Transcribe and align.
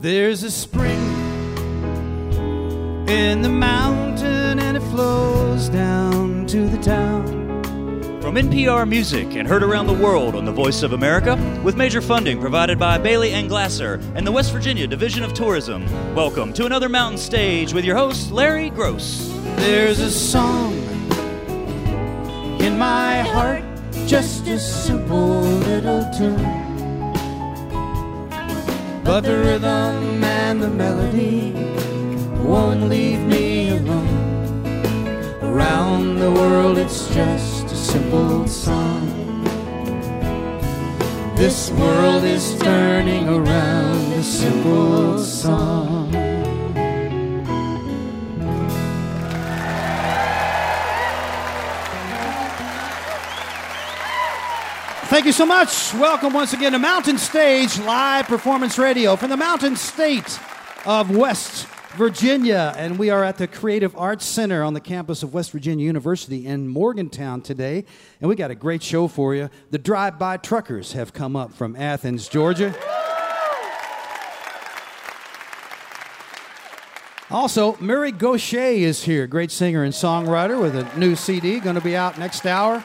There's 0.00 0.44
a 0.44 0.50
spring 0.52 0.96
in 3.08 3.42
the 3.42 3.48
mountain 3.48 4.60
and 4.60 4.76
it 4.76 4.82
flows 4.92 5.68
down 5.68 6.46
to 6.46 6.68
the 6.68 6.78
town. 6.78 8.22
From 8.22 8.36
NPR 8.36 8.88
Music 8.88 9.34
and 9.34 9.48
heard 9.48 9.64
around 9.64 9.88
the 9.88 9.94
world 9.94 10.36
on 10.36 10.44
the 10.44 10.52
Voice 10.52 10.84
of 10.84 10.92
America, 10.92 11.34
with 11.64 11.76
major 11.76 12.00
funding 12.00 12.40
provided 12.40 12.78
by 12.78 12.96
Bailey 12.96 13.32
and 13.32 13.48
Glasser 13.48 13.94
and 14.14 14.24
the 14.24 14.30
West 14.30 14.52
Virginia 14.52 14.86
Division 14.86 15.24
of 15.24 15.34
Tourism. 15.34 15.84
Welcome 16.14 16.52
to 16.52 16.64
another 16.64 16.88
Mountain 16.88 17.18
Stage 17.18 17.74
with 17.74 17.84
your 17.84 17.96
host, 17.96 18.30
Larry 18.30 18.70
Groce. 18.70 19.34
There's 19.56 19.98
a 19.98 20.12
song 20.12 20.74
in 22.60 22.78
my 22.78 23.22
heart, 23.22 23.64
just 24.06 24.46
a 24.46 24.60
simple 24.60 25.40
little 25.40 26.08
tune. 26.16 26.67
But 29.08 29.24
the 29.24 29.38
rhythm 29.38 30.22
and 30.22 30.62
the 30.62 30.68
melody 30.68 31.52
won't 32.44 32.90
leave 32.90 33.20
me 33.20 33.70
alone. 33.70 34.66
Around 35.40 36.18
the 36.18 36.30
world, 36.30 36.76
it's 36.76 37.08
just 37.14 37.72
a 37.72 37.74
simple 37.74 38.46
song. 38.46 39.08
This 41.36 41.70
world 41.70 42.24
is 42.24 42.58
turning 42.58 43.30
around 43.30 44.12
a 44.12 44.22
simple 44.22 45.18
song. 45.24 46.27
Thank 55.18 55.26
you 55.26 55.32
so 55.32 55.46
much. 55.46 55.92
Welcome 55.94 56.32
once 56.32 56.52
again 56.52 56.70
to 56.70 56.78
Mountain 56.78 57.18
Stage 57.18 57.76
Live 57.80 58.26
Performance 58.26 58.78
Radio 58.78 59.16
from 59.16 59.30
the 59.30 59.36
Mountain 59.36 59.74
State 59.74 60.38
of 60.86 61.10
West 61.10 61.66
Virginia. 61.96 62.72
And 62.78 63.00
we 63.00 63.10
are 63.10 63.24
at 63.24 63.36
the 63.36 63.48
Creative 63.48 63.96
Arts 63.96 64.24
Center 64.24 64.62
on 64.62 64.74
the 64.74 64.80
campus 64.80 65.24
of 65.24 65.34
West 65.34 65.50
Virginia 65.50 65.84
University 65.84 66.46
in 66.46 66.68
Morgantown 66.68 67.42
today. 67.42 67.84
And 68.20 68.28
we 68.28 68.36
got 68.36 68.52
a 68.52 68.54
great 68.54 68.80
show 68.80 69.08
for 69.08 69.34
you. 69.34 69.50
The 69.72 69.78
Drive 69.78 70.20
By 70.20 70.36
Truckers 70.36 70.92
have 70.92 71.12
come 71.12 71.34
up 71.34 71.52
from 71.52 71.74
Athens, 71.74 72.28
Georgia. 72.28 72.72
Also, 77.28 77.76
Mary 77.80 78.12
Gauthier 78.12 78.86
is 78.86 79.02
here, 79.02 79.26
great 79.26 79.50
singer 79.50 79.82
and 79.82 79.92
songwriter 79.92 80.62
with 80.62 80.76
a 80.76 80.96
new 80.96 81.16
CD 81.16 81.58
going 81.58 81.74
to 81.74 81.80
be 81.80 81.96
out 81.96 82.18
next 82.18 82.46
hour. 82.46 82.84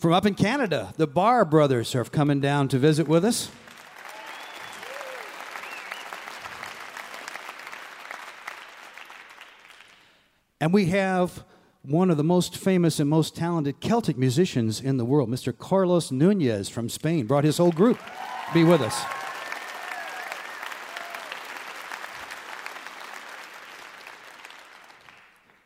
From 0.00 0.14
up 0.14 0.24
in 0.24 0.34
Canada, 0.34 0.94
the 0.96 1.06
Barr 1.06 1.44
brothers 1.44 1.94
are 1.94 2.04
coming 2.04 2.40
down 2.40 2.68
to 2.68 2.78
visit 2.78 3.06
with 3.06 3.22
us. 3.22 3.50
And 10.58 10.72
we 10.72 10.86
have 10.86 11.44
one 11.82 12.08
of 12.08 12.16
the 12.16 12.24
most 12.24 12.56
famous 12.56 12.98
and 12.98 13.10
most 13.10 13.36
talented 13.36 13.80
Celtic 13.80 14.16
musicians 14.16 14.80
in 14.80 14.96
the 14.96 15.04
world, 15.04 15.28
Mr. 15.28 15.56
Carlos 15.56 16.10
Nunez 16.10 16.70
from 16.70 16.88
Spain, 16.88 17.26
brought 17.26 17.44
his 17.44 17.58
whole 17.58 17.70
group 17.70 17.98
to 17.98 18.54
be 18.54 18.64
with 18.64 18.80
us. 18.80 19.04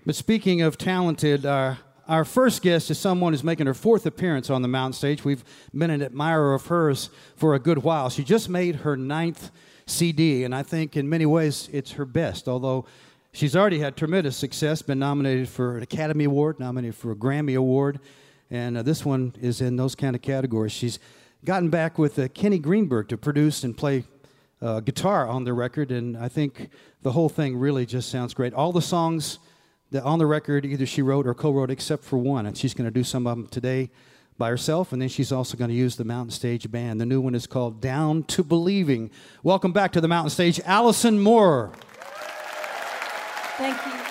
But 0.05 0.17
speaking 0.17 0.61
of 0.61 0.77
talented, 0.77 1.47
uh, 1.47 1.77
our 2.09 2.25
first 2.25 2.63
guest 2.63 2.91
is 2.91 2.99
someone 2.99 3.33
who's 3.33 3.45
making 3.45 3.67
her 3.67 3.75
fourth 3.75 4.05
appearance 4.07 4.51
on 4.51 4.63
the 4.63 4.69
mountain 4.69 4.93
stage. 4.93 5.25
We've 5.25 5.45
been 5.73 5.91
an 5.91 6.03
admirer 6.03 6.55
of 6.55 6.67
hers 6.67 7.11
for 7.37 7.55
a 7.55 7.59
good 7.59 7.79
while. 7.79 8.11
She 8.11 8.25
just 8.25 8.49
made 8.49 8.77
her 8.77 8.97
ninth 8.97 9.51
CD, 9.87 10.45
and 10.45 10.55
I 10.55 10.63
think 10.63 10.97
in 10.97 11.09
many 11.09 11.27
ways 11.27 11.69
it's 11.73 11.93
her 11.93 12.05
best, 12.05 12.49
although 12.49 12.85
she's 13.33 13.57
already 13.57 13.79
had 13.79 13.97
tremendous 13.97 14.37
success, 14.37 14.83
been 14.83 14.99
nominated 14.99 15.49
for 15.49 15.77
an 15.77 15.83
Academy 15.83 16.25
Award, 16.25 16.61
nominated 16.61 16.95
for 16.95 17.13
a 17.13 17.17
Grammy 17.17 17.57
Award, 17.57 18.01
and 18.51 18.79
uh, 18.79 18.83
this 18.83 19.05
one 19.05 19.35
is 19.41 19.61
in 19.61 19.77
those 19.77 19.95
kind 19.95 20.15
of 20.15 20.23
categories. 20.23 20.73
She's 20.73 20.99
gotten 21.45 21.71
back 21.71 21.99
with 21.99 22.19
uh, 22.19 22.29
Kenny 22.29 22.59
Greenberg 22.59 23.09
to 23.09 23.17
produce 23.17 23.65
and 23.65 23.77
play 23.77 24.05
uh, 24.61 24.81
guitar 24.81 25.27
on 25.27 25.45
the 25.45 25.53
record, 25.53 25.91
and 25.91 26.17
I 26.17 26.29
think 26.29 26.69
the 27.03 27.13
whole 27.13 27.29
thing 27.29 27.57
really 27.57 27.87
just 27.87 28.11
sounds 28.11 28.35
great. 28.35 28.53
All 28.53 28.73
the 28.73 28.83
songs 28.83 29.39
that 29.95 30.03
on 30.03 30.19
the 30.19 30.27
record 30.27 30.67
either 30.67 30.85
she 30.85 31.03
wrote 31.03 31.25
or 31.25 31.35
co-wrote 31.35 31.71
except 31.71 32.03
for 32.03 32.19
one 32.19 32.47
and 32.47 32.59
she's 32.59 32.75
going 32.75 32.85
to 32.85 32.91
do 32.91 33.05
some 33.05 33.29
of 33.29 33.37
them 33.37 33.47
today 33.47 33.89
by 34.37 34.49
herself 34.49 34.93
and 34.93 35.01
then 35.01 35.09
she's 35.09 35.31
also 35.31 35.57
going 35.57 35.71
to 35.71 35.77
use 35.77 35.95
the 35.95 36.05
mountain 36.05 36.33
stage 36.33 36.69
band. 36.69 37.01
The 37.01 37.07
new 37.07 37.21
one 37.21 37.37
is 37.37 37.47
called 37.47 37.81
down 37.81 38.25
to 38.25 38.43
believing. 38.43 39.13
Welcome 39.45 39.73
back 39.73 39.93
to 39.93 40.01
the 40.01 40.09
mountain 40.09 40.31
stage 40.31 40.61
Allison 40.65 41.21
Moorer. 41.21 41.71
Thank 43.57 43.87
you 43.87 44.04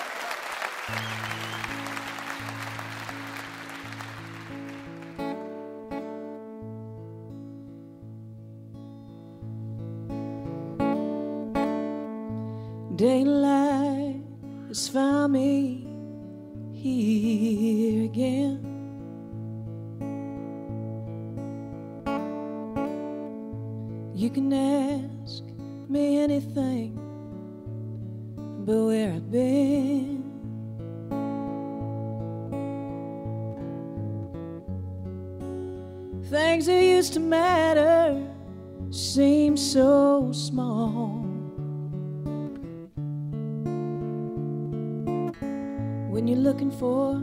has 14.74 14.88
found 14.88 15.32
me 15.32 15.86
here 16.72 18.06
again. 18.06 18.58
You 24.16 24.30
can 24.30 24.52
ask 24.52 25.44
me 25.88 26.18
anything 26.18 26.98
but 28.66 28.86
where 28.86 29.12
I've 29.12 29.30
been. 29.30 30.24
Things 36.30 36.66
that 36.66 36.82
used 36.82 37.12
to 37.12 37.20
matter 37.20 38.20
seem 38.90 39.56
so 39.56 40.32
small. 40.32 41.23
When 46.14 46.28
you're 46.28 46.38
looking 46.38 46.70
for 46.70 47.20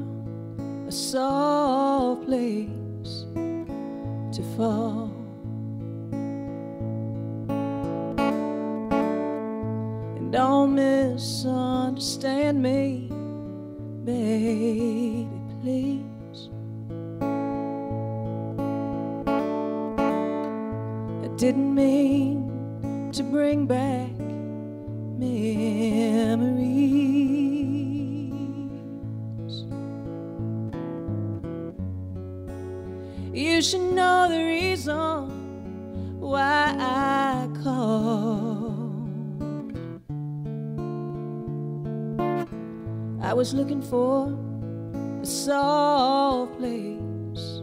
a 0.85 0.91
soft 0.91 2.25
place 2.25 3.25
to 4.35 4.43
fall. 4.57 5.09
And 10.17 10.29
don't 10.33 10.75
misunderstand 10.75 12.61
me, 12.61 13.07
baby, 14.03 15.29
please. 15.61 16.49
I 21.23 21.29
didn't 21.37 21.73
mean 21.73 23.09
to 23.13 23.23
bring 23.23 23.67
back 23.67 24.11
memories. 25.17 26.51
You 33.61 33.65
should 33.65 33.93
know 33.93 34.27
the 34.27 34.43
reason 34.43 36.19
why 36.19 36.75
I 36.79 37.47
called. 37.61 38.97
I 43.21 43.35
was 43.35 43.53
looking 43.53 43.83
for 43.83 44.35
a 45.21 45.25
soft 45.27 46.57
place 46.57 47.61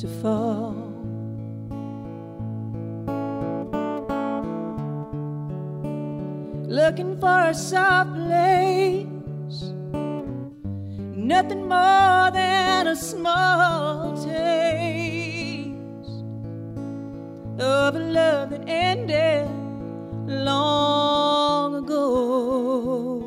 to 0.00 0.06
fall. 0.22 0.76
Looking 6.68 7.18
for 7.18 7.48
a 7.48 7.52
soft 7.52 8.14
place 8.14 9.13
nothing 11.24 11.66
more 11.66 12.30
than 12.30 12.86
a 12.86 12.94
small 12.94 14.14
taste 14.22 15.70
of 17.58 17.96
a 17.96 17.98
love 17.98 18.50
that 18.50 18.62
ended 18.66 19.48
long 20.26 21.76
ago. 21.76 23.22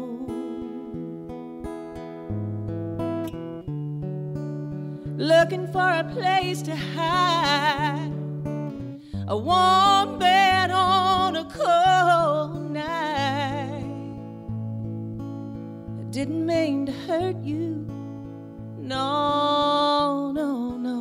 Looking 5.18 5.68
for 5.68 5.90
a 5.90 6.04
place 6.04 6.62
to 6.64 6.76
hide, 6.76 8.12
a 9.28 9.36
warm 9.36 10.20
bed 10.20 10.70
on 10.70 11.36
a 11.36 11.46
cold 11.46 12.72
night 12.72 13.17
didn't 16.18 16.48
mean 16.48 16.88
to 16.88 16.92
hurt 16.92 17.38
you. 17.44 17.86
No, 18.80 20.31
no, 20.31 20.75
no. 20.75 20.96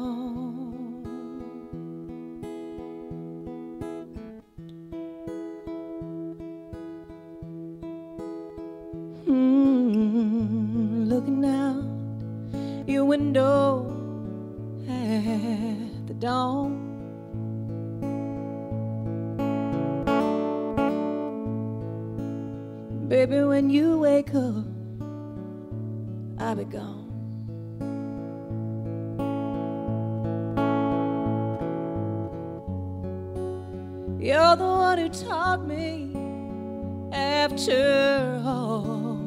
Mm, 9.27 11.09
looking 11.09 11.47
out 11.47 11.83
your 12.87 13.07
window 13.07 13.87
at 14.87 16.07
the 16.09 16.15
dawn. 16.21 16.77
Baby, 23.09 23.45
when 23.45 23.71
you 23.71 23.99
wake 23.99 24.35
up 24.35 24.76
I'll 26.47 26.55
be 26.55 26.65
gone. 26.65 27.03
You're 34.21 34.55
the 34.55 34.65
one 34.65 34.99
who 34.99 35.09
taught 35.09 35.67
me 35.67 36.13
after 37.13 38.41
all. 38.45 39.19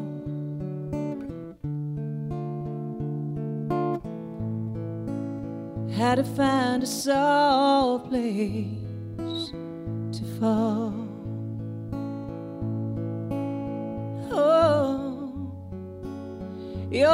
How 5.98 6.16
to 6.16 6.24
find 6.24 6.84
a 6.84 6.88
soft 6.88 8.08
place 8.08 9.52
to 9.52 10.24
fall. 10.40 10.89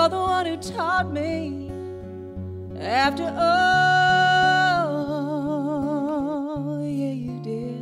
You're 0.05 0.11
the 0.11 0.17
one 0.17 0.45
who 0.45 0.57
taught 0.57 1.11
me 1.11 1.71
after 2.79 3.23
all. 3.23 3.65
Yeah, 6.83 7.15
you 7.25 7.39
did. 7.41 7.81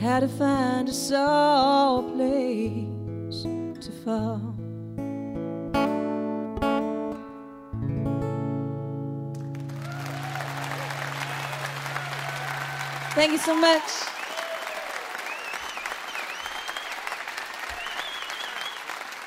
How 0.00 0.18
to 0.18 0.26
find 0.26 0.88
a 0.88 0.92
soft 0.92 2.16
place 2.16 3.44
to 3.44 3.92
fall. 4.04 4.56
Thank 13.14 13.30
you 13.30 13.38
so 13.38 13.54
much. 13.54 14.15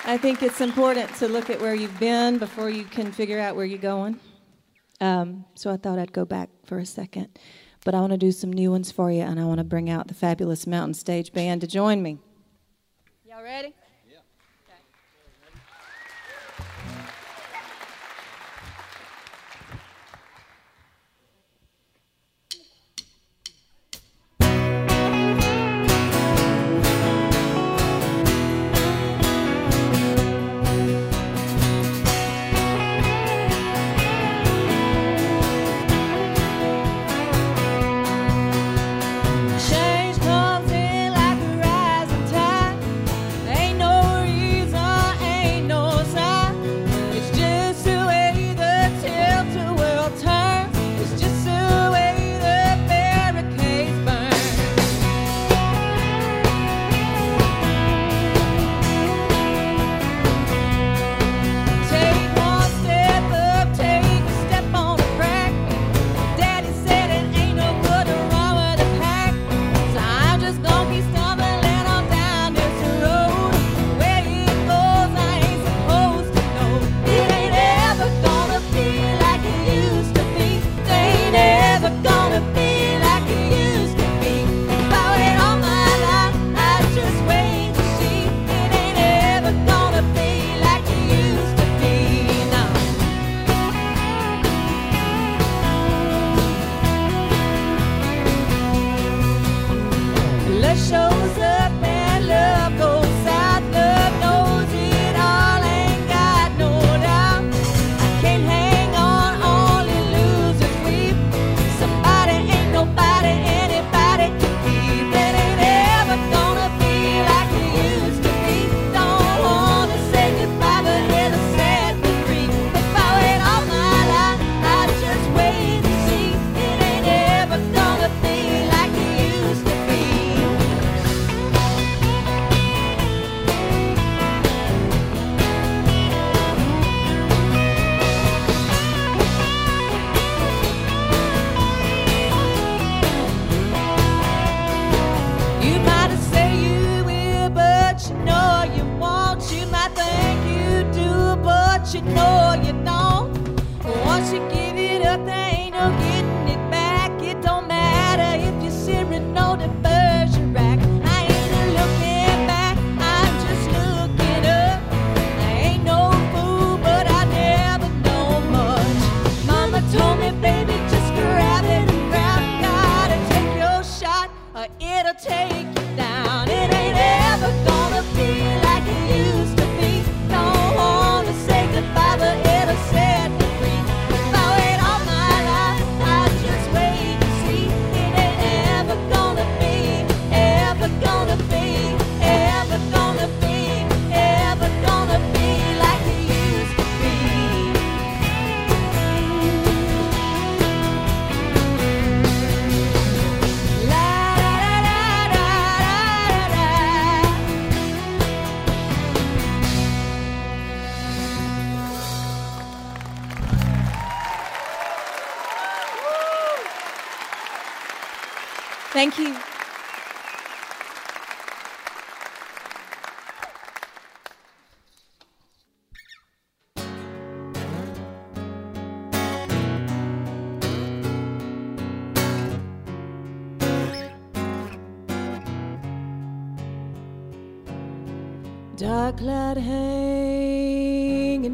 I 0.10 0.18
think 0.18 0.42
it's 0.42 0.60
important 0.60 1.14
to 1.18 1.28
look 1.28 1.52
at 1.52 1.62
where 1.62 1.76
you've 1.76 2.00
been 2.00 2.40
before 2.40 2.68
you 2.68 2.84
can 2.84 3.12
figure 3.12 3.40
out 3.40 3.56
where 3.56 3.64
you're 3.64 3.78
going. 3.78 4.20
Um, 5.00 5.46
so 5.54 5.72
I 5.72 5.78
thought 5.78 6.00
I'd 6.00 6.14
go 6.14 6.26
back 6.26 6.50
for 6.66 6.80
a 6.80 6.86
second. 6.86 7.38
But 7.86 7.94
I 7.94 8.00
want 8.00 8.14
to 8.14 8.18
do 8.18 8.32
some 8.32 8.52
new 8.52 8.72
ones 8.72 8.92
for 8.92 9.12
you, 9.12 9.22
and 9.22 9.40
I 9.40 9.46
want 9.46 9.60
to 9.60 9.64
bring 9.64 9.88
out 9.88 10.08
the 10.08 10.16
fabulous 10.16 10.66
Mountain 10.66 10.96
Stage 10.96 11.32
Band 11.32 11.62
to 11.62 11.68
join 11.68 12.02
me. 12.02 12.18
Y'all 13.24 13.44
ready? 13.44 13.76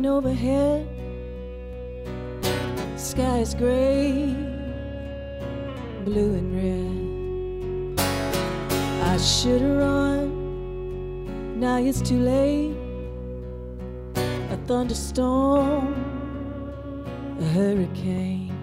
Overhead. 0.07 0.87
Sky 2.95 3.39
is 3.39 3.53
gray, 3.53 4.33
blue 6.03 6.33
and 6.33 6.55
red. 6.55 7.99
I 9.03 9.17
should 9.17 9.61
have 9.61 9.77
run, 9.77 11.59
now 11.59 11.77
it's 11.77 12.01
too 12.01 12.19
late. 12.19 12.75
A 14.51 14.57
thunderstorm, 14.65 15.93
a 17.39 17.43
hurricane. 17.43 18.54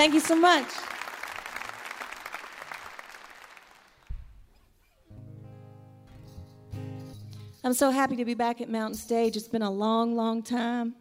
Thank 0.00 0.14
you 0.14 0.20
so 0.20 0.34
much. 0.34 0.66
I'm 7.62 7.74
so 7.74 7.90
happy 7.90 8.16
to 8.16 8.24
be 8.24 8.32
back 8.32 8.62
at 8.62 8.70
Mountain 8.70 8.96
Stage. 8.96 9.36
It's 9.36 9.46
been 9.46 9.60
a 9.60 9.70
long, 9.70 10.16
long 10.16 10.42
time. 10.42 10.94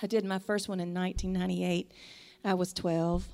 I 0.00 0.06
did 0.06 0.24
my 0.24 0.38
first 0.38 0.70
one 0.70 0.80
in 0.80 0.94
1998. 0.94 1.92
I 2.46 2.54
was 2.54 2.72
12. 2.72 3.28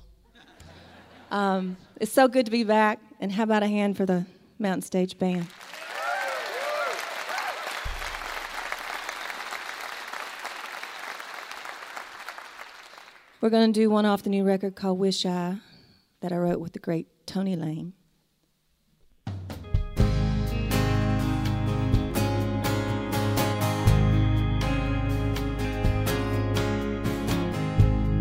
Um, 1.31 1.77
it's 2.01 2.11
so 2.11 2.27
good 2.27 2.43
to 2.43 2.51
be 2.51 2.65
back. 2.65 2.99
And 3.21 3.31
how 3.31 3.43
about 3.43 3.63
a 3.63 3.69
hand 3.69 3.95
for 3.95 4.05
the 4.05 4.25
Mountain 4.59 4.81
Stage 4.81 5.17
Band? 5.17 5.47
We're 13.45 13.51
going 13.51 13.71
to 13.71 13.79
do 13.79 13.91
one 13.91 14.07
off 14.07 14.23
the 14.23 14.31
new 14.31 14.43
record 14.43 14.75
called 14.75 14.97
Wish 14.97 15.23
I 15.23 15.57
that 16.21 16.31
I 16.31 16.37
wrote 16.37 16.59
with 16.59 16.73
the 16.73 16.79
great 16.79 17.05
Tony 17.27 17.55
Lane. 17.55 17.93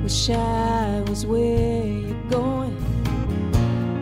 Wish 0.03 0.29
I 0.29 1.03
was 1.09 1.25
where 1.25 1.87
you're 1.87 2.25
going. 2.25 2.77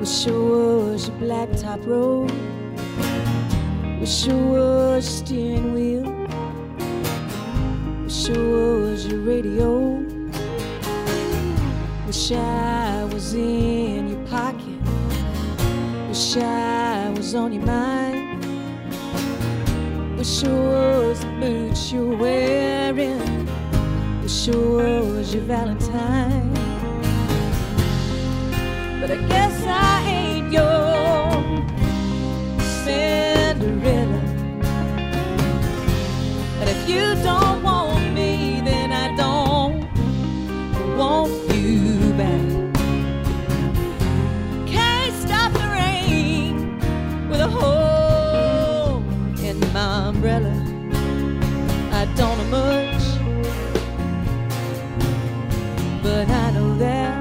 Wish 0.00 0.26
I 0.26 0.32
was 0.32 1.06
your 1.06 1.16
blacktop 1.18 1.86
road. 1.86 2.32
Wish 4.00 4.28
I 4.28 4.34
was 4.34 4.50
your 4.56 5.00
steering 5.00 5.72
wheel. 5.72 6.02
Wish 8.02 8.28
I 8.28 8.32
was 8.32 9.06
your 9.06 9.20
radio. 9.20 10.11
Wish 12.12 12.32
I 12.32 13.04
was 13.10 13.32
in 13.32 14.08
your 14.10 14.26
pocket. 14.26 14.78
Wish 16.08 16.36
I 16.36 17.08
was 17.16 17.34
on 17.34 17.54
your 17.54 17.64
mind. 17.64 18.44
Wish 20.18 20.44
I 20.44 20.48
was 20.50 21.20
the 21.20 21.26
boots 21.40 21.90
you're 21.90 22.14
wearing. 22.14 23.48
Wish 24.20 24.46
I 24.46 24.52
was 24.52 25.32
your 25.32 25.44
Valentine. 25.44 26.52
But 29.00 29.10
I 29.10 29.16
guess 29.26 29.64
I 29.66 30.02
ain't 30.06 30.52
your 30.52 31.32
Cinderella. 32.84 34.22
And 36.60 36.68
if 36.68 36.86
you 36.90 37.14
don't 37.24 37.51
much, 52.52 53.04
but 56.02 56.28
I 56.28 56.50
know 56.50 56.76
that. 56.76 57.14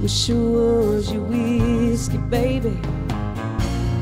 Wish 0.00 0.30
I 0.30 0.32
was 0.32 1.12
your 1.12 1.24
whiskey, 1.24 2.16
baby. 2.16 2.74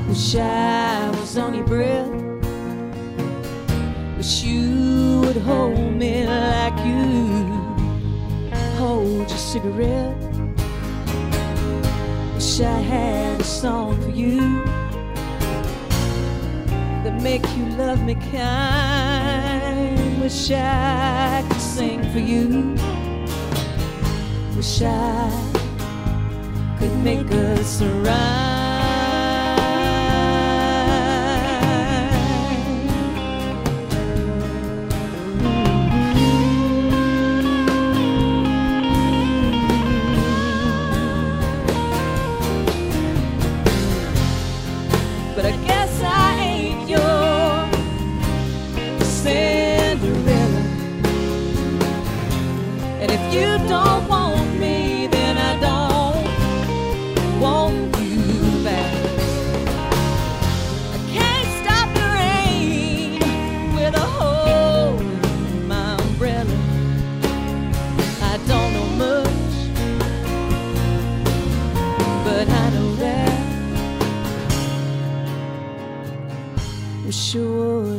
Wish 0.07 0.37
I 0.37 1.11
was 1.11 1.37
on 1.37 1.55
your 1.55 1.67
breath. 1.67 2.09
Wish 4.17 4.45
you 4.45 5.23
would 5.23 5.39
hold 5.39 5.93
me 6.03 6.25
like 6.25 6.79
you 6.87 7.03
hold 8.79 9.29
your 9.29 9.45
cigarette. 9.53 10.17
Wish 12.35 12.61
I 12.61 12.79
had 12.95 13.41
a 13.41 13.45
song 13.45 14.01
for 14.03 14.11
you 14.11 14.86
that 17.07 17.23
make 17.23 17.47
you 17.57 17.67
love 17.77 18.03
me 18.03 18.17
kind. 18.33 20.21
Wish 20.21 20.51
I 20.51 21.45
could 21.49 21.61
sing 21.61 22.03
for 22.11 22.19
you. 22.19 22.75
Wish 24.57 24.83
I 24.83 25.31
could 26.81 26.97
make 27.05 27.31
us 27.31 27.81
rhyme. 27.81 28.56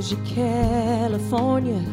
Was 0.09 0.17
your 0.17 0.25
California. 0.25 1.83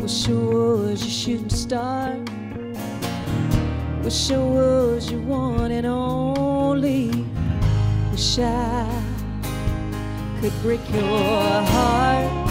Wish 0.00 0.28
I 0.28 0.32
was 0.32 1.02
your 1.02 1.10
shooting 1.10 1.50
star. 1.50 2.16
Wish 4.02 4.30
I 4.30 4.38
was 4.38 5.10
your 5.10 5.20
one 5.22 5.72
and 5.72 5.86
only. 5.86 7.10
Wish 8.12 8.38
I 8.38 9.02
could 10.40 10.52
break 10.62 10.80
your 10.92 11.62
heart. 11.62 12.43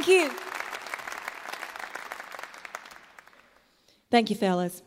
Thank 0.00 0.32
you. 0.32 0.38
Thank 4.10 4.30
you, 4.30 4.36
fellas. 4.36 4.82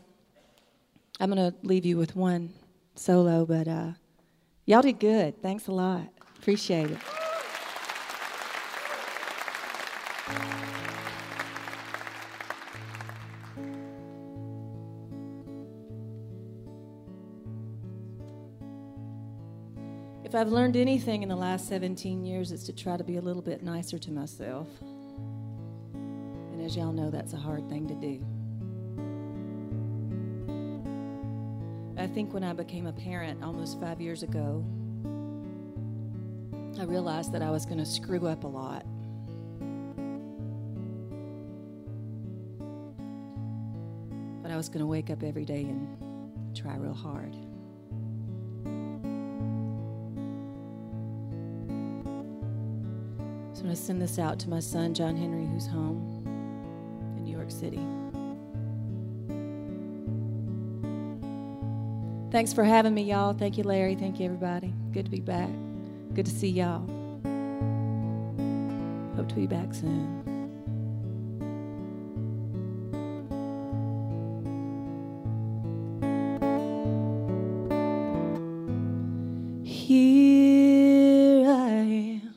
I'm 1.19 1.31
going 1.31 1.51
to 1.51 1.55
leave 1.61 1.85
you 1.85 1.97
with 1.97 2.15
one 2.15 2.51
solo, 2.95 3.45
but 3.45 3.67
uh, 3.67 3.91
y'all 4.65 4.81
did 4.81 4.99
good. 4.99 5.39
Thanks 5.39 5.67
a 5.67 5.71
lot. 5.71 6.07
Appreciate 6.39 6.89
it. 6.89 6.97
If 20.23 20.33
I've 20.33 20.49
learned 20.49 20.75
anything 20.75 21.21
in 21.21 21.29
the 21.29 21.35
last 21.35 21.67
17 21.67 22.25
years, 22.25 22.51
it's 22.51 22.63
to 22.63 22.73
try 22.73 22.97
to 22.97 23.03
be 23.03 23.17
a 23.17 23.21
little 23.21 23.43
bit 23.43 23.61
nicer 23.61 23.99
to 23.99 24.11
myself. 24.11 24.67
As 26.63 26.77
y'all 26.77 26.93
know, 26.93 27.09
that's 27.09 27.33
a 27.33 27.37
hard 27.37 27.67
thing 27.67 27.89
to 27.89 27.93
do. 27.95 28.23
I 32.01 32.07
think 32.07 32.33
when 32.33 32.41
I 32.41 32.53
became 32.53 32.87
a 32.87 32.93
parent 32.93 33.43
almost 33.43 33.81
five 33.81 33.99
years 33.99 34.23
ago, 34.23 34.63
I 36.79 36.85
realized 36.85 37.33
that 37.33 37.41
I 37.41 37.51
was 37.51 37.65
going 37.65 37.79
to 37.79 37.85
screw 37.85 38.27
up 38.27 38.45
a 38.45 38.47
lot. 38.47 38.85
But 44.41 44.49
I 44.49 44.55
was 44.55 44.69
going 44.69 44.79
to 44.79 44.87
wake 44.87 45.09
up 45.09 45.21
every 45.21 45.43
day 45.43 45.63
and 45.63 46.55
try 46.55 46.77
real 46.77 46.93
hard. 46.93 47.33
So 53.51 53.59
I'm 53.59 53.65
going 53.65 53.75
to 53.75 53.75
send 53.75 54.01
this 54.01 54.17
out 54.17 54.39
to 54.39 54.49
my 54.49 54.61
son, 54.61 54.93
John 54.93 55.17
Henry, 55.17 55.45
who's 55.45 55.67
home 55.67 56.22
York 57.43 57.51
City. 57.51 57.79
Thanks 62.31 62.53
for 62.53 62.63
having 62.63 62.93
me, 62.93 63.03
y'all. 63.03 63.33
Thank 63.33 63.57
you, 63.57 63.63
Larry. 63.63 63.95
Thank 63.95 64.19
you, 64.19 64.25
everybody. 64.25 64.73
Good 64.91 65.05
to 65.05 65.11
be 65.11 65.19
back. 65.19 65.49
Good 66.13 66.25
to 66.25 66.31
see 66.31 66.49
y'all. 66.49 66.87
Hope 69.15 69.27
to 69.29 69.35
be 69.35 69.45
back 69.45 69.73
soon. 69.73 70.21
Here 79.63 81.45
I 81.45 82.21
am, 82.21 82.33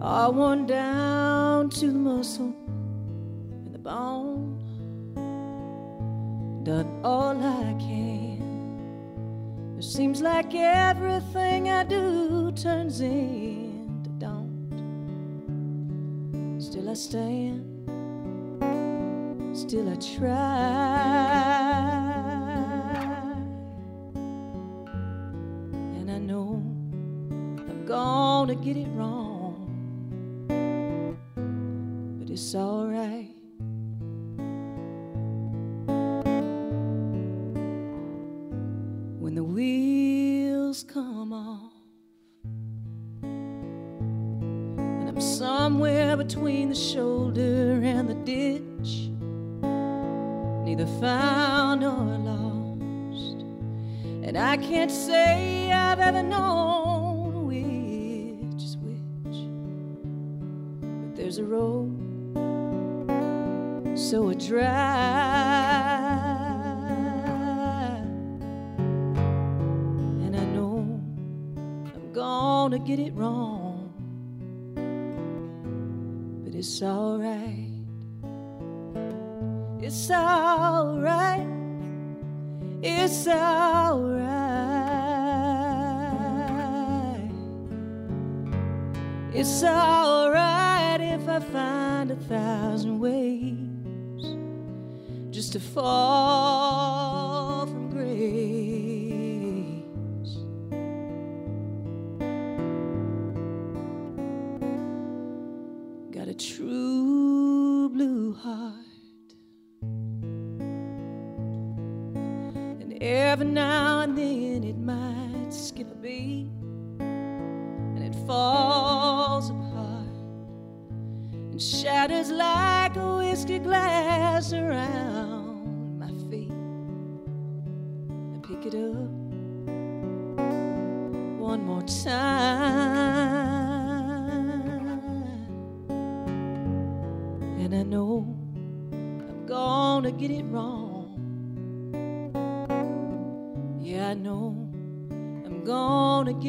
all 0.00 0.32
worn 0.32 0.66
down 0.66 1.29
to 1.70 1.86
the 1.86 1.98
muscle 1.98 2.52
and 2.66 3.72
the 3.72 3.78
bone. 3.78 4.58
Done 6.64 7.00
all 7.04 7.38
I 7.38 7.74
can. 7.78 8.40
It 9.78 9.84
seems 9.84 10.20
like 10.20 10.52
everything 10.54 11.70
I 11.70 11.84
do 11.84 12.50
turns 12.52 13.00
into 13.00 14.10
don't. 14.18 14.68
Still 16.58 16.90
I 16.90 16.94
stand, 16.94 17.64
still 19.56 19.88
I 19.88 19.94
try. 19.94 20.30
And 25.96 26.10
I 26.10 26.18
know 26.18 26.60
I'm 27.70 27.86
gonna 27.86 28.56
get 28.56 28.76
it 28.76 28.88
wrong, 28.88 29.29
it's 32.40 32.54
alright. 32.54 33.36
when 39.18 39.34
the 39.34 39.44
wheels 39.44 40.82
come 40.82 41.34
off. 41.34 41.72
And 43.22 45.06
I'm 45.06 45.20
somewhere 45.20 46.16
between 46.16 46.70
the 46.70 46.74
shoulder 46.74 47.78
and 47.84 48.08
the 48.08 48.14
ditch, 48.14 49.10
neither 50.64 50.86
found 50.98 51.82
nor 51.82 52.16
lost. 52.30 53.42
And 54.26 54.38
I 54.38 54.56
can't 54.56 54.90
say 54.90 55.70
I've 55.70 56.00
ever 56.00 56.22
known 56.22 57.48
which 57.48 58.62
is 58.62 58.78
which, 58.78 59.36
but 60.80 61.16
there's 61.16 61.36
a 61.36 61.44
road 61.44 62.09
so 64.10 64.34
dry. 64.34 64.66
And 70.24 70.34
I 70.34 70.44
know 70.46 71.00
I'm 71.94 72.12
gonna 72.12 72.80
get 72.80 72.98
it 72.98 73.14
wrong, 73.14 73.92
but 76.42 76.56
it's 76.56 76.82
alright. 76.82 77.68
It's 79.80 80.10
alright. 80.10 81.46
It's 82.82 83.28
alright. 83.28 84.40
It's 89.32 89.62
alright 89.62 91.00
if 91.00 91.28
I 91.28 91.38
find 91.38 92.10
a 92.10 92.16
thousand 92.16 92.98
ways 92.98 93.69
just 95.40 95.54
to 95.54 95.60
fall 95.60 96.89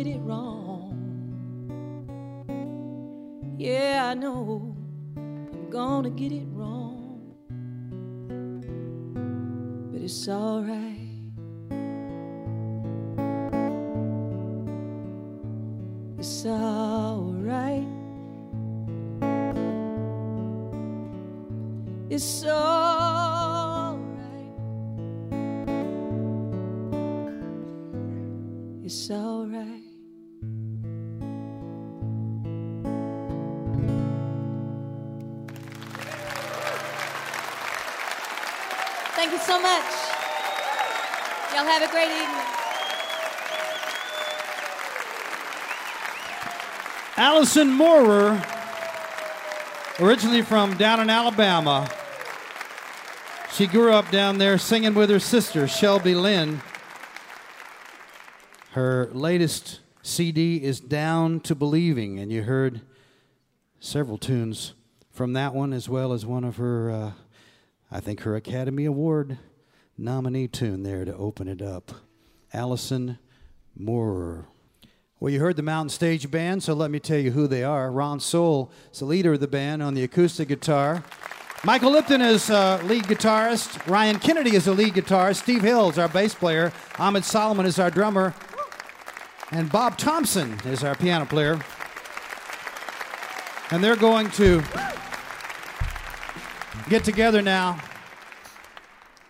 get 0.03 0.15
it 0.15 0.19
wrong. 0.21 0.97
Yeah, 3.59 4.09
I 4.09 4.15
know 4.15 4.75
I'm 5.15 5.69
gonna 5.69 6.09
get 6.09 6.31
it 6.31 6.47
wrong. 6.47 7.35
But 9.91 10.01
it's 10.01 10.27
alright. 10.27 11.00
Thank 39.41 39.49
you 39.49 39.55
so 39.55 39.61
much. 39.61 39.91
Y'all 41.55 41.65
have 41.65 41.81
a 41.81 41.91
great 41.91 42.11
evening. 42.11 42.45
Allison 47.17 47.71
Moorer, 47.71 48.41
originally 49.99 50.43
from 50.43 50.77
down 50.77 50.99
in 50.99 51.09
Alabama. 51.09 51.89
She 53.51 53.65
grew 53.65 53.91
up 53.91 54.11
down 54.11 54.37
there 54.37 54.59
singing 54.59 54.93
with 54.93 55.09
her 55.09 55.19
sister, 55.19 55.67
Shelby 55.67 56.13
Lynne. 56.13 56.61
Her 58.73 59.09
latest 59.11 59.79
CD 60.03 60.63
is 60.63 60.79
Down 60.79 61.39
to 61.41 61.55
Believing, 61.55 62.19
and 62.19 62.31
you 62.31 62.43
heard 62.43 62.81
several 63.79 64.19
tunes 64.19 64.73
from 65.09 65.33
that 65.33 65.55
one, 65.55 65.73
as 65.73 65.89
well 65.89 66.13
as 66.13 66.27
one 66.27 66.43
of 66.43 66.57
her, 66.57 66.91
uh, 66.91 67.11
I 67.91 67.99
think, 67.99 68.21
her 68.21 68.35
Academy 68.35 68.85
Award 68.85 69.37
nominee 69.97 70.47
tune 70.47 70.83
there 70.83 71.03
to 71.03 71.15
open 71.15 71.47
it 71.47 71.61
up. 71.61 71.91
Allison 72.53 73.19
Moorer. 73.75 74.47
Well, 75.19 75.31
you 75.31 75.39
heard 75.39 75.55
the 75.55 75.61
Mountain 75.61 75.89
Stage 75.89 76.31
Band, 76.31 76.63
so 76.63 76.73
let 76.73 76.89
me 76.89 76.99
tell 76.99 77.19
you 77.19 77.31
who 77.31 77.47
they 77.47 77.63
are. 77.63 77.91
Ron 77.91 78.19
Sowell 78.19 78.71
is 78.91 78.99
the 78.99 79.05
leader 79.05 79.33
of 79.33 79.39
the 79.39 79.47
band 79.47 79.83
on 79.83 79.93
the 79.93 80.03
acoustic 80.03 80.47
guitar. 80.47 81.03
Michael 81.63 81.91
Lipton 81.91 82.21
is 82.21 82.49
uh, 82.49 82.81
lead 82.85 83.03
guitarist. 83.03 83.85
Ryan 83.87 84.17
Kennedy 84.17 84.55
is 84.55 84.65
the 84.65 84.73
lead 84.73 84.95
guitarist. 84.95 85.43
Steve 85.43 85.61
Hill 85.61 85.89
is 85.89 85.99
our 85.99 86.07
bass 86.07 86.33
player. 86.33 86.73
Ammed 86.97 87.23
Solomon 87.23 87.67
is 87.67 87.77
our 87.77 87.91
drummer. 87.91 88.33
And 89.51 89.71
Bob 89.71 89.97
Thompson 89.97 90.59
is 90.65 90.83
our 90.83 90.95
piano 90.95 91.25
player. 91.25 91.59
And 93.69 93.83
they're 93.83 93.95
going 93.95 94.31
to 94.31 94.63
get 96.91 97.05
together 97.05 97.41
now. 97.41 97.79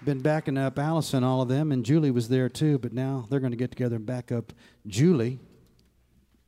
Been 0.03 0.19
backing 0.19 0.57
up 0.57 0.79
Allison, 0.79 1.23
all 1.23 1.43
of 1.43 1.47
them, 1.47 1.71
and 1.71 1.85
Julie 1.85 2.09
was 2.09 2.27
there 2.27 2.49
too, 2.49 2.79
but 2.79 2.91
now 2.91 3.27
they're 3.29 3.39
going 3.39 3.51
to 3.51 3.57
get 3.57 3.69
together 3.69 3.97
and 3.97 4.05
back 4.05 4.31
up 4.31 4.51
Julie. 4.87 5.39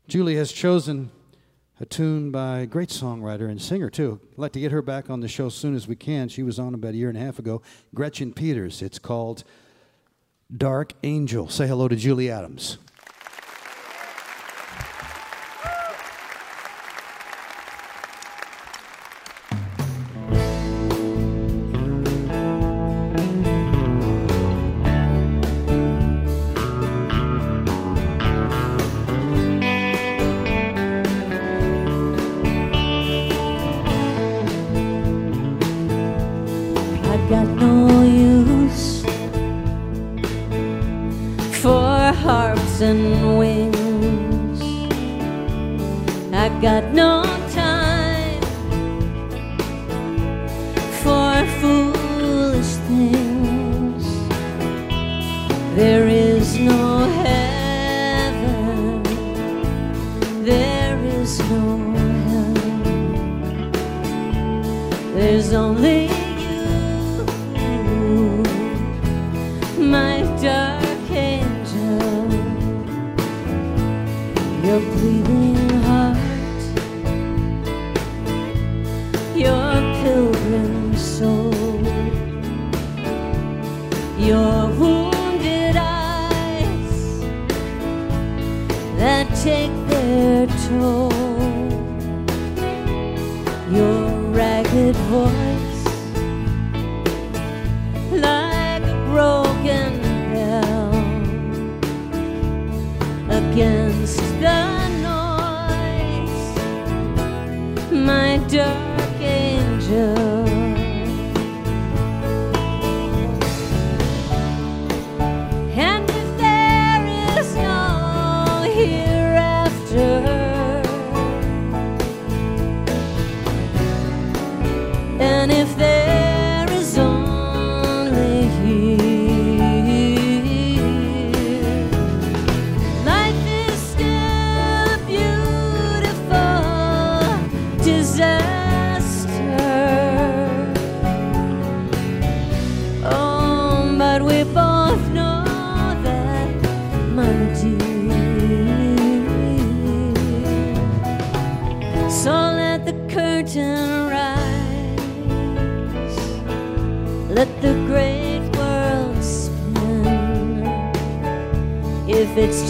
Julie 0.08 0.38
has 0.38 0.52
chosen 0.52 1.12
a 1.80 1.86
tune 1.86 2.32
by 2.32 2.62
a 2.62 2.66
great 2.66 2.90
songwriter 2.90 3.48
and 3.48 3.62
singer, 3.62 3.92
too. 3.92 4.20
I'd 4.32 4.40
like 4.40 4.54
to 4.54 4.60
get 4.60 4.72
her 4.72 4.82
back 4.82 5.12
on 5.12 5.20
the 5.20 5.28
show 5.28 5.46
as 5.46 5.54
soon 5.54 5.76
as 5.76 5.88
we 5.88 5.96
can. 5.96 6.30
She 6.30 6.42
was 6.42 6.58
on 6.58 6.74
about 6.74 6.96
a 6.96 6.98
year 6.98 7.10
and 7.10 7.18
a 7.18 7.22
half 7.22 7.38
ago. 7.38 7.62
Gretchen 7.94 8.34
Peters. 8.34 8.82
It's 8.82 8.98
called 8.98 9.44
Dark 10.56 10.94
Angel. 11.04 11.48
Say 11.48 11.68
hello 11.68 11.88
to 11.88 11.96
Julie 11.96 12.32
Adams. 12.32 12.80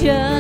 If 0.06 0.33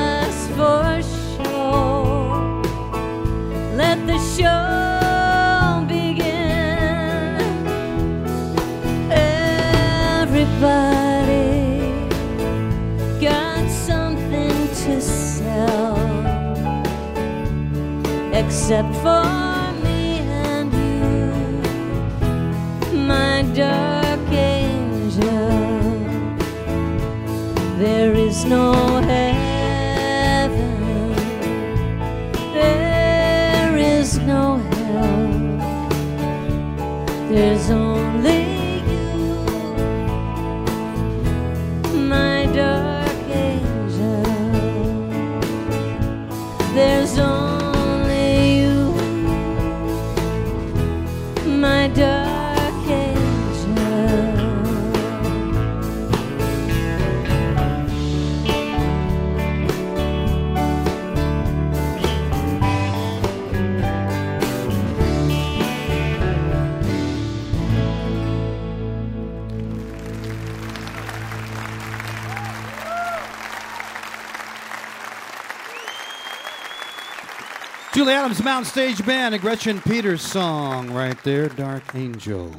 Julie 78.04 78.16
Adams 78.16 78.44
Mountain 78.44 78.70
Stage 78.70 79.06
Band, 79.06 79.34
a 79.34 79.39
Gretchen 79.39 79.80
Peters 79.80 80.22
song 80.22 80.92
right 80.92 81.18
there, 81.24 81.48
Dark 81.48 81.96
Angel. 81.96 82.54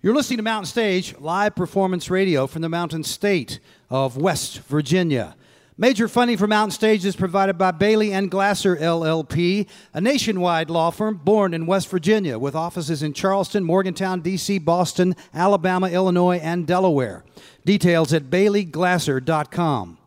You're 0.00 0.14
listening 0.14 0.38
to 0.38 0.42
Mountain 0.42 0.70
Stage, 0.70 1.14
live 1.18 1.54
performance 1.54 2.08
radio 2.08 2.46
from 2.46 2.62
the 2.62 2.70
Mountain 2.70 3.04
State 3.04 3.60
of 3.90 4.16
West 4.16 4.60
Virginia. 4.60 5.36
Major 5.76 6.08
funding 6.08 6.38
for 6.38 6.46
Mountain 6.46 6.70
Stage 6.70 7.04
is 7.04 7.14
provided 7.14 7.58
by 7.58 7.72
Bailey 7.72 8.10
and 8.14 8.30
Glasser 8.30 8.74
LLP, 8.74 9.68
a 9.92 10.00
nationwide 10.00 10.70
law 10.70 10.90
firm 10.90 11.20
born 11.22 11.52
in 11.52 11.66
West 11.66 11.90
Virginia 11.90 12.38
with 12.38 12.54
offices 12.54 13.02
in 13.02 13.12
Charleston, 13.12 13.64
Morgantown, 13.64 14.22
D.C., 14.22 14.56
Boston, 14.60 15.14
Alabama, 15.34 15.90
Illinois, 15.90 16.38
and 16.38 16.66
Delaware. 16.66 17.22
Details 17.66 18.14
at 18.14 18.30
baileyglasser.com 18.30 19.98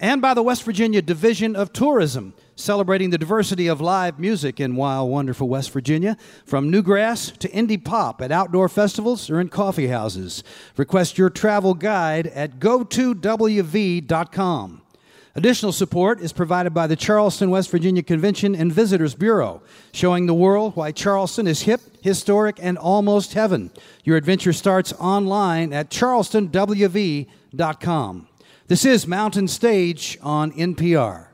and 0.00 0.20
by 0.20 0.34
the 0.34 0.42
West 0.42 0.64
Virginia 0.64 1.00
Division 1.00 1.56
of 1.56 1.72
Tourism, 1.72 2.34
celebrating 2.56 3.10
the 3.10 3.18
diversity 3.18 3.66
of 3.66 3.80
live 3.80 4.18
music 4.18 4.60
in 4.60 4.76
wild, 4.76 5.10
wonderful 5.10 5.48
West 5.48 5.72
Virginia, 5.72 6.16
from 6.44 6.70
newgrass 6.70 7.36
to 7.38 7.48
indie 7.48 7.82
pop 7.82 8.20
at 8.22 8.30
outdoor 8.32 8.68
festivals 8.68 9.30
or 9.30 9.40
in 9.40 9.48
coffee 9.48 9.88
houses. 9.88 10.44
Request 10.76 11.18
your 11.18 11.30
travel 11.30 11.74
guide 11.74 12.28
at 12.28 12.60
go2wv.com. 12.60 14.80
Additional 15.36 15.72
support 15.72 16.20
is 16.20 16.32
provided 16.32 16.72
by 16.72 16.86
the 16.86 16.94
Charleston, 16.94 17.50
West 17.50 17.68
Virginia 17.70 18.04
Convention 18.04 18.54
and 18.54 18.72
Visitors 18.72 19.16
Bureau, 19.16 19.62
showing 19.92 20.26
the 20.26 20.34
world 20.34 20.76
why 20.76 20.92
Charleston 20.92 21.48
is 21.48 21.62
hip, 21.62 21.80
historic, 22.02 22.56
and 22.62 22.78
almost 22.78 23.34
heaven. 23.34 23.72
Your 24.04 24.16
adventure 24.16 24.52
starts 24.52 24.92
online 24.92 25.72
at 25.72 25.90
charlestonwv.com. 25.90 28.28
This 28.68 28.84
is 28.84 29.08
Mountain 29.08 29.48
Stage 29.48 30.18
on 30.22 30.52
NPR. 30.52 31.26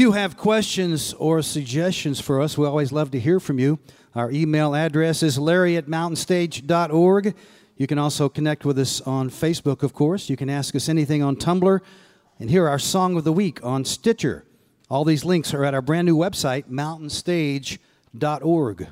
You 0.00 0.12
have 0.12 0.38
questions 0.38 1.12
or 1.14 1.42
suggestions 1.42 2.18
for 2.18 2.40
us, 2.40 2.56
we 2.56 2.66
always 2.66 2.90
love 2.90 3.10
to 3.10 3.20
hear 3.20 3.38
from 3.38 3.58
you. 3.58 3.78
Our 4.14 4.30
email 4.30 4.74
address 4.74 5.22
is 5.22 5.38
larry 5.38 5.76
at 5.76 5.88
mountainstage.org. 5.88 7.34
You 7.76 7.86
can 7.86 7.98
also 7.98 8.30
connect 8.30 8.64
with 8.64 8.78
us 8.78 9.02
on 9.02 9.28
Facebook, 9.28 9.82
of 9.82 9.92
course. 9.92 10.30
You 10.30 10.38
can 10.38 10.48
ask 10.48 10.74
us 10.74 10.88
anything 10.88 11.22
on 11.22 11.36
Tumblr 11.36 11.80
and 12.38 12.48
hear 12.48 12.66
our 12.66 12.78
song 12.78 13.18
of 13.18 13.24
the 13.24 13.32
week 13.32 13.62
on 13.62 13.84
Stitcher. 13.84 14.46
All 14.88 15.04
these 15.04 15.26
links 15.26 15.52
are 15.52 15.66
at 15.66 15.74
our 15.74 15.82
brand 15.82 16.06
new 16.06 16.16
website, 16.16 16.64
mountainstage.org. 16.70 18.88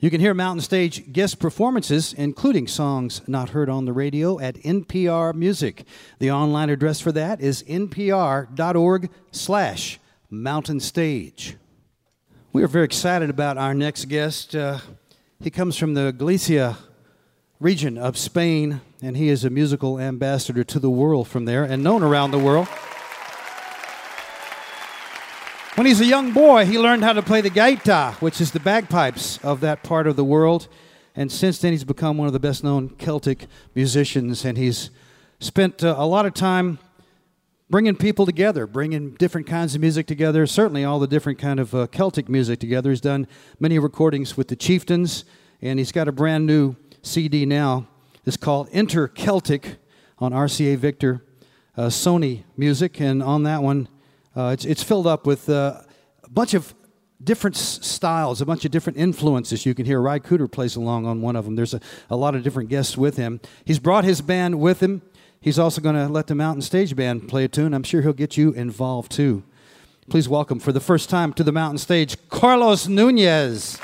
You 0.00 0.10
can 0.10 0.20
hear 0.20 0.32
Mountain 0.32 0.62
Stage 0.62 1.12
guest 1.12 1.38
performances, 1.38 2.14
including 2.14 2.66
songs 2.66 3.20
not 3.26 3.50
heard 3.50 3.68
on 3.68 3.84
the 3.84 3.92
radio, 3.92 4.40
at 4.40 4.54
NPR 4.56 5.34
Music. 5.34 5.84
The 6.18 6.30
online 6.30 6.70
address 6.70 6.98
for 6.98 7.12
that 7.12 7.42
is 7.42 7.62
npr.org 7.64 9.10
slash 9.30 10.00
mountain 10.30 10.80
stage. 10.80 11.56
We 12.52 12.62
are 12.62 12.68
very 12.68 12.84
excited 12.84 13.30
about 13.30 13.58
our 13.58 13.74
next 13.74 14.06
guest. 14.06 14.54
Uh, 14.54 14.78
he 15.40 15.50
comes 15.50 15.76
from 15.76 15.94
the 15.94 16.12
Galicia 16.12 16.78
region 17.60 17.98
of 17.98 18.16
Spain, 18.16 18.80
and 19.02 19.16
he 19.16 19.28
is 19.28 19.44
a 19.44 19.50
musical 19.50 19.98
ambassador 19.98 20.64
to 20.64 20.78
the 20.78 20.90
world 20.90 21.28
from 21.28 21.44
there 21.44 21.64
and 21.64 21.82
known 21.82 22.02
around 22.02 22.30
the 22.30 22.38
world. 22.38 22.68
When 25.74 25.86
he's 25.86 26.00
a 26.00 26.06
young 26.06 26.32
boy, 26.32 26.66
he 26.66 26.78
learned 26.78 27.02
how 27.02 27.12
to 27.12 27.22
play 27.22 27.40
the 27.40 27.50
gaita, 27.50 28.14
which 28.22 28.40
is 28.40 28.52
the 28.52 28.60
bagpipes 28.60 29.38
of 29.38 29.60
that 29.60 29.82
part 29.82 30.06
of 30.06 30.14
the 30.14 30.24
world. 30.24 30.68
And 31.16 31.32
since 31.32 31.58
then, 31.58 31.72
he's 31.72 31.84
become 31.84 32.16
one 32.16 32.28
of 32.28 32.32
the 32.32 32.38
best 32.38 32.62
known 32.62 32.90
Celtic 32.90 33.46
musicians. 33.74 34.44
And 34.44 34.56
he's 34.56 34.90
spent 35.40 35.82
uh, 35.82 35.96
a 35.98 36.06
lot 36.06 36.26
of 36.26 36.34
time 36.34 36.78
bringing 37.70 37.96
people 37.96 38.26
together, 38.26 38.66
bringing 38.66 39.14
different 39.14 39.46
kinds 39.46 39.74
of 39.74 39.80
music 39.80 40.06
together, 40.06 40.46
certainly 40.46 40.84
all 40.84 40.98
the 40.98 41.06
different 41.06 41.38
kind 41.38 41.58
of 41.58 41.74
uh, 41.74 41.86
Celtic 41.86 42.28
music 42.28 42.58
together. 42.60 42.90
He's 42.90 43.00
done 43.00 43.26
many 43.58 43.78
recordings 43.78 44.36
with 44.36 44.48
the 44.48 44.56
Chieftains, 44.56 45.24
and 45.62 45.78
he's 45.78 45.92
got 45.92 46.08
a 46.08 46.12
brand 46.12 46.46
new 46.46 46.76
CD 47.02 47.46
now. 47.46 47.86
It's 48.26 48.36
called 48.36 48.68
Inter 48.70 49.08
Celtic 49.08 49.76
on 50.18 50.32
RCA 50.32 50.76
Victor 50.76 51.24
uh, 51.76 51.88
Sony 51.88 52.44
Music. 52.56 53.00
And 53.00 53.22
on 53.22 53.42
that 53.44 53.62
one, 53.62 53.88
uh, 54.36 54.50
it's, 54.54 54.64
it's 54.64 54.82
filled 54.82 55.06
up 55.06 55.26
with 55.26 55.48
uh, 55.48 55.80
a 56.22 56.30
bunch 56.30 56.54
of 56.54 56.74
different 57.22 57.56
styles, 57.56 58.40
a 58.40 58.46
bunch 58.46 58.64
of 58.64 58.70
different 58.70 58.98
influences. 58.98 59.64
You 59.64 59.74
can 59.74 59.86
hear 59.86 60.00
Ry 60.00 60.18
Cooder 60.18 60.50
plays 60.50 60.76
along 60.76 61.06
on 61.06 61.22
one 61.22 61.36
of 61.36 61.44
them. 61.44 61.56
There's 61.56 61.74
a, 61.74 61.80
a 62.10 62.16
lot 62.16 62.34
of 62.34 62.42
different 62.42 62.68
guests 62.68 62.96
with 62.96 63.16
him. 63.16 63.40
He's 63.64 63.78
brought 63.78 64.04
his 64.04 64.20
band 64.20 64.60
with 64.60 64.80
him. 64.80 65.02
He's 65.44 65.58
also 65.58 65.82
going 65.82 65.94
to 65.94 66.08
let 66.08 66.28
the 66.28 66.34
Mountain 66.34 66.62
Stage 66.62 66.96
Band 66.96 67.28
play 67.28 67.44
a 67.44 67.48
tune. 67.48 67.74
I'm 67.74 67.82
sure 67.82 68.00
he'll 68.00 68.14
get 68.14 68.38
you 68.38 68.54
involved 68.54 69.12
too. 69.12 69.42
Please 70.08 70.26
welcome 70.26 70.58
for 70.58 70.72
the 70.72 70.80
first 70.80 71.10
time 71.10 71.34
to 71.34 71.44
the 71.44 71.52
Mountain 71.52 71.76
Stage, 71.76 72.16
Carlos 72.30 72.88
Nunez. 72.88 73.78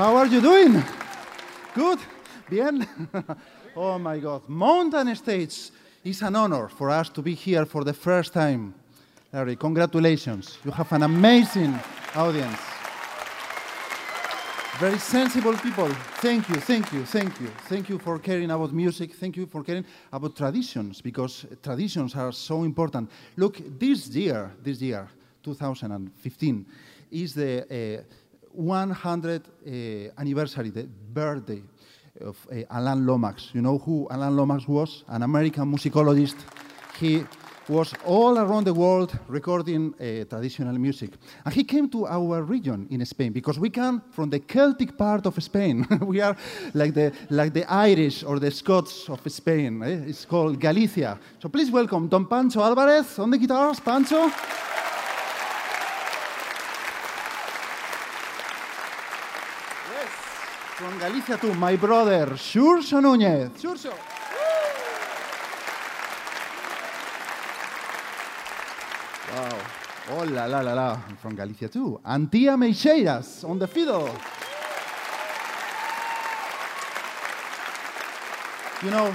How 0.00 0.16
are 0.16 0.28
you 0.28 0.40
doing? 0.40 0.82
Good? 1.74 1.98
Bien? 2.48 2.88
oh 3.76 3.98
my 3.98 4.18
God. 4.18 4.48
Mountain 4.48 5.14
Stage 5.14 5.70
is 6.02 6.22
an 6.22 6.36
honor 6.36 6.68
for 6.68 6.88
us 6.88 7.10
to 7.10 7.20
be 7.20 7.34
here 7.34 7.66
for 7.66 7.84
the 7.84 7.92
first 7.92 8.32
time. 8.32 8.72
Larry, 9.30 9.56
congratulations. 9.56 10.56
You 10.64 10.70
have 10.70 10.90
an 10.92 11.02
amazing 11.02 11.78
audience. 12.16 12.58
Very 14.78 14.96
sensible 14.96 15.52
people. 15.58 15.90
Thank 16.22 16.48
you, 16.48 16.54
thank 16.54 16.90
you, 16.94 17.04
thank 17.04 17.38
you. 17.38 17.48
Thank 17.68 17.90
you 17.90 17.98
for 17.98 18.18
caring 18.18 18.50
about 18.50 18.72
music. 18.72 19.12
Thank 19.12 19.36
you 19.36 19.44
for 19.44 19.62
caring 19.62 19.84
about 20.10 20.34
traditions 20.34 21.02
because 21.02 21.44
traditions 21.62 22.14
are 22.14 22.32
so 22.32 22.62
important. 22.62 23.10
Look, 23.36 23.60
this 23.78 24.08
year, 24.08 24.50
this 24.62 24.80
year, 24.80 25.06
2015, 25.42 26.64
is 27.10 27.34
the 27.34 27.98
uh, 27.98 28.02
100 28.52 29.42
uh, 29.42 30.20
anniversary, 30.20 30.70
the 30.70 30.84
birthday 30.84 31.62
of 32.20 32.36
uh, 32.50 32.62
Alan 32.70 33.06
Lomax. 33.06 33.50
You 33.52 33.62
know 33.62 33.78
who 33.78 34.08
Alan 34.10 34.36
Lomax 34.36 34.66
was? 34.68 35.04
An 35.08 35.22
American 35.22 35.72
musicologist. 35.72 36.36
He 36.98 37.24
was 37.70 37.94
all 38.04 38.36
around 38.38 38.64
the 38.64 38.74
world 38.74 39.16
recording 39.28 39.94
uh, 39.94 40.24
traditional 40.24 40.76
music. 40.76 41.10
And 41.44 41.54
he 41.54 41.64
came 41.64 41.88
to 41.90 42.06
our 42.06 42.42
region 42.42 42.88
in 42.90 43.04
Spain 43.06 43.32
because 43.32 43.58
we 43.58 43.70
come 43.70 44.02
from 44.10 44.28
the 44.28 44.40
Celtic 44.40 44.98
part 44.98 45.24
of 45.26 45.40
Spain. 45.42 45.86
we 46.02 46.20
are 46.20 46.36
like 46.74 46.94
the, 46.94 47.12
like 47.30 47.52
the 47.52 47.64
Irish 47.72 48.24
or 48.24 48.38
the 48.40 48.50
Scots 48.50 49.08
of 49.08 49.20
Spain. 49.32 49.82
Eh? 49.82 50.08
It's 50.08 50.24
called 50.24 50.58
Galicia. 50.58 51.18
So 51.38 51.48
please 51.48 51.70
welcome 51.70 52.08
Don 52.08 52.26
Pancho 52.26 52.60
Alvarez 52.60 53.18
on 53.18 53.30
the 53.30 53.38
guitars. 53.38 53.78
Pancho. 53.78 54.26
Yes, 59.92 60.08
from 60.74 60.89
Galicia 61.00 61.38
too, 61.38 61.54
my 61.54 61.76
brother, 61.76 62.36
Xurxo 62.36 63.00
Núñez. 63.00 63.50
Xurxo. 63.56 63.90
Wow. 69.32 69.58
Oh 70.10 70.24
la 70.24 70.44
la 70.44 70.60
la. 70.60 71.00
I'm 71.08 71.16
from 71.16 71.34
Galicia 71.34 71.68
too. 71.68 71.98
Antia 72.04 72.52
Ameixeiras 72.52 73.44
on 73.48 73.58
the 73.58 73.66
fiddle. 73.66 74.10
You 78.82 78.90
know, 78.90 79.14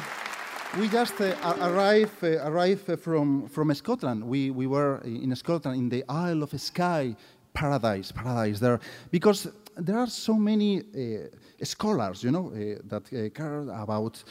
we 0.80 0.88
just 0.88 1.22
uh, 1.22 1.36
arrived 1.62 2.24
uh, 2.24 2.50
arrive 2.50 2.90
uh, 2.90 2.96
from, 2.96 3.48
from 3.48 3.72
Scotland. 3.76 4.24
We, 4.24 4.50
we 4.50 4.66
were 4.66 5.02
in 5.06 5.36
Scotland 5.36 5.78
in 5.78 5.90
the 5.90 6.04
Isle 6.10 6.42
of 6.42 6.60
Skye 6.60 7.16
paradise, 7.54 8.12
paradise 8.12 8.60
there, 8.60 8.80
because 9.12 9.48
there 9.78 10.00
are 10.00 10.08
so 10.08 10.34
many 10.34 10.80
uh, 10.80 11.28
scholars, 11.64 12.24
you 12.24 12.32
know, 12.32 12.50
uh, 12.50 12.82
that 12.86 13.06
uh, 13.14 13.30
care 13.30 13.62
about 13.62 14.24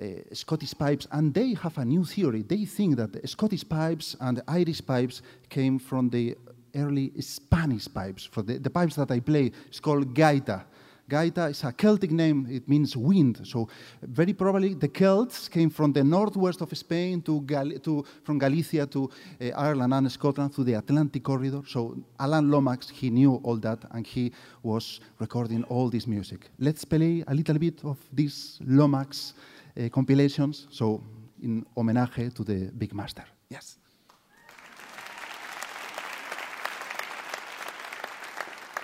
uh, 0.00 0.06
Scottish 0.32 0.74
pipes, 0.76 1.06
and 1.10 1.34
they 1.34 1.54
have 1.54 1.78
a 1.78 1.84
new 1.84 2.04
theory. 2.04 2.42
They 2.42 2.64
think 2.64 2.96
that 2.96 3.12
the 3.12 3.26
Scottish 3.26 3.68
pipes 3.68 4.16
and 4.20 4.42
Irish 4.48 4.84
pipes 4.84 5.22
came 5.48 5.78
from 5.78 6.10
the 6.10 6.36
early 6.74 7.12
Spanish 7.20 7.88
pipes. 7.92 8.24
For 8.24 8.42
the, 8.42 8.58
the 8.58 8.70
pipes 8.70 8.96
that 8.96 9.10
I 9.10 9.20
play, 9.20 9.52
it's 9.68 9.80
called 9.80 10.14
gaita. 10.14 10.64
Gaita 11.08 11.50
is 11.50 11.64
a 11.64 11.72
Celtic 11.72 12.10
name, 12.10 12.46
it 12.50 12.68
means 12.68 12.96
wind. 12.96 13.40
So, 13.44 13.68
very 14.02 14.34
probably 14.34 14.74
the 14.74 14.88
Celts 14.88 15.48
came 15.48 15.70
from 15.70 15.92
the 15.92 16.04
northwest 16.04 16.60
of 16.60 16.76
Spain 16.76 17.22
to, 17.22 17.40
Gal- 17.42 17.78
to 17.80 18.04
from 18.24 18.38
Galicia 18.38 18.86
to 18.86 19.10
uh, 19.40 19.44
Ireland 19.56 19.94
and 19.94 20.12
Scotland 20.12 20.54
through 20.54 20.64
the 20.64 20.74
Atlantic 20.74 21.22
corridor. 21.22 21.62
So, 21.66 21.96
Alan 22.20 22.50
Lomax, 22.50 22.90
he 22.90 23.10
knew 23.10 23.40
all 23.42 23.56
that 23.56 23.78
and 23.92 24.06
he 24.06 24.32
was 24.62 25.00
recording 25.18 25.64
all 25.64 25.88
this 25.88 26.06
music. 26.06 26.50
Let's 26.58 26.84
play 26.84 27.24
a 27.26 27.34
little 27.34 27.58
bit 27.58 27.84
of 27.84 27.96
these 28.12 28.58
Lomax 28.66 29.32
uh, 29.76 29.88
compilations. 29.88 30.66
So, 30.70 31.02
in 31.42 31.64
homenaje 31.76 32.34
to 32.34 32.44
the 32.44 32.70
big 32.76 32.94
master. 32.94 33.24
Yes. 33.48 33.78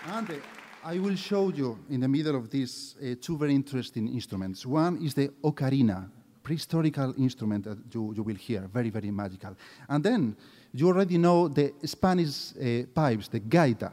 And 0.07 0.31
uh, 0.31 0.53
I 0.87 0.99
will 0.99 1.16
show 1.16 1.49
you 1.49 1.78
in 1.89 2.01
the 2.01 2.09
middle 2.09 2.37
of 2.37 2.51
this 2.51 2.95
uh, 2.97 3.14
two 3.18 3.39
very 3.39 3.55
interesting 3.55 4.07
instruments. 4.07 4.66
One 4.66 5.03
is 5.03 5.14
the 5.14 5.28
ocarina, 5.43 6.11
prehistorical 6.43 7.18
instrument 7.18 7.64
that 7.64 7.78
you, 7.91 8.12
you 8.14 8.22
will 8.22 8.35
hear, 8.37 8.68
very, 8.70 8.91
very 8.91 9.11
magical. 9.11 9.57
And 9.89 10.05
then 10.05 10.37
you 10.74 10.89
already 10.89 11.16
know 11.16 11.49
the 11.49 11.72
Spanish 11.87 12.53
uh, 12.53 12.85
pipes, 12.95 13.28
the 13.28 13.41
gaita. 13.41 13.93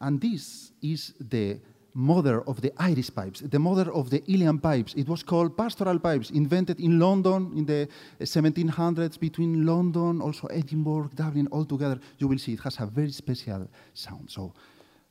And 0.00 0.18
this 0.18 0.72
is 0.80 1.12
the 1.20 1.60
mother 1.92 2.40
of 2.48 2.62
the 2.62 2.72
Irish 2.78 3.14
pipes, 3.14 3.40
the 3.40 3.58
mother 3.58 3.92
of 3.92 4.08
the 4.08 4.20
Uilleann 4.20 4.62
pipes. 4.62 4.94
It 4.94 5.06
was 5.06 5.22
called 5.22 5.58
pastoral 5.58 5.98
pipes, 5.98 6.30
invented 6.30 6.80
in 6.80 6.98
London 6.98 7.52
in 7.54 7.66
the 7.66 7.86
1700s, 8.20 9.20
between 9.20 9.66
London, 9.66 10.22
also 10.22 10.46
Edinburgh, 10.46 11.10
Dublin, 11.14 11.48
all 11.48 11.66
together. 11.66 12.00
You 12.16 12.28
will 12.28 12.38
see 12.38 12.54
it 12.54 12.60
has 12.60 12.78
a 12.80 12.86
very 12.86 13.12
special 13.12 13.68
sound. 13.92 14.30
So 14.30 14.54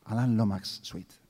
Alan 0.06 0.38
Lomax 0.38 0.80
Suite. 0.84 1.23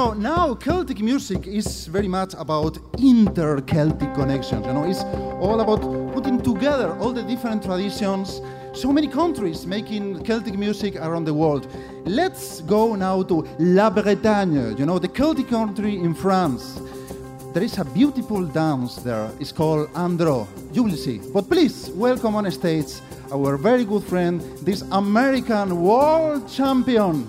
Know, 0.00 0.12
now 0.14 0.54
Celtic 0.54 1.00
music 1.00 1.46
is 1.46 1.86
very 1.86 2.08
much 2.08 2.32
about 2.38 2.78
inter-Celtic 2.98 4.14
connections. 4.14 4.64
You 4.64 4.72
know, 4.72 4.84
it's 4.84 5.02
all 5.44 5.60
about 5.60 5.82
putting 6.14 6.40
together 6.40 6.96
all 6.98 7.12
the 7.12 7.22
different 7.22 7.62
traditions. 7.62 8.40
So 8.72 8.92
many 8.92 9.08
countries 9.08 9.66
making 9.66 10.24
Celtic 10.24 10.56
music 10.56 10.96
around 10.96 11.26
the 11.26 11.34
world. 11.34 11.66
Let's 12.06 12.62
go 12.62 12.94
now 12.94 13.22
to 13.24 13.46
La 13.58 13.90
Bretagne, 13.90 14.74
you 14.78 14.86
know, 14.86 14.98
the 14.98 15.08
Celtic 15.08 15.48
country 15.48 15.96
in 15.96 16.14
France. 16.14 16.80
There 17.52 17.62
is 17.62 17.76
a 17.76 17.84
beautiful 17.84 18.46
dance 18.46 18.96
there. 18.96 19.30
It's 19.38 19.52
called 19.52 19.92
Andro. 19.92 20.46
You 20.72 20.84
will 20.84 20.96
see. 20.96 21.20
But 21.34 21.50
please 21.50 21.90
welcome 21.90 22.36
on 22.36 22.50
stage 22.50 22.92
our 23.30 23.58
very 23.58 23.84
good 23.84 24.04
friend, 24.04 24.40
this 24.62 24.80
American 24.92 25.82
world 25.82 26.48
champion, 26.48 27.28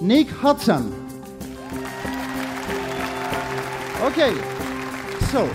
Nick 0.00 0.28
Hudson. 0.28 1.01
Okay, 4.12 4.36
so 5.32 5.48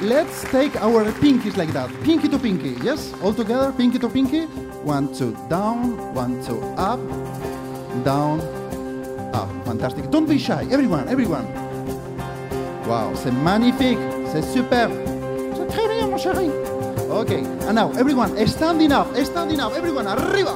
let's 0.00 0.44
take 0.52 0.76
our 0.76 1.02
pinkies 1.18 1.56
like 1.56 1.72
that. 1.72 1.90
Pinky 2.04 2.28
to 2.28 2.38
pinky, 2.38 2.78
yes? 2.80 3.12
All 3.20 3.34
together, 3.34 3.72
pinky 3.72 3.98
to 3.98 4.08
pinky. 4.08 4.46
One, 4.86 5.12
two, 5.12 5.36
down, 5.50 6.14
one, 6.14 6.38
two, 6.46 6.62
up, 6.78 7.00
down, 8.04 8.38
up. 9.34 9.50
Fantastic. 9.66 10.08
Don't 10.12 10.28
be 10.28 10.38
shy, 10.38 10.68
everyone, 10.70 11.08
everyone. 11.08 11.50
Wow, 12.86 13.12
c'est 13.16 13.32
magnifique, 13.32 13.98
c'est 14.30 14.42
super. 14.54 14.86
C'est 15.56 15.66
très 15.66 15.88
bien, 15.88 16.06
mon 16.06 16.16
chéri. 16.16 16.48
Okay, 17.10 17.42
and 17.66 17.74
now 17.74 17.90
everyone, 17.98 18.30
standing 18.46 18.92
up, 18.92 19.08
standing 19.16 19.58
up, 19.58 19.72
everyone, 19.74 20.06
arriba. 20.06 20.54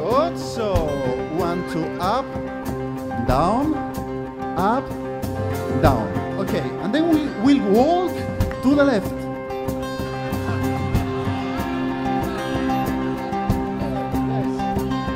Good, 0.00 0.38
so 0.38 0.77
up, 2.00 2.26
down, 3.26 3.74
up, 4.56 4.88
down. 5.82 6.06
Okay, 6.38 6.66
and 6.82 6.94
then 6.94 7.08
we 7.10 7.26
will 7.42 7.70
walk 7.70 8.12
to 8.62 8.74
the 8.74 8.84
left. 8.84 9.12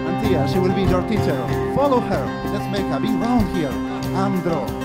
Antia, 0.08 0.52
she 0.52 0.58
will 0.58 0.74
be 0.74 0.82
your 0.82 1.02
teacher. 1.08 1.38
Follow 1.74 2.00
her. 2.00 2.24
Let's 2.52 2.70
make 2.70 2.86
a 2.92 3.00
big 3.00 3.14
round 3.20 3.48
here. 3.56 3.72
Andro. 4.14 4.81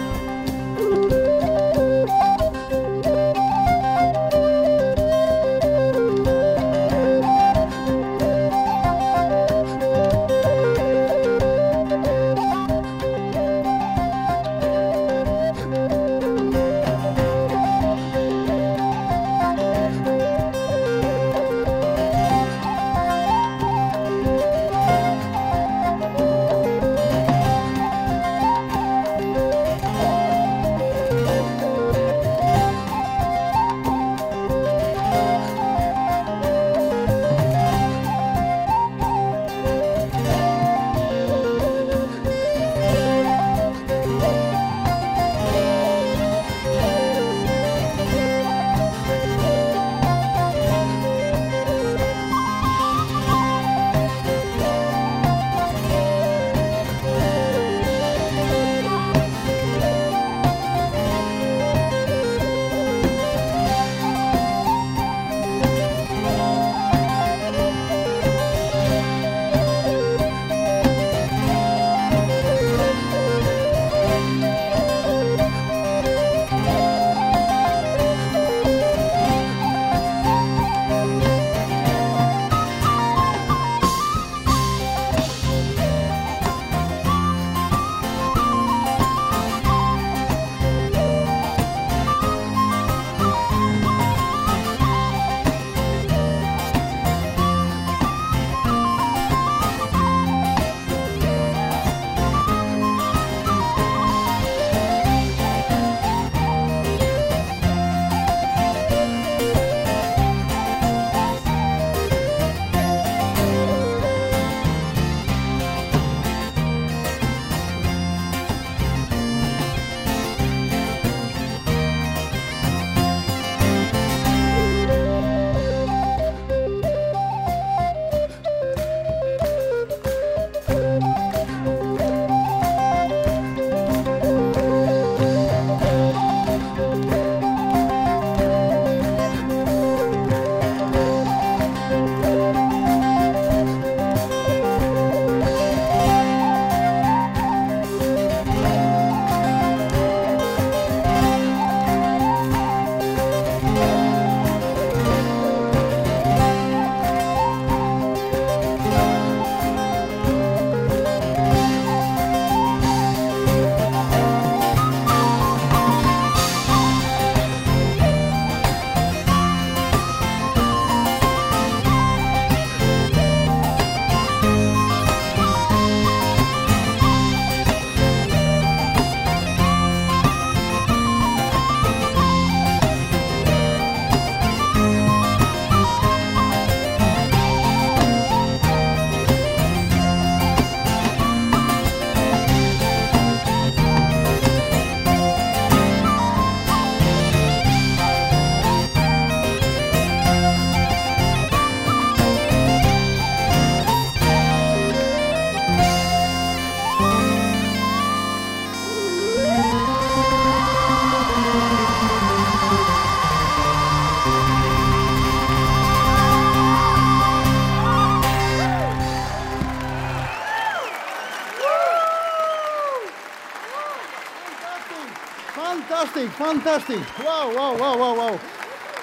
Fantastic. 226.79 227.25
Wow, 227.25 227.55
wow, 227.55 227.77
wow, 227.77 227.97
wow, 227.97 228.15
wow. 228.15 228.39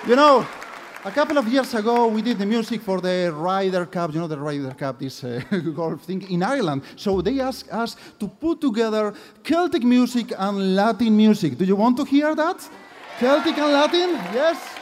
You 0.06 0.14
know, 0.14 0.46
a 1.04 1.10
couple 1.10 1.38
of 1.38 1.48
years 1.48 1.74
ago, 1.74 2.06
we 2.06 2.22
did 2.22 2.38
the 2.38 2.46
music 2.46 2.80
for 2.82 3.00
the 3.00 3.32
Ryder 3.34 3.86
Cup. 3.86 4.14
You 4.14 4.20
know, 4.20 4.28
the 4.28 4.38
Ryder 4.38 4.74
Cup, 4.74 5.00
this 5.00 5.24
uh, 5.24 5.42
golf 5.74 6.02
thing 6.02 6.22
in 6.30 6.44
Ireland. 6.44 6.82
So 6.94 7.20
they 7.20 7.40
asked 7.40 7.68
us 7.72 7.96
to 8.20 8.28
put 8.28 8.60
together 8.60 9.12
Celtic 9.42 9.82
music 9.82 10.32
and 10.38 10.76
Latin 10.76 11.16
music. 11.16 11.58
Do 11.58 11.64
you 11.64 11.74
want 11.74 11.96
to 11.96 12.04
hear 12.04 12.36
that? 12.36 12.68
Celtic 13.18 13.58
and 13.58 13.72
Latin? 13.72 14.10
Yes. 14.32 14.76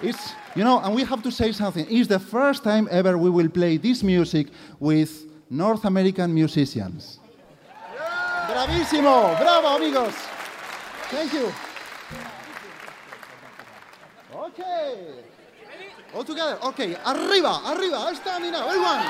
It's, 0.00 0.32
you 0.54 0.64
know, 0.64 0.80
and 0.80 0.94
we 0.94 1.04
have 1.04 1.22
to 1.22 1.30
say 1.30 1.52
something. 1.52 1.86
It's 1.90 2.08
the 2.08 2.18
first 2.20 2.64
time 2.64 2.88
ever 2.90 3.18
we 3.18 3.28
will 3.28 3.50
play 3.50 3.76
this 3.76 4.02
music 4.02 4.46
with 4.78 5.26
North 5.50 5.84
American 5.84 6.32
musicians. 6.32 7.18
Bravissimo, 8.48 9.38
Bravo, 9.38 9.76
amigos! 9.76 10.14
Thank 11.10 11.34
you. 11.34 11.69
Okay. 14.50 14.98
All 16.12 16.24
together. 16.24 16.58
Okay. 16.74 16.96
Arriba, 17.06 17.54
arriba. 17.70 18.10
Stamina. 18.18 18.66
Everyone. 18.66 19.06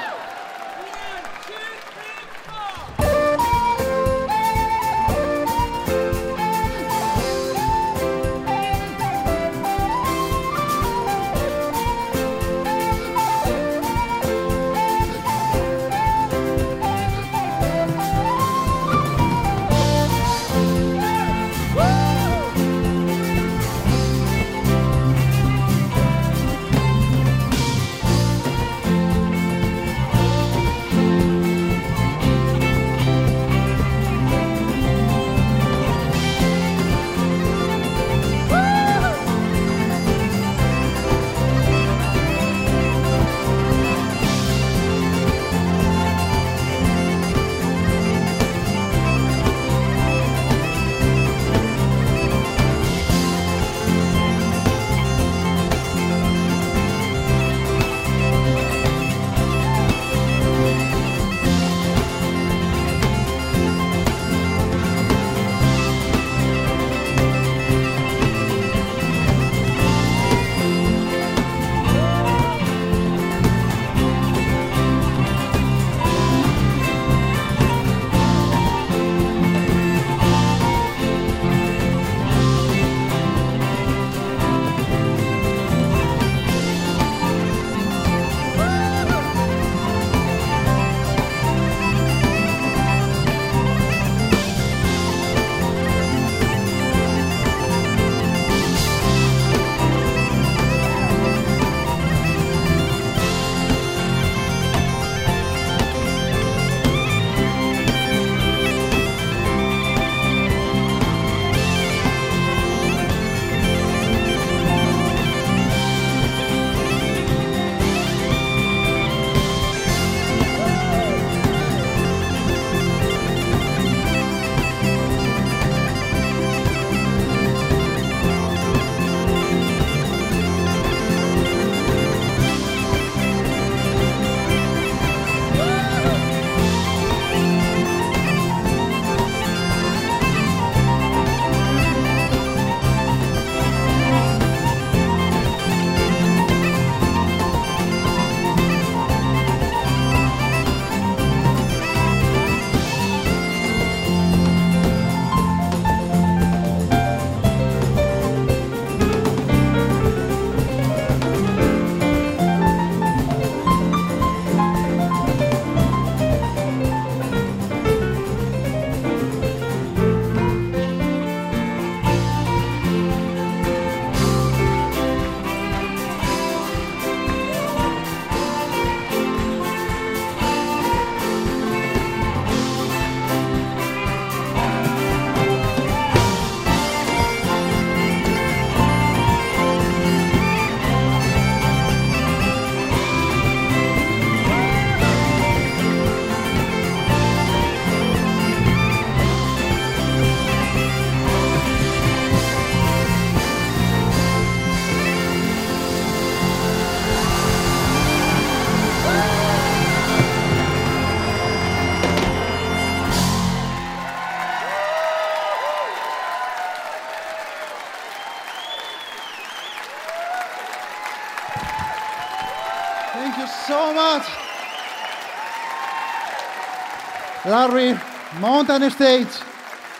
Larry, 227.61 227.92
mountain 228.40 228.90
stage. 228.90 229.28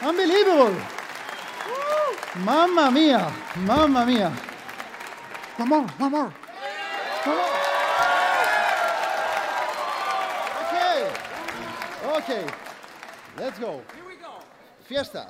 Unbelievable. 0.01 0.73
Woo! 1.69 2.43
Mamma 2.43 2.91
mia. 2.91 3.31
Mamma 3.67 4.07
mia. 4.07 4.31
One 5.59 5.69
more, 5.69 5.87
one 5.99 6.11
more. 6.11 6.33
One 7.25 7.37
more. 7.37 7.57
Okay. 10.63 11.13
Okay. 12.17 12.45
Let's 13.37 13.59
go. 13.59 13.83
Here 13.95 14.07
we 14.09 14.17
go. 14.17 14.33
Fiesta. 14.89 15.27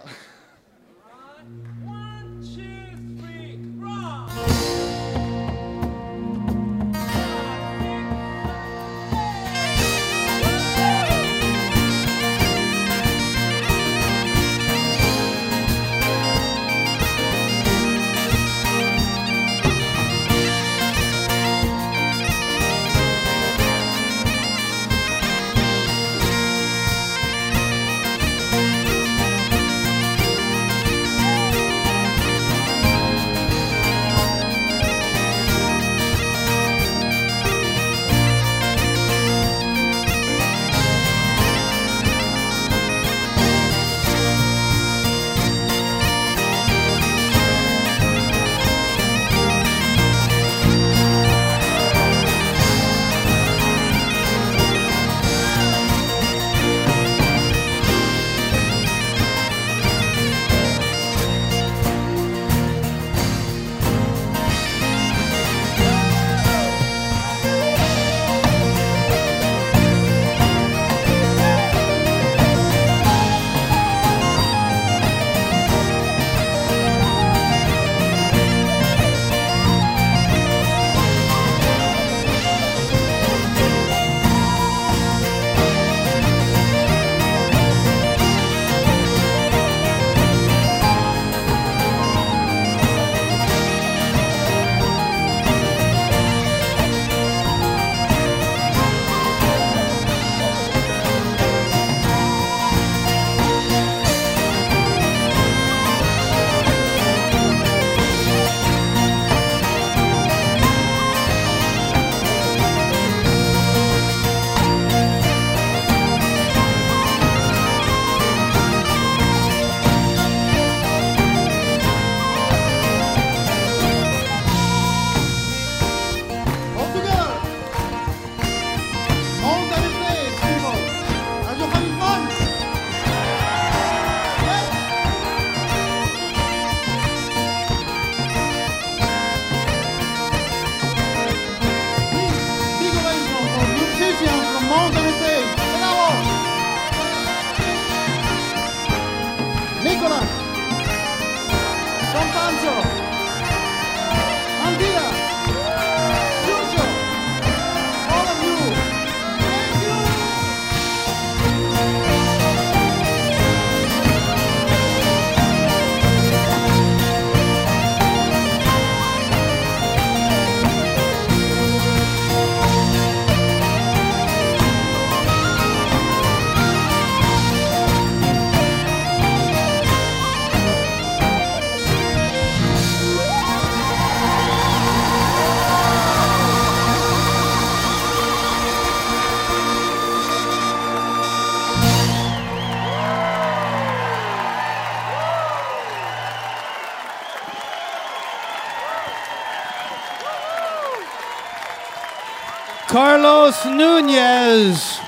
Carlos 202.90 203.64
Nunez 203.66 204.98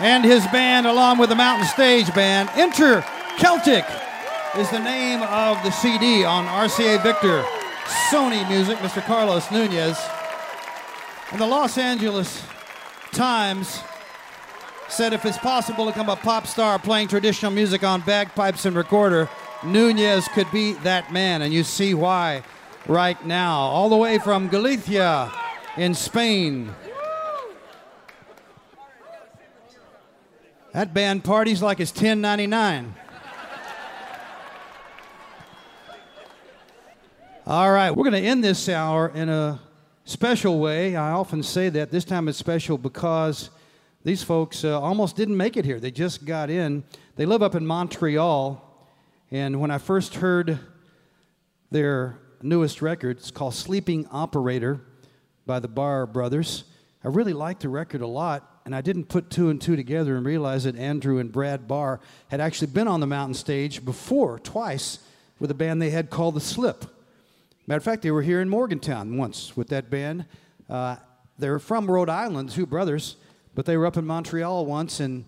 and 0.00 0.24
his 0.24 0.44
band, 0.48 0.88
along 0.88 1.18
with 1.18 1.28
the 1.28 1.36
Mountain 1.36 1.68
Stage 1.68 2.12
Band. 2.12 2.50
Inter 2.58 3.04
Celtic 3.38 3.84
is 4.58 4.68
the 4.70 4.80
name 4.80 5.22
of 5.22 5.62
the 5.62 5.70
CD 5.70 6.24
on 6.24 6.46
RCA 6.46 7.00
Victor 7.04 7.44
Sony 8.10 8.48
Music, 8.48 8.76
Mr. 8.78 9.00
Carlos 9.06 9.48
Nunez. 9.52 9.96
And 11.30 11.40
the 11.40 11.46
Los 11.46 11.78
Angeles 11.78 12.42
Times 13.12 13.82
said 14.88 15.12
if 15.12 15.24
it's 15.24 15.38
possible 15.38 15.84
to 15.84 15.92
become 15.92 16.08
a 16.08 16.16
pop 16.16 16.44
star 16.48 16.76
playing 16.76 17.06
traditional 17.06 17.52
music 17.52 17.84
on 17.84 18.00
bagpipes 18.00 18.66
and 18.66 18.74
recorder, 18.74 19.28
Nunez 19.62 20.26
could 20.34 20.50
be 20.50 20.72
that 20.82 21.12
man. 21.12 21.42
And 21.42 21.54
you 21.54 21.62
see 21.62 21.94
why 21.94 22.42
right 22.88 23.24
now. 23.24 23.60
All 23.60 23.88
the 23.88 23.96
way 23.96 24.18
from 24.18 24.48
Galicia 24.48 25.32
in 25.76 25.94
Spain. 25.94 26.74
That 30.76 30.92
band 30.92 31.24
parties 31.24 31.62
like 31.62 31.80
it's 31.80 31.90
1099. 31.90 32.94
All 37.46 37.72
right, 37.72 37.90
we're 37.90 38.04
going 38.04 38.22
to 38.22 38.28
end 38.28 38.44
this 38.44 38.68
hour 38.68 39.08
in 39.08 39.30
a 39.30 39.58
special 40.04 40.58
way. 40.58 40.94
I 40.94 41.12
often 41.12 41.42
say 41.42 41.70
that. 41.70 41.90
This 41.90 42.04
time 42.04 42.28
it's 42.28 42.36
special 42.36 42.76
because 42.76 43.48
these 44.04 44.22
folks 44.22 44.64
uh, 44.64 44.78
almost 44.78 45.16
didn't 45.16 45.38
make 45.38 45.56
it 45.56 45.64
here. 45.64 45.80
They 45.80 45.90
just 45.90 46.26
got 46.26 46.50
in. 46.50 46.84
They 47.14 47.24
live 47.24 47.42
up 47.42 47.54
in 47.54 47.66
Montreal. 47.66 48.62
And 49.30 49.58
when 49.58 49.70
I 49.70 49.78
first 49.78 50.16
heard 50.16 50.58
their 51.70 52.18
newest 52.42 52.82
record, 52.82 53.16
it's 53.16 53.30
called 53.30 53.54
Sleeping 53.54 54.06
Operator 54.12 54.82
by 55.46 55.58
the 55.58 55.68
Barr 55.68 56.04
Brothers. 56.04 56.64
I 57.02 57.08
really 57.08 57.32
liked 57.32 57.62
the 57.62 57.70
record 57.70 58.02
a 58.02 58.06
lot, 58.06 58.55
and 58.66 58.74
I 58.74 58.80
didn't 58.80 59.04
put 59.04 59.30
two 59.30 59.48
and 59.48 59.62
two 59.62 59.76
together 59.76 60.16
and 60.16 60.26
realize 60.26 60.64
that 60.64 60.74
Andrew 60.74 61.18
and 61.18 61.30
Brad 61.30 61.68
Barr 61.68 62.00
had 62.28 62.40
actually 62.40 62.66
been 62.66 62.88
on 62.88 62.98
the 62.98 63.06
mountain 63.06 63.34
stage 63.34 63.84
before, 63.84 64.40
twice, 64.40 64.98
with 65.38 65.52
a 65.52 65.54
band 65.54 65.80
they 65.80 65.90
had 65.90 66.10
called 66.10 66.34
The 66.34 66.40
Slip. 66.40 66.84
Matter 67.68 67.78
of 67.78 67.84
fact, 67.84 68.02
they 68.02 68.10
were 68.10 68.22
here 68.22 68.40
in 68.40 68.48
Morgantown 68.48 69.16
once 69.16 69.56
with 69.56 69.68
that 69.68 69.88
band. 69.88 70.26
Uh, 70.68 70.96
they're 71.38 71.60
from 71.60 71.88
Rhode 71.88 72.08
Island, 72.08 72.50
two 72.50 72.66
brothers, 72.66 73.14
but 73.54 73.66
they 73.66 73.76
were 73.76 73.86
up 73.86 73.96
in 73.96 74.04
Montreal 74.04 74.66
once, 74.66 74.98
and 74.98 75.26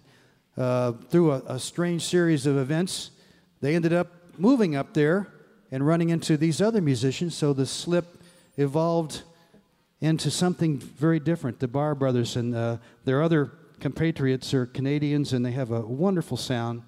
uh, 0.57 0.93
through 1.09 1.31
a, 1.31 1.43
a 1.47 1.59
strange 1.61 2.05
series 2.05 2.45
of 2.45 2.57
events, 2.57 3.13
they 3.61 3.77
ended 3.77 3.93
up 3.93 4.09
moving 4.37 4.75
up 4.75 4.95
there 4.95 5.29
and 5.71 5.87
running 5.87 6.11
into 6.11 6.37
these 6.37 6.61
other 6.61 6.81
musicians. 6.81 7.37
So 7.37 7.53
the 7.53 7.67
slip 7.67 8.21
evolved 8.57 9.23
into 10.01 10.31
something 10.31 10.79
very 10.79 11.19
different. 11.21 11.59
The 11.59 11.69
Barr 11.69 11.95
Brothers 11.95 12.37
and 12.37 12.55
uh, 12.55 12.77
their 13.05 13.23
other 13.23 13.53
compatriots 13.81 14.55
are 14.55 14.67
Canadians, 14.67 15.33
and 15.33 15.45
they 15.45 15.53
have 15.53 15.71
a 15.71 15.81
wonderful 15.81 16.37
sound. 16.37 16.83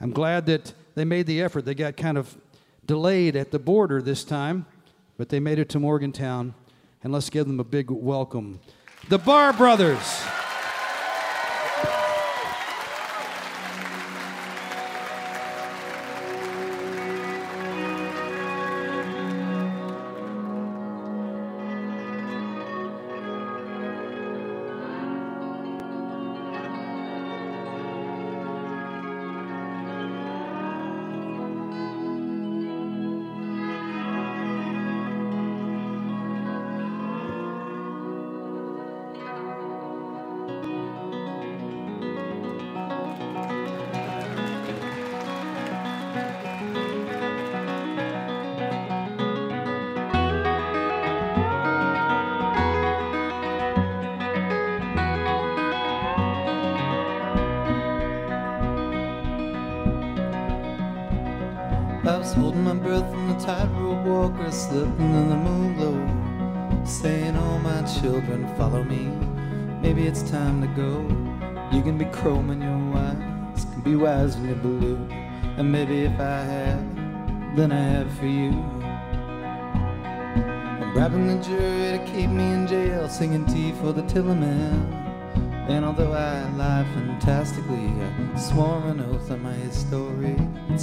I'm 0.00 0.12
glad 0.12 0.46
that 0.46 0.72
they 0.94 1.04
made 1.04 1.26
the 1.26 1.42
effort. 1.42 1.64
They 1.64 1.74
got 1.74 1.96
kind 1.96 2.18
of 2.18 2.36
delayed 2.86 3.36
at 3.36 3.50
the 3.50 3.58
border 3.58 4.00
this 4.00 4.24
time, 4.24 4.66
but 5.16 5.28
they 5.28 5.40
made 5.40 5.58
it 5.58 5.68
to 5.70 5.80
Morgantown, 5.80 6.54
and 7.02 7.12
let's 7.12 7.30
give 7.30 7.46
them 7.46 7.60
a 7.60 7.64
big 7.64 7.90
welcome. 7.90 8.60
The 9.08 9.18
Barr 9.18 9.52
Brothers. 9.52 10.27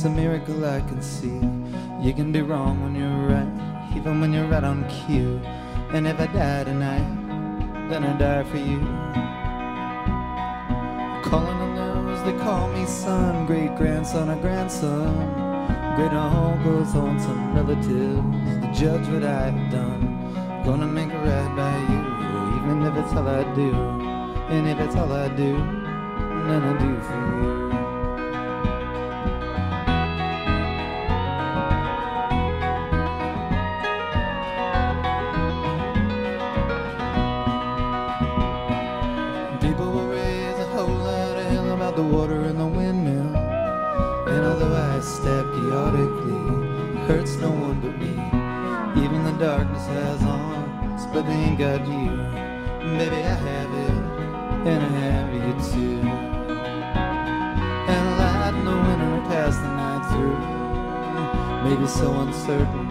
A 0.06 0.10
miracle 0.10 0.64
I 0.66 0.82
can 0.82 1.02
see. 1.02 1.40
You 2.00 2.14
can 2.14 2.32
be 2.32 2.42
wrong 2.42 2.84
when 2.84 2.96
you're 2.96 3.28
right, 3.28 3.96
even 3.96 4.22
when 4.22 4.32
you're 4.32 4.48
right 4.48 4.64
on 4.64 4.88
cue. 4.88 5.42
And 5.94 6.06
if 6.06 6.20
I 6.20 6.28
die 6.28 6.64
tonight, 6.64 7.90
then 7.90 8.04
I 8.04 8.16
die 8.18 8.44
for 8.44 8.58
you. 8.58 8.80
Calling 11.28 11.58
on 11.58 11.76
those 11.76 12.24
they 12.24 12.38
call 12.44 12.68
me 12.70 12.86
son, 12.86 13.48
great 13.48 13.76
grandson 13.76 14.30
or 14.30 14.36
grandson. 14.36 15.10
Great 15.96 16.12
goes 16.12 16.94
on 16.96 17.20
some 17.20 17.56
relatives 17.56 18.22
to 18.62 18.72
judge 18.74 19.08
what 19.08 19.24
I've 19.24 19.72
done. 19.72 20.02
Gonna 20.64 20.88
make 20.88 21.10
it 21.10 21.18
right 21.18 21.56
by 21.56 21.78
you, 21.90 22.02
even 22.58 22.84
if 22.86 22.96
it's 23.04 23.14
all 23.14 23.28
I 23.28 23.44
do. 23.56 23.72
And 24.54 24.68
if 24.70 24.80
it's 24.80 24.96
all 24.96 25.12
I 25.12 25.30
do, 25.30 25.58
then 26.48 26.62
I 26.62 26.74
do 26.78 27.02
for 27.02 27.20
you. 27.20 27.25
So 62.46 62.85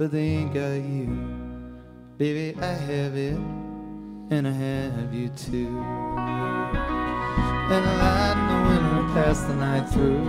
but 0.00 0.10
they 0.12 0.40
ain't 0.40 0.54
got 0.54 0.80
you. 0.80 1.08
Baby, 2.16 2.56
I 2.58 2.72
have 2.72 3.16
it, 3.18 3.36
and 4.30 4.48
I 4.48 4.50
have 4.50 5.12
you 5.12 5.28
too. 5.28 5.76
And 7.68 7.84
I 7.84 8.32
in 8.32 8.38
the 8.48 8.54
winter 8.70 9.12
pass 9.12 9.42
the 9.42 9.54
night 9.56 9.86
through. 9.90 10.24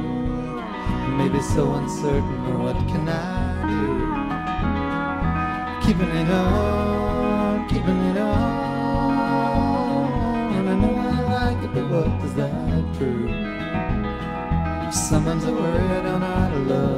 Maybe 1.15 1.39
so 1.39 1.73
uncertain, 1.75 2.45
or 2.47 2.57
what 2.65 2.75
can 2.89 3.07
I 3.07 3.61
do? 3.71 3.87
Keeping 5.87 6.13
it 6.17 6.29
on, 6.29 7.69
keeping 7.69 8.01
it 8.11 8.17
on. 8.17 8.41
And 10.51 10.69
I 10.69 10.75
know 10.81 10.95
I 10.97 11.21
like 11.31 11.63
it, 11.63 11.71
but 11.73 11.89
what 11.89 12.19
does 12.19 12.33
that 12.33 12.83
prove? 12.97 13.31
Sometimes 14.93 15.45
I 15.45 15.51
worry 15.51 15.79
I 15.79 16.01
don't 16.01 16.19
know 16.19 16.27
how 16.27 16.49
to 16.49 16.57
love 16.57 16.90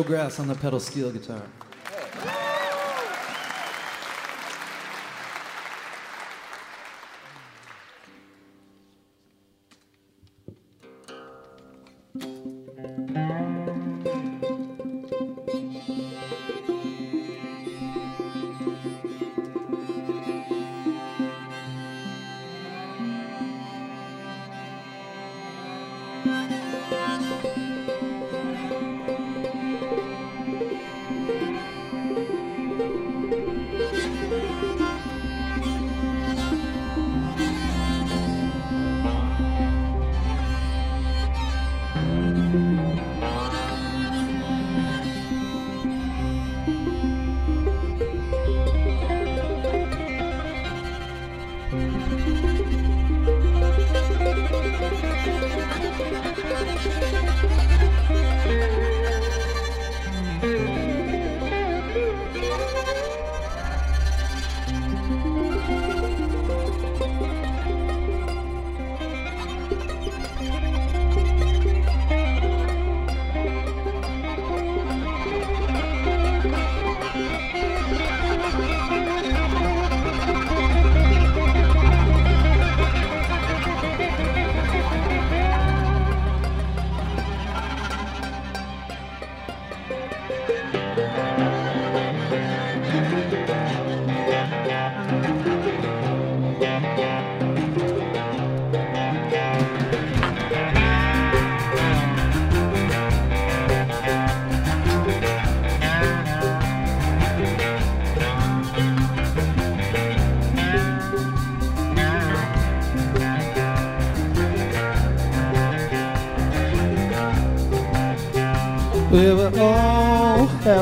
Joe 0.00 0.06
Grass 0.06 0.40
on 0.40 0.48
the 0.48 0.54
pedal 0.54 0.80
steel 0.80 1.10
guitar. 1.10 1.42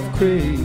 Half 0.00 0.16
crazy. 0.16 0.57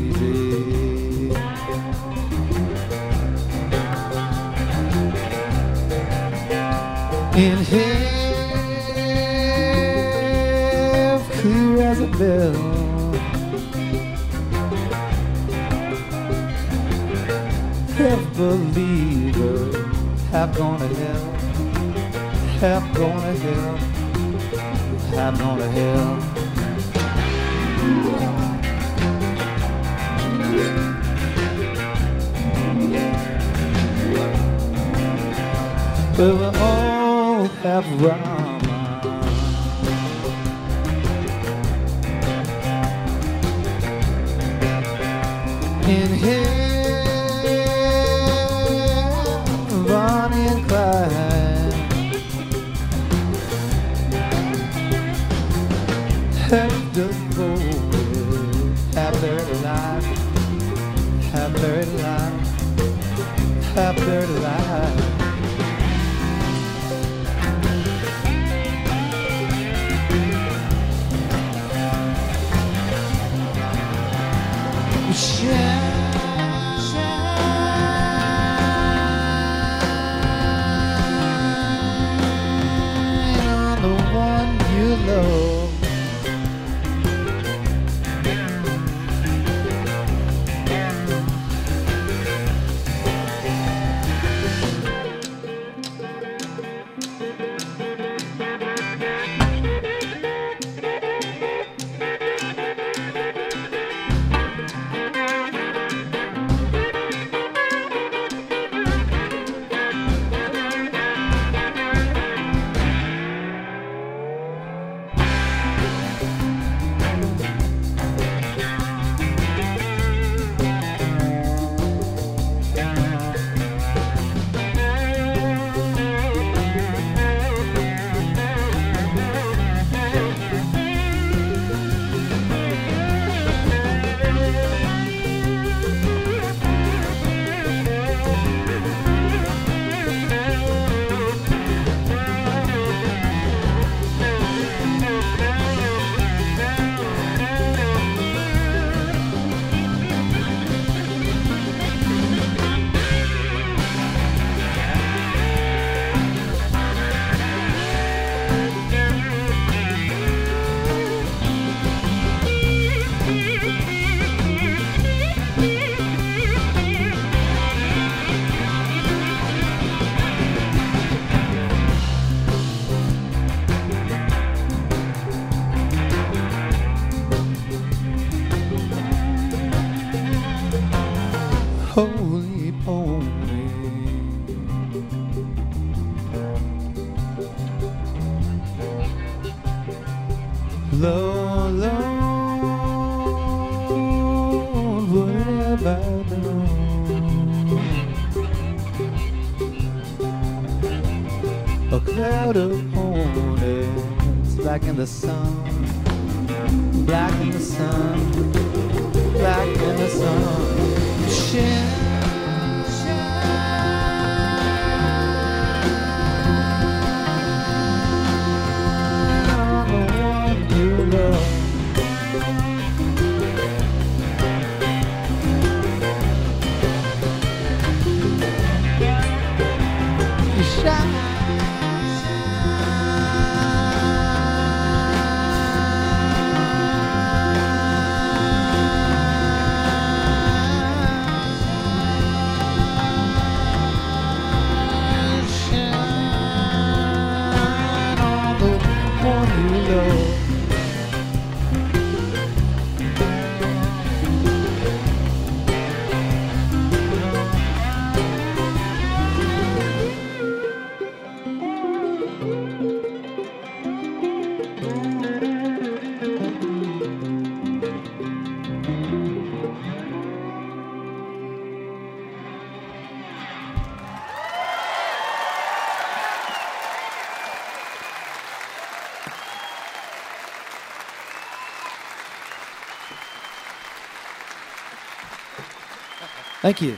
Thank 286.64 286.82
you. 286.82 286.98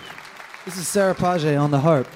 This 0.64 0.78
is 0.78 0.88
Sarah 0.88 1.16
Page 1.16 1.44
on 1.44 1.72
the 1.72 1.80
harp. 1.80 2.08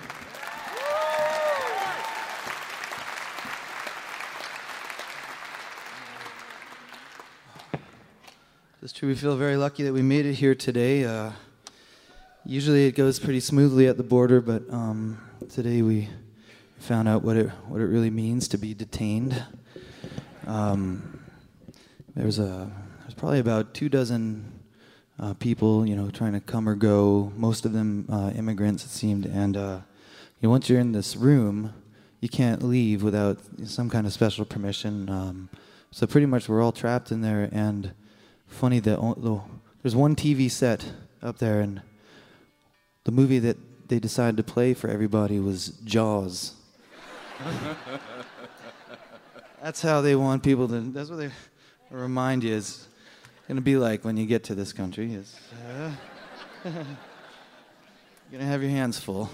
It's 8.83 8.93
true. 8.93 9.09
We 9.09 9.15
feel 9.15 9.35
very 9.35 9.57
lucky 9.57 9.81
that 9.81 9.93
we 9.93 10.03
made 10.03 10.27
it 10.27 10.35
here 10.35 10.53
today. 10.53 11.05
Uh, 11.05 11.31
usually 12.45 12.85
it 12.85 12.91
goes 12.91 13.17
pretty 13.17 13.39
smoothly 13.39 13.87
at 13.87 13.97
the 13.97 14.03
border, 14.03 14.41
but 14.41 14.71
um, 14.71 15.19
today 15.49 15.81
we 15.81 16.07
found 16.77 17.07
out 17.07 17.23
what 17.23 17.35
it 17.35 17.49
what 17.67 17.81
it 17.81 17.87
really 17.87 18.11
means 18.11 18.47
to 18.49 18.59
be 18.59 18.75
detained. 18.75 19.43
Um, 20.45 21.19
there's 22.15 22.37
a 22.37 22.69
there's 23.01 23.15
probably 23.15 23.39
about 23.39 23.73
two 23.73 23.89
dozen 23.89 24.58
uh, 25.19 25.33
people, 25.33 25.85
you 25.85 25.95
know, 25.95 26.09
trying 26.09 26.33
to 26.33 26.39
come 26.39 26.67
or 26.67 26.75
go. 26.75 27.31
Most 27.35 27.65
of 27.65 27.73
them 27.73 28.05
uh, 28.09 28.31
immigrants, 28.35 28.85
it 28.85 28.89
seemed. 28.89 29.25
And 29.25 29.57
uh, 29.57 29.79
you 30.39 30.47
know, 30.47 30.49
once 30.49 30.69
you're 30.69 30.79
in 30.79 30.93
this 30.93 31.15
room, 31.15 31.73
you 32.21 32.29
can't 32.29 32.63
leave 32.63 33.03
without 33.03 33.39
some 33.65 33.89
kind 33.89 34.07
of 34.07 34.13
special 34.13 34.45
permission. 34.45 35.09
Um, 35.09 35.49
so 35.91 36.07
pretty 36.07 36.27
much, 36.27 36.47
we're 36.47 36.61
all 36.61 36.71
trapped 36.71 37.11
in 37.11 37.21
there. 37.21 37.49
And 37.51 37.93
funny 38.47 38.79
that 38.79 38.99
there's 39.81 39.95
one 39.95 40.15
TV 40.15 40.49
set 40.49 40.91
up 41.21 41.37
there, 41.39 41.59
and 41.59 41.81
the 43.03 43.11
movie 43.11 43.39
that 43.39 43.57
they 43.87 43.99
decided 43.99 44.37
to 44.37 44.43
play 44.43 44.73
for 44.73 44.89
everybody 44.89 45.39
was 45.39 45.69
Jaws. 45.83 46.53
that's 49.61 49.81
how 49.81 50.01
they 50.01 50.15
want 50.15 50.43
people 50.43 50.67
to. 50.67 50.79
That's 50.79 51.09
what 51.09 51.17
they 51.17 51.31
remind 51.89 52.43
you 52.43 52.53
is 52.53 52.88
gonna 53.49 53.61
be 53.61 53.77
like 53.77 54.05
when 54.05 54.15
you 54.15 54.27
get 54.27 54.43
to 54.43 54.53
this 54.53 54.71
country. 54.71 55.11
Is 55.15 55.35
uh, 55.67 55.91
you're 56.63 56.73
gonna 58.31 58.45
have 58.45 58.61
your 58.61 58.69
hands 58.69 58.99
full. 58.99 59.27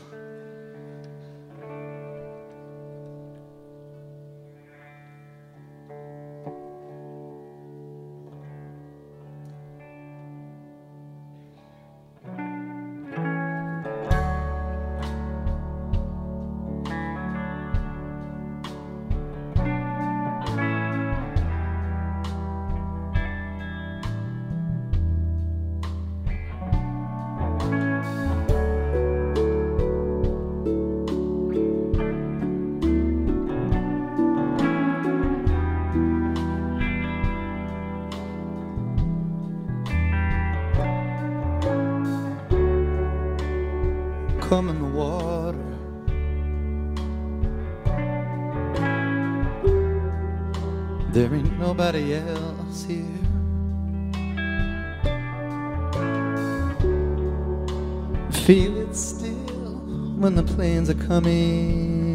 Coming. 61.08 62.14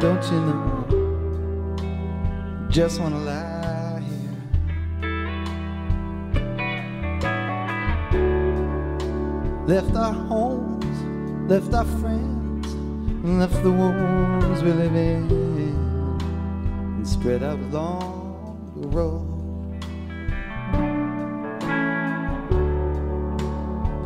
Don't 0.00 0.24
you 0.24 0.40
know? 0.40 0.84
Just 2.68 3.00
wanna 3.00 3.18
lie 3.18 4.02
here. 4.08 4.36
Left 9.66 9.94
our 9.94 10.12
homes, 10.12 10.96
left 11.48 11.72
our 11.74 11.84
friends, 12.00 12.74
left 13.24 13.62
the 13.62 13.70
wounds 13.70 14.62
we 14.62 14.72
live 14.72 14.96
in, 14.96 15.30
and 16.96 17.06
spread 17.06 17.44
out 17.44 17.60
along 17.60 18.72
the 18.80 18.88
road. 18.88 19.28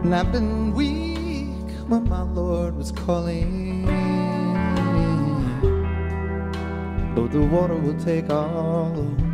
And 0.04 0.14
I've 0.14 0.30
been 0.32 0.74
weak 0.74 1.16
when 1.88 2.08
my 2.08 2.22
Lord 2.22 2.76
was 2.76 2.92
calling. 2.92 3.65
The 7.36 7.42
water 7.48 7.74
will 7.74 8.00
take 8.02 8.30
all 8.30 9.25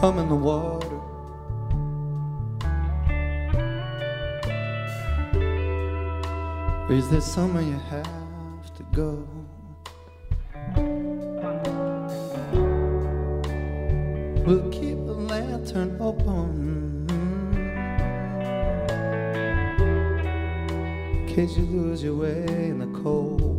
come 0.00 0.18
in 0.18 0.28
the 0.30 0.34
water. 0.34 0.98
Or 6.88 6.94
is 6.94 7.10
there 7.10 7.20
somewhere 7.20 7.62
you 7.62 7.78
have 7.90 8.74
to 8.76 8.82
go? 8.94 9.28
We'll 14.46 14.70
keep 14.70 14.96
the 15.04 15.12
lantern 15.12 15.98
open 16.00 17.06
in 21.12 21.26
case 21.28 21.58
you 21.58 21.66
lose 21.66 22.02
your 22.02 22.14
way 22.14 22.46
in 22.46 22.78
the 22.78 23.00
cold. 23.02 23.49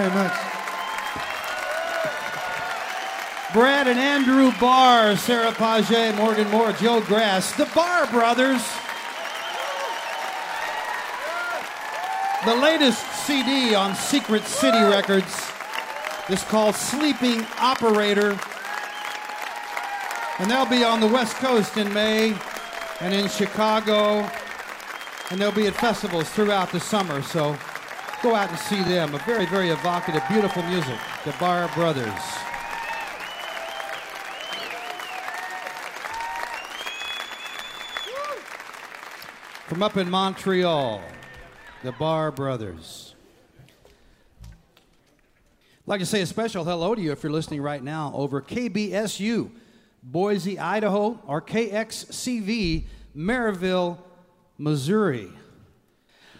Very 0.00 0.14
much. 0.14 0.32
Brad 3.52 3.88
and 3.88 3.98
Andrew 3.98 4.52
Barr, 4.58 5.16
Sarah 5.16 5.52
Page, 5.52 6.16
Morgan 6.16 6.48
Moore, 6.50 6.72
Joe 6.72 7.00
Grass, 7.02 7.52
the 7.56 7.66
Barr 7.74 8.06
brothers. 8.06 8.62
The 12.46 12.54
latest 12.54 13.04
CD 13.26 13.74
on 13.74 13.94
Secret 13.94 14.44
City 14.44 14.78
Records 14.78 15.50
is 16.30 16.42
called 16.44 16.74
Sleeping 16.74 17.44
Operator. 17.58 18.38
And 20.38 20.50
they'll 20.50 20.64
be 20.64 20.84
on 20.84 21.00
the 21.00 21.08
West 21.08 21.36
Coast 21.36 21.76
in 21.76 21.92
May 21.92 22.34
and 23.00 23.12
in 23.12 23.28
Chicago. 23.28 24.30
And 25.30 25.38
they'll 25.38 25.52
be 25.52 25.66
at 25.66 25.74
festivals 25.74 26.30
throughout 26.30 26.72
the 26.72 26.80
summer. 26.80 27.20
So 27.20 27.58
go 28.22 28.34
out 28.34 28.50
and 28.50 28.58
see 28.58 28.82
them. 28.82 29.14
A 29.14 29.18
very, 29.18 29.46
very 29.46 29.70
evocative, 29.70 30.22
beautiful 30.28 30.62
music. 30.64 30.98
The 31.24 31.32
Barr 31.38 31.68
Brothers. 31.74 32.12
From 39.66 39.82
up 39.82 39.96
in 39.96 40.10
Montreal, 40.10 41.00
the 41.82 41.92
Barr 41.92 42.30
Brothers. 42.32 43.14
I'd 44.42 44.48
like 45.86 46.00
to 46.00 46.06
say 46.06 46.20
a 46.20 46.26
special 46.26 46.64
hello 46.64 46.94
to 46.94 47.00
you 47.00 47.12
if 47.12 47.22
you're 47.22 47.32
listening 47.32 47.62
right 47.62 47.82
now 47.82 48.12
over 48.14 48.42
KBSU, 48.42 49.50
Boise, 50.02 50.58
Idaho, 50.58 51.20
or 51.26 51.40
KXCV, 51.40 52.84
Maryville, 53.16 53.98
Missouri. 54.58 55.30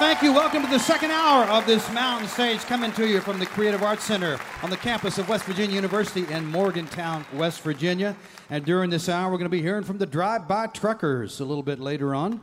Thank 0.00 0.22
you. 0.22 0.32
Welcome 0.32 0.62
to 0.62 0.68
the 0.70 0.78
second 0.78 1.10
hour 1.10 1.44
of 1.44 1.66
this 1.66 1.92
mountain 1.92 2.26
stage 2.26 2.60
coming 2.60 2.90
to 2.92 3.06
you 3.06 3.20
from 3.20 3.38
the 3.38 3.44
Creative 3.44 3.82
Arts 3.82 4.02
Center 4.02 4.40
on 4.62 4.70
the 4.70 4.76
campus 4.78 5.18
of 5.18 5.28
West 5.28 5.44
Virginia 5.44 5.74
University 5.74 6.26
in 6.32 6.46
Morgantown, 6.46 7.26
West 7.34 7.60
Virginia. 7.60 8.16
And 8.48 8.64
during 8.64 8.88
this 8.88 9.10
hour, 9.10 9.30
we're 9.30 9.36
going 9.36 9.44
to 9.44 9.50
be 9.50 9.60
hearing 9.60 9.84
from 9.84 9.98
the 9.98 10.06
Drive 10.06 10.48
By 10.48 10.68
Truckers 10.68 11.38
a 11.38 11.44
little 11.44 11.62
bit 11.62 11.80
later 11.80 12.14
on. 12.14 12.40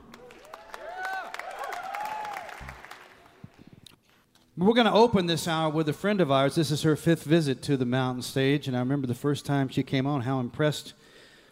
We're 4.56 4.76
going 4.76 4.86
to 4.86 4.94
open 4.94 5.26
this 5.26 5.48
hour 5.48 5.72
with 5.72 5.90
a 5.90 5.94
friend 5.94 6.22
of 6.22 6.30
ours. 6.30 6.54
This 6.54 6.70
is 6.70 6.84
her 6.84 6.96
fifth 6.96 7.24
visit 7.24 7.64
to 7.64 7.76
the 7.76 7.86
mountain 7.86 8.22
stage, 8.22 8.68
and 8.68 8.78
I 8.78 8.82
remember 8.82 9.08
the 9.08 9.16
first 9.16 9.48
time 9.48 9.68
she 9.68 9.82
came 9.82 10.06
on, 10.06 10.22
how 10.22 10.40
impressed 10.40 10.94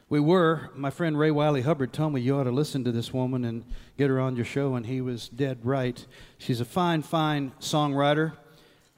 we 0.10 0.19
were. 0.19 0.69
My 0.76 0.90
friend 0.90 1.18
Ray 1.18 1.32
Wylie 1.32 1.61
Hubbard 1.61 1.91
told 1.91 2.14
me 2.14 2.22
you 2.22 2.38
ought 2.38 2.44
to 2.44 2.52
listen 2.52 2.84
to 2.84 2.91
this 2.91 3.14
woman 3.14 3.44
and 3.45 3.65
get 3.98 4.10
her 4.10 4.19
on 4.19 4.36
your 4.36 4.45
show, 4.45 4.76
and 4.76 4.86
he 4.86 5.02
was 5.02 5.30
dead 5.30 5.60
right. 5.64 6.06
She's 6.38 6.60
a 6.60 6.65
fine, 6.65 7.02
fine 7.02 7.52
songwriter, 7.60 8.34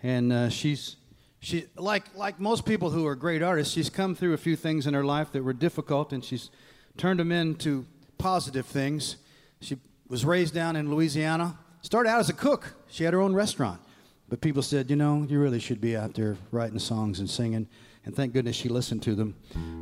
and 0.04 0.34
uh, 0.34 0.50
she's 0.50 0.98
she 1.40 1.66
like 1.78 2.14
like 2.16 2.40
most 2.40 2.66
people 2.66 2.90
who 2.90 3.06
are 3.06 3.16
great 3.16 3.42
artists. 3.42 3.74
She's 3.74 3.90
come 3.90 4.16
through 4.16 4.34
a 4.34 4.38
few 4.38 4.56
things 4.56 4.86
in 4.86 4.94
her 4.94 5.06
life 5.06 5.32
that 5.32 5.44
were 5.44 5.54
difficult, 5.54 6.12
and 6.12 6.24
she's 6.24 6.50
turned 6.98 7.20
them 7.20 7.32
into 7.32 7.86
positive 8.18 8.66
things. 8.66 9.18
She 9.62 9.78
was 10.10 10.26
raised 10.26 10.54
down 10.54 10.76
in 10.76 10.90
Louisiana. 10.90 11.58
Started 11.82 12.10
out 12.10 12.20
as 12.20 12.30
a 12.30 12.34
cook. 12.34 12.76
She 12.90 13.06
had 13.06 13.14
her 13.14 13.22
own 13.22 13.34
restaurant, 13.34 13.80
but 14.28 14.42
people 14.42 14.62
said, 14.62 14.90
you 14.90 14.98
know, 14.98 15.26
you 15.30 15.40
really 15.40 15.60
should 15.60 15.80
be 15.80 15.96
out 15.96 16.16
there 16.16 16.36
writing 16.52 16.80
songs 16.80 17.20
and 17.20 17.30
singing 17.30 17.68
and 18.08 18.16
thank 18.16 18.32
goodness 18.32 18.56
she 18.56 18.70
listened 18.70 19.04
to 19.04 19.16
them. 19.16 19.36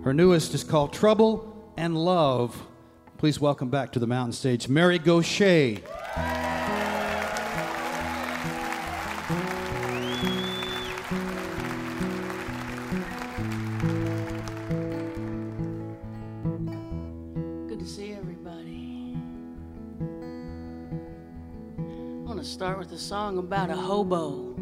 Her 0.03 0.11
newest 0.11 0.56
is 0.56 0.64
called 0.64 0.91
Trouble 0.91 1.72
and 1.77 1.95
Love. 1.95 2.60
Please 3.19 3.39
welcome 3.39 3.69
back 3.69 3.91
to 3.91 3.99
the 3.99 4.07
mountain 4.07 4.34
stage 4.34 4.68
Mary 4.68 4.97
Gauthier. 4.97 5.76
Good 17.68 17.80
to 17.80 17.85
see 17.85 18.14
everybody. 18.14 19.15
I 21.80 22.27
want 22.27 22.39
to 22.39 22.43
start 22.43 22.80
with 22.80 22.91
a 22.91 22.97
song 22.97 23.38
about 23.38 23.69
a 23.69 23.76
hobo. 23.76 24.55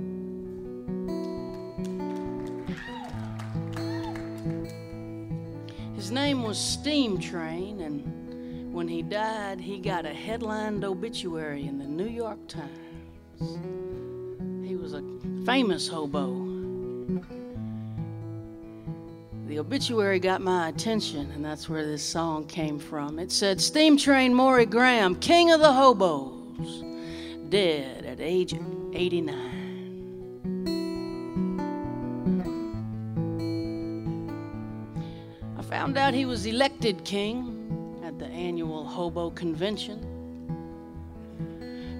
Name 6.14 6.44
was 6.44 6.58
Steam 6.60 7.18
Train, 7.20 7.82
and 7.82 8.72
when 8.74 8.88
he 8.88 9.02
died, 9.02 9.60
he 9.60 9.80
got 9.80 10.06
a 10.06 10.14
headlined 10.14 10.86
obituary 10.86 11.66
in 11.66 11.80
the 11.80 11.88
New 11.88 12.08
York 12.08 12.48
Times. 12.48 13.58
He 14.66 14.76
was 14.76 14.94
a 14.94 15.04
famous 15.46 15.88
hobo. 15.88 16.28
The 19.48 19.60
obituary 19.60 20.20
got 20.20 20.42
my 20.42 20.70
attention, 20.70 21.32
and 21.32 21.44
that's 21.44 21.68
where 21.68 21.86
this 21.86 22.04
song 22.04 22.46
came 22.46 22.78
from. 22.80 23.18
It 23.18 23.32
said, 23.32 23.60
Steam 23.60 23.98
Train 23.98 24.34
Maury 24.34 24.66
Graham, 24.66 25.16
king 25.16 25.52
of 25.52 25.60
the 25.60 25.74
hobos, 25.74 26.84
dead 27.50 28.06
at 28.06 28.20
age 28.20 28.54
89. 28.94 29.63
Found 35.74 35.98
out 35.98 36.14
he 36.14 36.24
was 36.24 36.46
elected 36.46 37.04
king 37.04 38.00
at 38.06 38.20
the 38.20 38.28
annual 38.28 38.86
hobo 38.86 39.32
convention. 39.32 39.98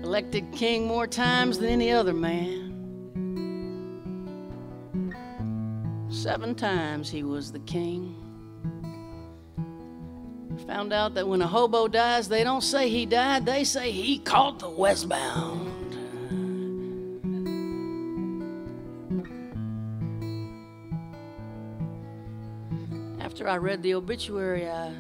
Elected 0.04 0.46
king 0.52 0.86
more 0.86 1.08
times 1.08 1.58
than 1.58 1.70
any 1.70 1.92
other 1.92 2.14
man. 2.14 2.70
Seven 6.12 6.54
times 6.54 7.10
he 7.10 7.24
was 7.24 7.52
the 7.52 7.58
king. 7.62 8.16
Found 10.68 10.94
out 10.94 11.16
that 11.16 11.28
when 11.28 11.42
a 11.42 11.48
hobo 11.48 11.88
dies, 11.88 12.30
they 12.30 12.44
don't 12.44 12.62
say 12.62 12.90
he 12.90 13.08
died, 13.08 13.44
they 13.44 13.64
say 13.64 13.90
he 13.90 14.20
caught 14.20 14.60
the 14.60 14.70
westbound. 14.70 15.83
After 23.44 23.52
I 23.52 23.58
read 23.58 23.84
the 23.84 23.96
obituary, 23.96 24.70
I 24.70 24.94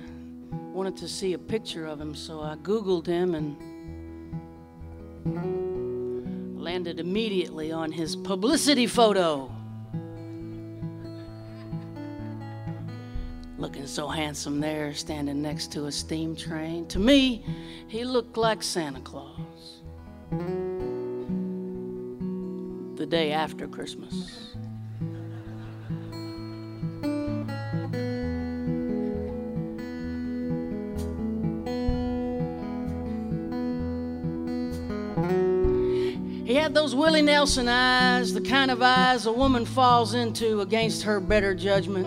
wanted 0.73 0.97
to 0.97 1.07
see 1.07 1.31
a 1.31 1.37
picture 1.37 1.85
of 1.85 2.01
him, 2.01 2.13
so 2.13 2.41
I 2.41 2.57
Googled 2.57 3.07
him 3.07 3.35
and 3.35 3.55
landed 6.61 6.99
immediately 6.99 7.71
on 7.71 7.89
his 7.89 8.17
publicity 8.17 8.85
photo. 8.85 9.49
Looking 13.57 13.87
so 13.87 14.09
handsome 14.09 14.59
there, 14.59 14.93
standing 14.93 15.41
next 15.41 15.71
to 15.71 15.85
a 15.85 15.91
steam 15.93 16.35
train. 16.35 16.85
To 16.87 16.99
me, 16.99 17.45
he 17.87 18.03
looked 18.03 18.35
like 18.35 18.61
Santa 18.61 18.99
Claus. 18.99 19.83
The 22.97 23.05
day 23.05 23.31
after 23.31 23.69
Christmas. 23.69 24.52
He 36.45 36.55
had 36.55 36.73
those 36.73 36.93
Willie 36.93 37.21
Nelson 37.21 37.69
eyes, 37.69 38.33
the 38.33 38.41
kind 38.41 38.69
of 38.69 38.81
eyes 38.81 39.25
a 39.25 39.31
woman 39.31 39.65
falls 39.65 40.13
into 40.13 40.59
against 40.59 41.03
her 41.03 41.21
better 41.21 41.55
judgment. 41.55 42.05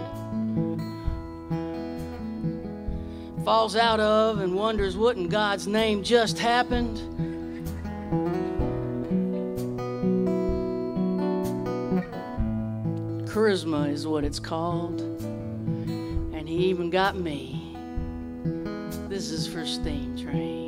Falls 3.46 3.76
out 3.76 3.98
of 3.98 4.40
and 4.40 4.54
wonders 4.54 4.94
what 4.94 5.16
in 5.16 5.28
God's 5.28 5.66
name 5.66 6.02
just 6.02 6.38
happened. 6.38 6.98
Charisma 13.26 13.90
is 13.90 14.06
what 14.06 14.22
it's 14.22 14.40
called. 14.40 15.00
And 15.00 16.46
he 16.46 16.66
even 16.66 16.90
got 16.90 17.16
me. 17.16 17.74
This 19.08 19.30
is 19.30 19.46
for 19.46 19.64
Steam 19.64 20.14
Train. 20.18 20.65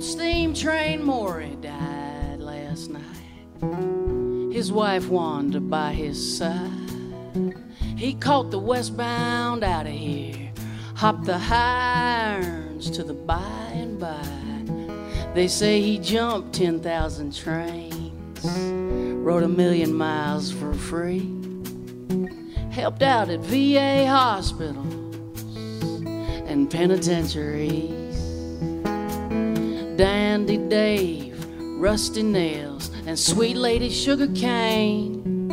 Old 0.00 0.08
steam 0.08 0.54
train 0.54 1.04
Maury 1.04 1.58
died 1.60 2.38
last 2.40 2.88
night. 2.88 4.50
His 4.50 4.72
wife 4.72 5.08
wandered 5.08 5.68
by 5.68 5.92
his 5.92 6.38
side. 6.38 7.54
He 7.98 8.14
caught 8.14 8.50
the 8.50 8.58
westbound 8.58 9.62
out 9.62 9.84
of 9.84 9.92
here, 9.92 10.52
hopped 10.94 11.26
the 11.26 11.38
irons 11.38 12.90
to 12.92 13.04
the 13.04 13.12
by 13.12 13.72
and 13.74 14.00
by. 14.00 14.24
They 15.34 15.48
say 15.48 15.82
he 15.82 15.98
jumped 15.98 16.54
10,000 16.54 17.36
trains, 17.36 18.46
rode 19.22 19.42
a 19.42 19.48
million 19.48 19.92
miles 19.92 20.50
for 20.50 20.72
free, 20.72 21.30
helped 22.70 23.02
out 23.02 23.28
at 23.28 23.40
VA 23.40 24.06
hospitals 24.06 24.94
and 26.48 26.70
penitentiaries. 26.70 27.99
Dandy 30.00 30.56
Dave, 30.56 31.44
Rusty 31.78 32.22
Nails, 32.22 32.90
and 33.06 33.18
Sweet 33.18 33.54
Lady 33.54 33.90
Sugar 33.90 34.28
Cane. 34.28 35.46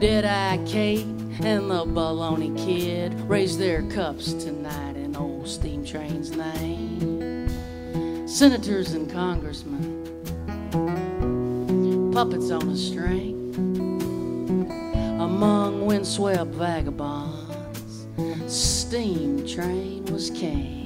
Dead-Eye 0.00 0.58
Kate 0.66 1.04
and 1.44 1.70
the 1.70 1.84
Baloney 1.84 2.56
Kid 2.56 3.12
raise 3.28 3.58
their 3.58 3.82
cups 3.90 4.32
tonight 4.32 4.96
in 4.96 5.14
old 5.14 5.46
steam 5.46 5.84
train's 5.84 6.30
name. 6.30 7.50
Senators 8.26 8.94
and 8.94 9.12
congressmen, 9.12 10.06
puppets 12.14 12.50
on 12.50 12.66
a 12.70 12.76
string, 12.78 13.52
among 15.20 15.84
windswept 15.84 16.52
vagabonds, 16.52 18.06
steam 18.46 19.46
train 19.46 20.02
was 20.06 20.30
king. 20.30 20.77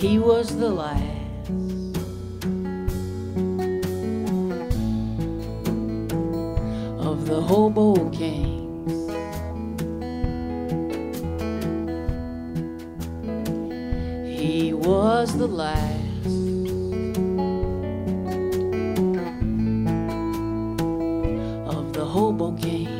He 0.00 0.18
was 0.18 0.56
the 0.56 0.70
last. 0.70 1.50
Of 6.98 7.26
the 7.26 7.42
hobo 7.42 8.08
kings, 8.08 9.10
he 14.26 14.72
was 14.72 15.36
the 15.36 15.46
last. 15.46 16.26
Of 21.76 21.92
the 21.92 22.06
hobo 22.06 22.52
kings. 22.52 22.99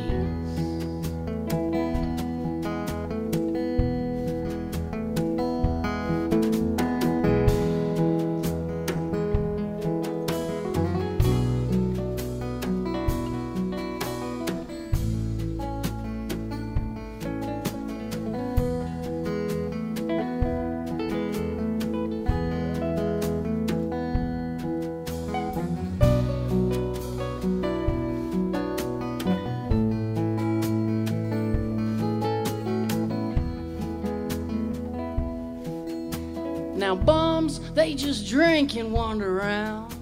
Drink 38.31 38.77
and 38.77 38.93
wander 38.93 39.41
around. 39.41 39.93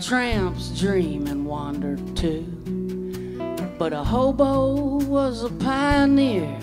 Tramps 0.00 0.70
dream 0.80 1.28
and 1.28 1.46
wander 1.46 1.96
too. 2.16 2.42
But 3.78 3.92
a 3.92 4.02
hobo 4.02 4.96
was 5.04 5.44
a 5.44 5.48
pioneer 5.48 6.58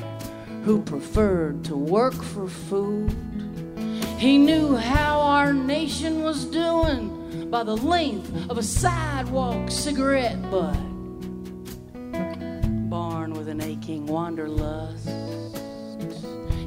who 0.65 0.81
preferred 0.81 1.63
to 1.65 1.77
work 1.77 2.15
for 2.15 2.49
food. 2.49 3.15
He 4.17 4.37
knew 4.37 4.75
how 4.75 5.21
our 5.21 5.53
nation 5.53 6.21
was 6.21 6.43
doing 6.43 7.49
by 7.49 7.63
the 7.63 7.77
length 7.77 8.49
of 8.49 8.57
a 8.57 8.63
sidewalk 8.63 9.71
cigarette 9.71 10.41
butt. 10.51 10.77
Born 12.89 13.31
with 13.31 13.47
an 13.47 13.61
aching 13.61 14.05
wanderlust 14.05 15.07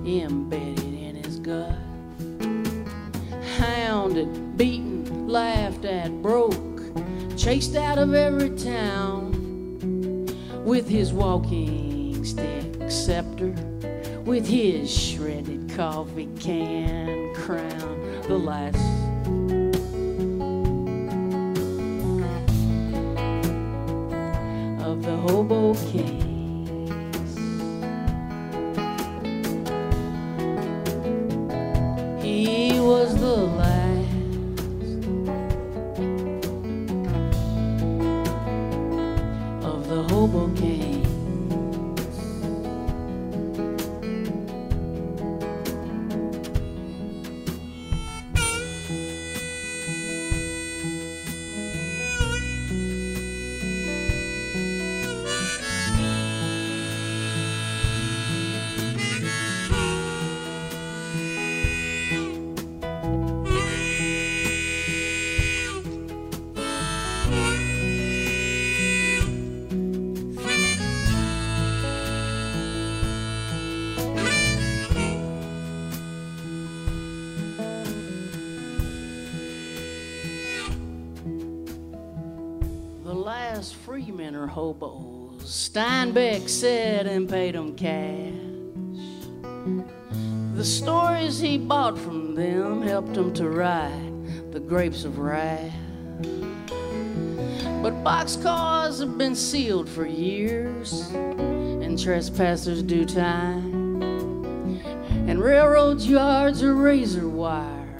embedded 0.06 0.94
in 0.94 1.16
his 1.16 1.38
gut 1.38 1.87
hounded, 4.08 4.56
beaten, 4.56 5.28
laughed 5.28 5.84
at, 5.84 6.10
broke, 6.22 6.80
chased 7.36 7.76
out 7.76 7.98
of 7.98 8.14
every 8.14 8.48
town 8.50 9.34
with 10.64 10.88
his 10.88 11.12
walking 11.12 12.24
stick 12.24 12.90
scepter, 12.90 13.50
with 14.24 14.46
his 14.46 14.90
shredded 14.90 15.70
coffee 15.74 16.28
can 16.40 17.34
crown, 17.34 18.22
the 18.28 18.38
last. 18.38 18.78
Of 24.82 25.02
the 25.02 25.16
hobo 25.18 25.74
kings. 25.90 26.27
Hobos. 84.58 85.44
Steinbeck 85.44 86.48
said 86.48 87.06
and 87.06 87.28
paid 87.28 87.54
'em 87.54 87.74
cash. 87.76 88.32
The 90.56 90.64
stories 90.64 91.38
he 91.38 91.58
bought 91.58 91.96
from 91.96 92.34
them 92.34 92.82
helped 92.82 93.16
him 93.16 93.32
to 93.34 93.48
write 93.48 94.12
the 94.50 94.58
grapes 94.58 95.04
of 95.04 95.20
wrath. 95.20 95.72
But 97.84 98.02
boxcars 98.02 98.98
have 98.98 99.16
been 99.16 99.36
sealed 99.36 99.88
for 99.88 100.04
years, 100.04 101.08
and 101.84 101.96
trespassers 101.96 102.82
do 102.82 103.04
time. 103.04 103.70
And 105.28 105.40
railroad 105.40 106.00
yards 106.00 106.64
are 106.64 106.74
razor 106.74 107.28
wire, 107.28 107.96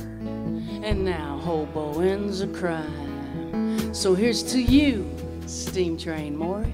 and 0.82 1.05
now 1.05 1.39
hoboing's 1.40 2.40
a 2.40 2.48
crime. 2.48 3.94
So 3.94 4.16
here's 4.16 4.43
to 4.55 4.60
you, 4.60 5.06
steam 5.49 5.97
train 5.97 6.37
Maury. 6.37 6.73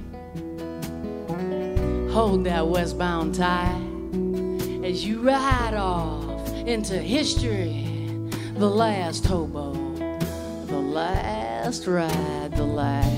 Hold 2.12 2.44
that 2.44 2.66
westbound 2.66 3.34
tie 3.34 3.80
as 4.84 5.04
you 5.04 5.20
ride 5.20 5.74
off 5.74 6.48
into 6.66 6.98
history. 6.98 7.90
The 8.56 8.68
last 8.68 9.24
hobo, 9.26 9.72
the 10.66 10.78
last 10.78 11.86
ride, 11.86 12.52
the 12.56 12.64
last. 12.64 13.10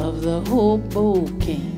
Of 0.00 0.22
the 0.22 0.40
hobo 0.48 1.26
kings. 1.38 1.76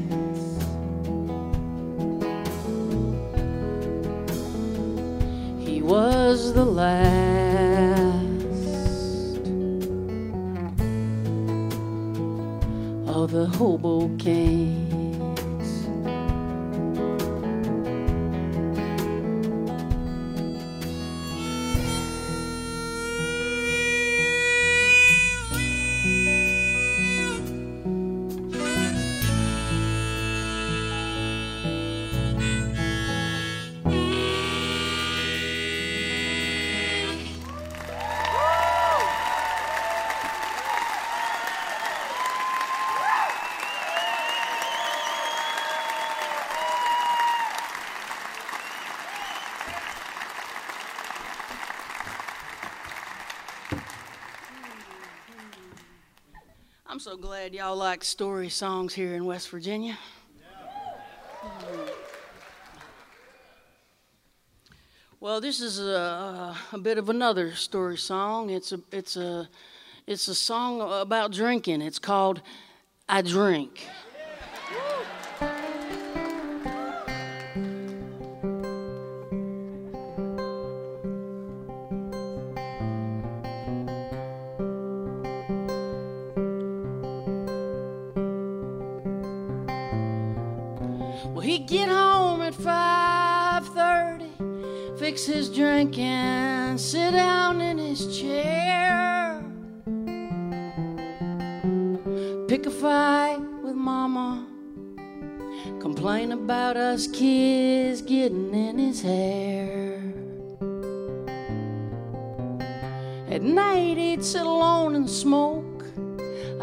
He 5.66 5.82
was 5.82 6.54
the 6.54 6.64
last. 6.64 7.51
The 13.32 13.46
hobo 13.46 14.14
kings. 14.18 14.91
Y'all 57.62 57.76
like 57.76 58.02
story 58.02 58.48
songs 58.48 58.92
here 58.92 59.14
in 59.14 59.24
West 59.24 59.48
Virginia. 59.48 59.96
Well, 65.20 65.40
this 65.40 65.60
is 65.60 65.78
a, 65.78 66.56
a 66.72 66.78
bit 66.78 66.98
of 66.98 67.08
another 67.08 67.52
story 67.52 67.98
song. 67.98 68.50
It's 68.50 68.72
a, 68.72 68.80
it's 68.90 69.16
a, 69.16 69.48
it's 70.08 70.26
a 70.26 70.34
song 70.34 70.80
about 70.80 71.30
drinking. 71.30 71.82
It's 71.82 72.00
called 72.00 72.42
"I 73.08 73.22
Drink." 73.22 73.86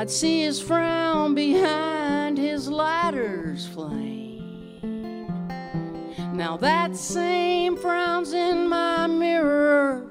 I'd 0.09 0.13
see 0.13 0.41
his 0.41 0.59
frown 0.59 1.35
behind 1.35 2.35
his 2.35 2.67
lighter's 2.67 3.67
flame. 3.67 4.81
Now 6.33 6.57
that 6.57 6.95
same 6.95 7.77
frown's 7.77 8.33
in 8.33 8.67
my 8.67 9.05
mirror. 9.05 10.07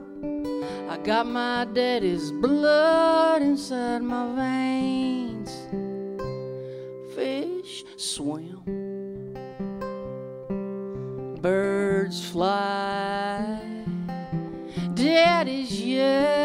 I 0.89 0.99
got 0.99 1.27
my 1.27 1.67
daddy's 1.73 2.31
blood 2.31 3.43
inside 3.43 4.03
my 4.03 4.37
veins. 4.37 5.51
Fish 7.17 7.85
swim, 7.97 8.63
birds 11.43 12.25
fly, 12.25 13.61
Daddy's 14.95 15.81
yell, 15.83 16.38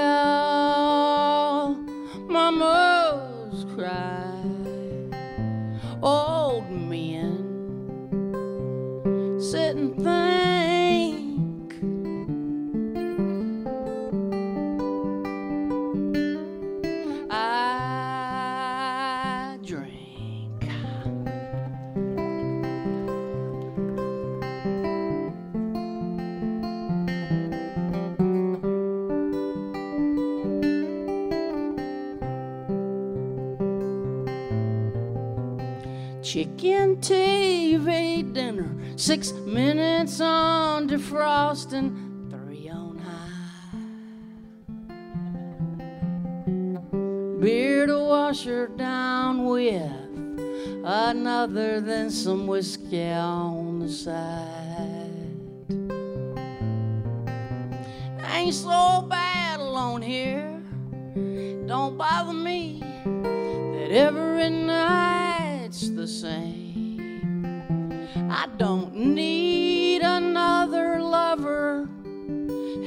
six 39.03 39.33
minutes 39.33 40.21
on 40.21 40.87
defrosting, 40.87 42.31
three 42.31 42.69
on 42.69 42.97
high. 42.97 43.77
Beer 47.41 47.85
to 47.85 47.97
wash 47.99 48.45
her 48.45 48.67
down 48.67 49.43
with, 49.43 49.91
another 50.85 51.81
than 51.81 52.09
some 52.09 52.47
whiskey 52.47 53.09
on 53.09 53.79
the 53.79 53.89
side. 53.89 54.47
Ain't 58.31 58.53
so 58.53 59.05
bad 59.09 59.59
alone 59.59 60.01
here, 60.01 60.61
don't 61.67 61.97
bother 61.97 62.31
me 62.31 62.81
that 63.03 63.91
every 63.91 64.49
night's 64.49 65.89
the 65.89 66.07
same. 66.07 66.62
I 68.35 68.47
don't 68.57 68.95
need 68.95 70.01
another 70.01 70.99
lover 70.99 71.87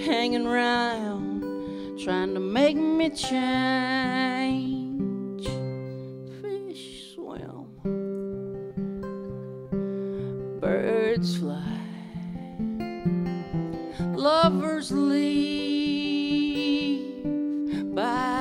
hanging 0.05 0.45
around 0.45 2.01
trying 2.03 2.35
to 2.35 2.41
make 2.41 2.77
me 2.77 3.11
change. 3.11 4.27
Fish 6.43 7.15
swim, 7.15 7.69
birds 10.61 11.37
fly, 11.37 11.79
lovers 14.17 14.91
leave 14.91 16.35
by 17.95 18.36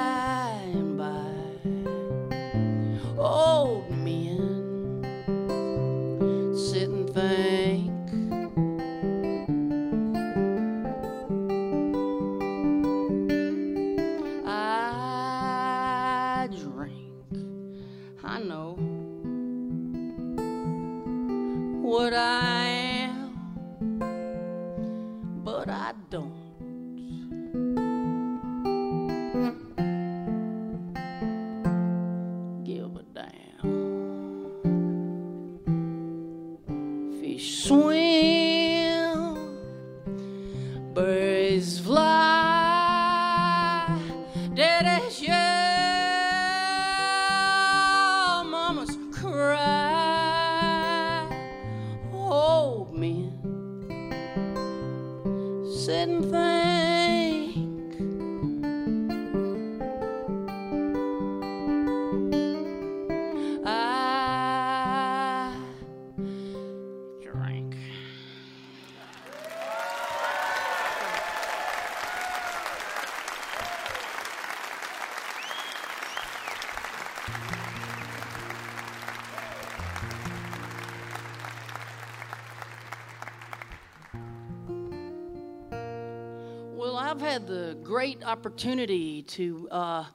Well, 86.96 87.04
I've 87.04 87.20
had 87.20 87.46
the 87.46 87.76
great 87.84 88.24
opportunity 88.24 89.22
to 89.24 89.68
uh, 89.70 90.06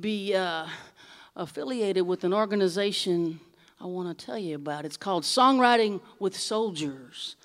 be 0.00 0.34
uh, 0.34 0.66
affiliated 1.36 2.04
with 2.08 2.24
an 2.24 2.34
organization 2.34 3.38
I 3.80 3.86
want 3.86 4.18
to 4.18 4.26
tell 4.26 4.36
you 4.36 4.56
about. 4.56 4.84
It's 4.84 4.96
called 4.96 5.22
Songwriting 5.22 6.00
with 6.18 6.36
Soldiers. 6.36 7.36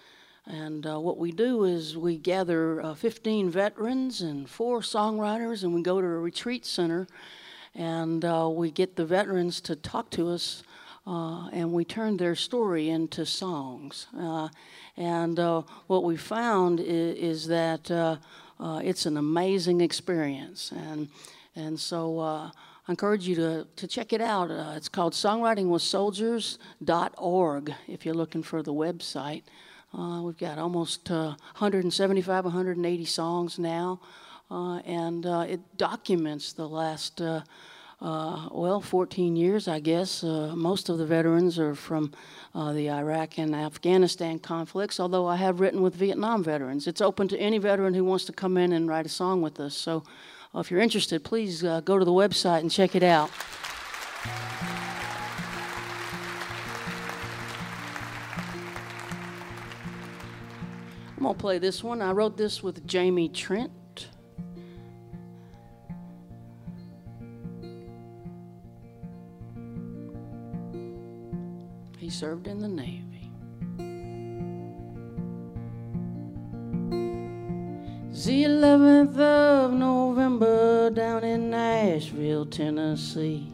And 0.48 0.88
uh, 0.88 1.00
what 1.00 1.20
we 1.20 1.32
do 1.32 1.66
is 1.66 1.96
we 1.96 2.18
gather 2.18 2.82
uh, 2.82 2.96
15 2.96 3.52
veterans 3.52 4.22
and 4.22 4.50
four 4.50 4.80
songwriters, 4.80 5.62
and 5.62 5.76
we 5.76 5.84
go 5.84 6.02
to 6.02 6.08
a 6.08 6.18
retreat 6.18 6.66
center 6.66 7.06
and 7.76 8.26
uh, 8.26 8.50
we 8.52 8.72
get 8.72 8.96
the 8.96 9.06
veterans 9.06 9.62
to 9.62 9.76
talk 9.76 10.10
to 10.10 10.30
us 10.30 10.64
uh, 11.06 11.48
and 11.50 11.72
we 11.72 11.86
turn 11.86 12.18
their 12.18 12.34
story 12.34 12.90
into 12.90 13.24
songs. 13.24 14.08
Uh, 14.18 14.50
and 14.98 15.40
uh, 15.40 15.62
what 15.86 16.04
we 16.04 16.18
found 16.18 16.80
is, 16.80 17.18
is 17.18 17.48
that 17.48 17.92
uh, 18.64 18.80
it's 18.82 19.06
an 19.06 19.18
amazing 19.18 19.82
experience. 19.82 20.72
And, 20.72 21.10
and 21.56 21.78
so 21.78 22.18
uh, 22.20 22.50
I 22.88 22.92
encourage 22.92 23.28
you 23.28 23.36
to, 23.36 23.68
to 23.76 23.88
check 23.88 24.14
it 24.14 24.22
out. 24.22 24.50
Uh, 24.50 24.72
it's 24.78 24.88
called 24.88 25.12
songwritingwithsoldiers.org 25.14 27.74
if 27.88 28.06
you're 28.06 28.16
looking 28.16 28.42
for 28.42 28.64
the 28.64 28.74
website. 28.74 29.44
Uh, 29.94 30.22
we've 30.24 30.38
got 30.38 30.58
almost 30.58 31.12
uh, 31.12 31.36
175, 31.58 32.46
180 32.46 33.06
songs 33.06 33.60
now, 33.60 34.00
uh, 34.50 34.78
and 34.80 35.26
it 35.26 35.60
documents 35.78 36.54
the 36.54 36.68
last, 36.68 37.22
uh, 38.04 38.50
well, 38.52 38.82
14 38.82 39.38
years, 39.38 39.70
I 39.70 39.80
guess. 39.80 40.26
Uh, 40.26 40.54
most 40.58 40.90
of 40.90 40.98
the 40.98 41.06
veterans 41.06 41.58
are 41.58 41.74
from 41.74 42.12
uh, 42.54 42.74
the 42.74 42.92
Iraq 42.92 43.38
and 43.38 43.56
Afghanistan 43.56 44.40
conflicts, 44.40 45.00
although 45.00 45.26
I 45.26 45.38
have 45.38 45.62
written 45.62 45.82
with 45.82 45.96
Vietnam 45.96 46.44
veterans. 46.44 46.86
It's 46.86 47.00
open 47.00 47.30
to 47.30 47.38
any 47.38 47.60
veteran 47.60 47.94
who 47.94 48.04
wants 48.04 48.26
to 48.26 48.34
come 48.34 48.58
in 48.58 48.74
and 48.74 48.90
write 48.90 49.06
a 49.06 49.10
song 49.10 49.42
with 49.42 49.58
us. 49.58 49.74
So 49.74 50.04
uh, 50.54 50.60
if 50.60 50.70
you're 50.70 50.82
interested, 50.82 51.24
please 51.24 51.64
uh, 51.64 51.80
go 51.80 51.98
to 51.98 52.04
the 52.04 52.12
website 52.12 52.60
and 52.60 52.70
check 52.70 52.94
it 52.94 53.04
out. 53.04 53.32
I'm 61.16 61.24
gonna 61.24 61.34
play 61.36 61.58
this 61.58 61.82
one. 61.82 62.02
I 62.02 62.12
wrote 62.12 62.36
this 62.36 62.62
with 62.62 62.86
Jamie 62.86 63.30
Trent. 63.30 63.72
He 72.04 72.10
served 72.10 72.48
in 72.48 72.60
the 72.60 72.68
Navy. 72.68 73.32
The 78.12 78.44
11th 78.44 79.18
of 79.18 79.72
November 79.72 80.90
down 80.90 81.24
in 81.24 81.50
Nashville, 81.50 82.46
Tennessee. 82.46 83.48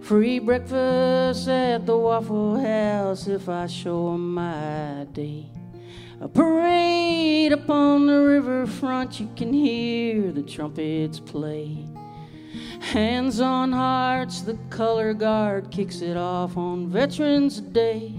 Free 0.00 0.38
breakfast 0.38 1.46
at 1.48 1.84
the 1.84 1.94
Waffle 1.94 2.58
House 2.58 3.28
if 3.28 3.50
I 3.50 3.66
show 3.66 4.16
my 4.16 5.02
ID. 5.02 5.50
A 6.22 6.28
parade 6.28 7.52
upon 7.52 8.06
the 8.06 8.18
riverfront, 8.18 9.20
you 9.20 9.28
can 9.36 9.52
hear 9.52 10.32
the 10.32 10.42
trumpets 10.42 11.20
play. 11.20 11.84
Hands 12.80 13.40
on 13.40 13.72
hearts, 13.72 14.40
the 14.40 14.56
color 14.70 15.12
guard 15.12 15.70
kicks 15.70 16.00
it 16.00 16.16
off 16.16 16.56
on 16.56 16.88
Veterans 16.88 17.60
Day. 17.60 18.14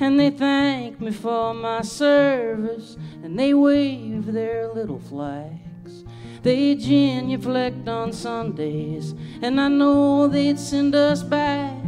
And 0.00 0.18
they 0.18 0.30
thank 0.30 1.00
me 1.00 1.10
for 1.10 1.54
my 1.54 1.82
service, 1.82 2.96
and 3.22 3.38
they 3.38 3.54
wave 3.54 4.32
their 4.32 4.68
little 4.72 4.98
flags. 4.98 6.04
They 6.42 6.74
genuflect 6.74 7.88
on 7.88 8.12
Sundays, 8.12 9.14
and 9.42 9.60
I 9.60 9.68
know 9.68 10.28
they'd 10.28 10.58
send 10.58 10.94
us 10.94 11.22
back. 11.22 11.82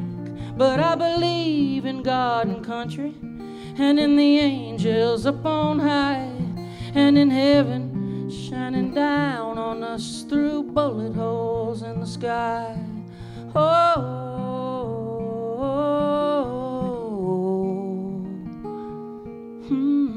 But 0.57 0.81
I 0.81 0.97
believe 0.97 1.87
in 1.87 2.03
God 2.03 2.49
and 2.49 2.65
country, 2.65 3.15
and 3.79 3.99
in 3.99 4.17
the 4.17 4.39
angels 4.39 5.27
up 5.27 5.45
on 5.47 5.79
high, 5.79 6.33
and 6.95 7.17
in 7.17 7.31
heaven 7.31 7.98
shining 8.49 8.95
down 8.95 9.59
on 9.59 9.83
us 9.83 10.23
through 10.23 10.63
bullet 10.63 11.13
holes 11.13 11.83
in 11.83 12.01
the 12.01 12.07
sky. 12.07 12.79
Oh, 13.55 14.01
hmm. 19.69 20.17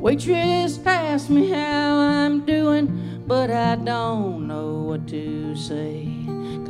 Waitress 0.00 0.80
asked 0.84 1.30
me 1.30 1.48
how 1.48 1.96
I'm 1.98 2.44
doing, 2.44 3.22
but 3.28 3.52
I 3.52 3.76
don't 3.76 4.48
know 4.48 4.82
what 4.82 5.06
to 5.08 5.54
say. 5.54 6.21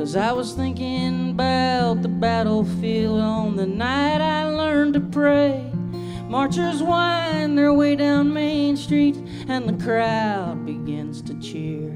Cause 0.03 0.17
I 0.17 0.33
was 0.33 0.55
thinking 0.55 1.31
about 1.31 2.03
the 2.03 2.09
battlefield 2.09 3.21
on 3.21 3.55
the 3.55 3.69
night 3.69 4.21
I 4.21 4.49
learned 4.49 4.95
to 4.95 5.01
pray. 5.01 5.71
Marchers 6.27 6.83
wind 6.83 7.57
their 7.57 7.73
way 7.73 7.95
down 7.95 8.33
Main 8.35 8.77
Street, 8.77 9.17
and 9.47 9.69
the 9.69 9.85
crowd 9.85 10.67
begins 10.67 11.23
to 11.23 11.39
cheer. 11.39 11.91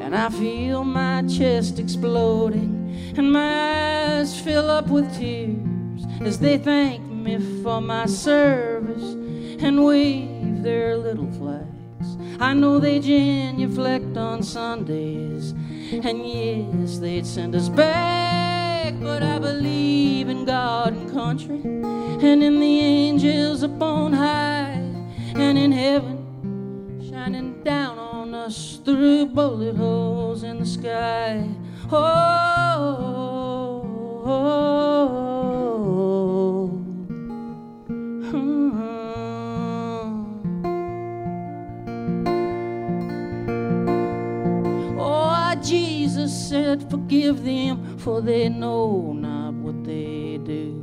And 0.00 0.16
I 0.16 0.30
feel 0.30 0.82
my 0.82 1.24
chest 1.24 1.78
exploding, 1.78 3.12
and 3.18 3.30
my 3.30 4.16
eyes 4.16 4.40
fill 4.40 4.70
up 4.70 4.88
with 4.88 5.04
tears 5.18 6.06
as 6.22 6.38
they 6.38 6.56
thank 6.56 7.04
me 7.04 7.36
for 7.62 7.82
my 7.82 8.06
service 8.06 9.12
and 9.62 9.84
wave 9.84 10.62
their 10.62 10.96
little 10.96 11.30
flags. 11.32 12.16
I 12.40 12.54
know 12.54 12.78
they 12.78 12.98
genuflect 12.98 14.16
on 14.16 14.42
Sundays, 14.42 15.52
and 15.92 16.26
yes, 16.26 16.98
they'd 16.98 17.26
send 17.26 17.54
us 17.54 17.68
back, 17.68 18.94
but 19.00 19.22
I 19.22 19.38
believe 19.38 20.28
in 20.28 20.44
God 20.44 20.94
and 20.94 21.10
country, 21.12 21.60
and 21.62 22.42
in 22.42 22.58
the 22.60 22.80
angels 22.80 23.62
upon 23.62 24.12
high, 24.12 24.82
and 25.34 25.56
in 25.56 25.70
heaven 25.72 27.06
shining 27.08 27.62
down 27.62 27.98
on 27.98 28.34
us 28.34 28.80
through 28.84 29.26
bullet 29.26 29.76
holes 29.76 30.42
in 30.42 30.58
the 30.58 30.66
sky. 30.66 31.48
Oh, 31.92 31.98
oh, 34.24 34.30
oh. 34.30 35.65
Said, 46.56 46.90
Forgive 46.90 47.44
them, 47.44 47.98
for 47.98 48.22
they 48.22 48.48
know 48.48 49.12
not 49.12 49.52
what 49.54 49.84
they 49.84 50.38
do. 50.38 50.82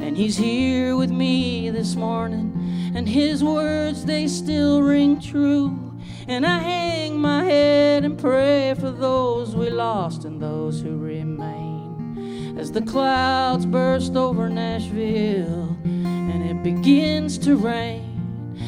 And 0.00 0.16
He's 0.16 0.36
here 0.36 0.96
with 0.96 1.10
me 1.10 1.70
this 1.70 1.96
morning, 1.96 2.92
and 2.94 3.08
His 3.08 3.42
words, 3.42 4.04
they 4.04 4.28
still 4.28 4.82
ring 4.82 5.18
true. 5.20 5.94
And 6.26 6.44
I 6.46 6.58
hang 6.58 7.18
my 7.18 7.42
head 7.44 8.04
and 8.04 8.18
pray 8.18 8.74
for 8.78 8.90
those 8.90 9.56
we 9.56 9.70
lost 9.70 10.26
and 10.26 10.42
those 10.42 10.82
who 10.82 10.98
remain. 10.98 12.58
as 12.58 12.70
the 12.72 12.82
clouds 12.82 13.64
burst 13.64 14.14
over 14.16 14.48
Nashville 14.50 15.78
and 15.84 16.40
it 16.50 16.62
begins 16.62 17.38
to 17.38 17.56
rain. 17.56 18.04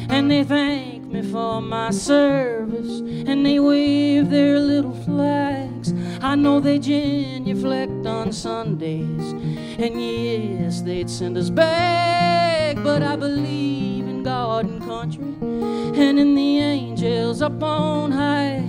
And 0.09 0.31
they 0.31 0.43
thank 0.43 1.00
me 1.11 1.21
for 1.21 1.61
my 1.61 1.91
service 1.91 2.99
and 2.99 3.45
they 3.45 3.59
wave 3.59 4.29
their 4.29 4.59
little 4.59 4.93
flags. 5.03 5.93
I 6.21 6.35
know 6.35 6.59
they 6.59 6.79
genuflect 6.79 8.05
on 8.05 8.31
Sundays, 8.31 9.33
and 9.79 10.01
yes, 10.01 10.81
they'd 10.81 11.09
send 11.09 11.37
us 11.37 11.49
back. 11.49 12.77
But 12.83 13.03
I 13.03 13.15
believe 13.15 14.07
in 14.07 14.23
God 14.23 14.65
and 14.65 14.81
country 14.83 15.35
and 15.41 16.19
in 16.19 16.35
the 16.35 16.59
angels 16.59 17.41
up 17.41 17.61
on 17.61 18.11
high 18.11 18.63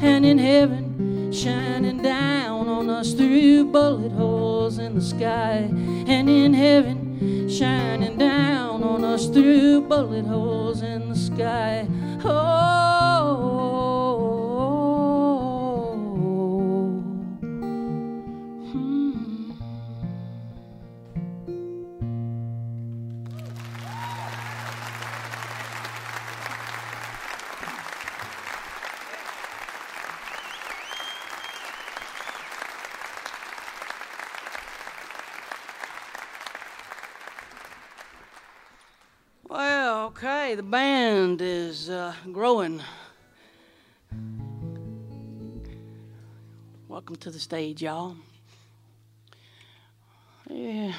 and 0.00 0.24
in 0.24 0.38
heaven 0.38 0.88
shining 1.32 2.02
down 2.02 2.68
on 2.68 2.90
us 2.90 3.12
through 3.12 3.66
bullet 3.66 4.12
holes 4.12 4.78
in 4.78 4.94
the 4.94 5.02
sky. 5.02 5.68
And 6.06 6.28
in 6.28 6.54
heaven 6.54 7.48
shining 7.48 8.18
down 8.18 8.82
on 8.82 9.04
us 9.04 9.26
through 9.28 9.82
bullet 9.82 10.26
holes 10.26 10.82
in 10.82 11.08
the 11.08 11.16
sky. 11.16 11.86
Oh 12.24 14.07
Well, 39.48 40.08
okay, 40.08 40.54
the 40.56 40.62
band 40.62 41.40
is 41.40 41.88
uh, 41.88 42.12
growing. 42.30 42.82
Welcome 46.86 47.16
to 47.16 47.30
the 47.30 47.38
stage, 47.38 47.82
y'all. 47.82 48.16
Yeah. 50.50 50.92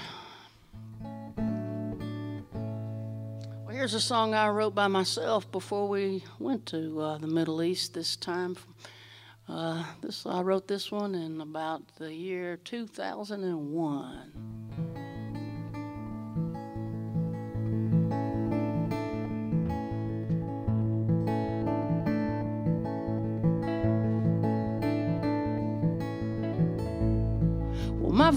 Well, 3.68 3.70
here's 3.70 3.94
a 3.94 4.02
song 4.02 4.34
I 4.34 4.48
wrote 4.50 4.74
by 4.74 4.88
myself 4.88 5.52
before 5.52 5.88
we 5.88 6.24
went 6.40 6.66
to 6.68 7.00
uh, 7.02 7.18
the 7.20 7.28
Middle 7.28 7.62
East 7.62 7.94
this 7.94 8.16
time. 8.16 8.58
Uh, 9.48 9.84
this 10.02 10.26
I 10.26 10.42
wrote 10.42 10.68
this 10.68 10.92
one 10.92 11.14
in 11.14 11.40
about 11.40 11.84
the 12.00 12.12
year 12.12 12.58
2001. 12.58 14.49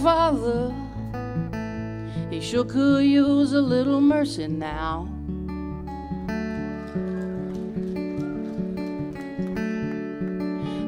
Father, 0.03 0.74
he 2.29 2.41
sure 2.41 2.65
could 2.65 3.05
use 3.05 3.53
a 3.53 3.61
little 3.61 4.01
mercy 4.01 4.49
now. 4.49 5.09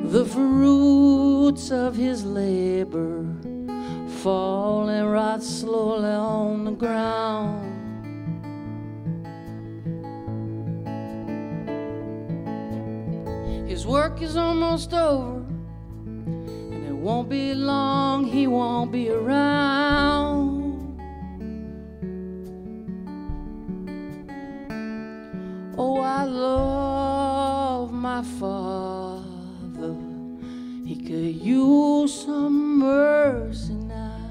The 0.07 0.25
fruits 0.25 1.71
of 1.71 1.95
his 1.95 2.25
labor 2.25 3.25
fall 4.23 4.89
and 4.89 5.13
rot 5.13 5.45
slowly 5.45 6.09
on 6.09 6.65
the 6.65 6.73
ground. 6.73 7.71
His 13.69 13.87
work 13.87 14.23
is 14.23 14.37
almost 14.37 14.93
over, 14.93 15.44
won't 17.05 17.29
be 17.29 17.53
long, 17.53 18.25
he 18.25 18.47
won't 18.47 18.91
be 18.91 19.11
around. 19.11 20.73
Oh, 25.77 26.01
I 26.01 26.25
love 26.25 27.93
my 27.93 28.23
father. 28.23 29.95
He 30.87 30.97
could 30.97 31.35
use 31.45 32.25
some 32.25 32.79
mercy 32.79 33.75
now. 33.75 34.31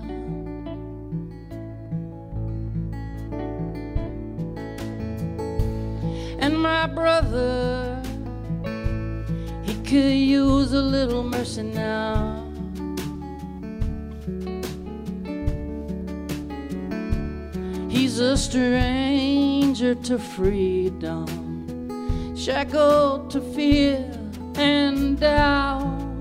And 6.39 6.59
my 6.59 6.87
brother, 6.87 8.01
he 9.61 9.75
could 9.83 10.17
use 10.17 10.73
a 10.73 10.81
little 10.81 11.23
mercy 11.23 11.61
now. 11.61 12.32
A 18.23 18.37
stranger 18.37 19.95
to 19.95 20.17
freedom, 20.17 21.25
shackled 22.35 23.29
to 23.29 23.41
fear 23.41 23.99
and 24.55 25.19
doubt. 25.19 26.19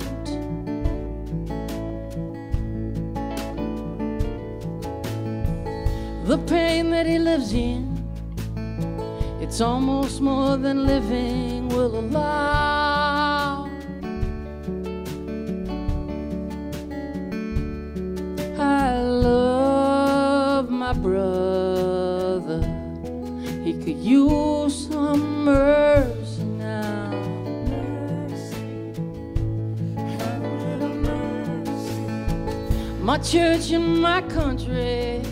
The 6.27 6.39
pain 6.47 6.91
that 6.91 7.07
he 7.07 7.19
lives 7.19 7.53
in, 7.53 7.87
it's 9.41 9.61
almost 9.61 10.21
more 10.21 10.57
than 10.57 10.87
living 10.87 11.69
will 11.69 11.99
allow. 11.99 13.69
I 18.59 19.01
love 19.03 20.69
my 20.69 20.93
brother. 20.93 21.62
Some 24.13 25.45
mercy 25.45 26.45
now. 26.45 27.11
My 33.01 33.19
church 33.19 33.71
and 33.71 34.01
my 34.03 34.21
country, 34.23 35.23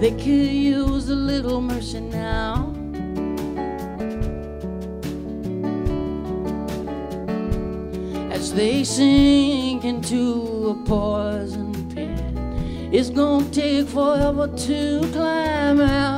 they 0.00 0.10
could 0.12 0.52
use 0.76 1.08
a 1.10 1.16
little 1.16 1.60
mercy 1.60 2.00
now. 2.00 2.72
As 8.30 8.52
they 8.52 8.84
sink 8.84 9.84
into 9.84 10.68
a 10.70 10.74
poison 10.86 11.72
pit, 11.90 12.20
it's 12.92 13.10
gonna 13.10 13.44
take 13.50 13.88
forever 13.88 14.46
to 14.46 15.00
climb 15.12 15.80
out. 15.80 16.15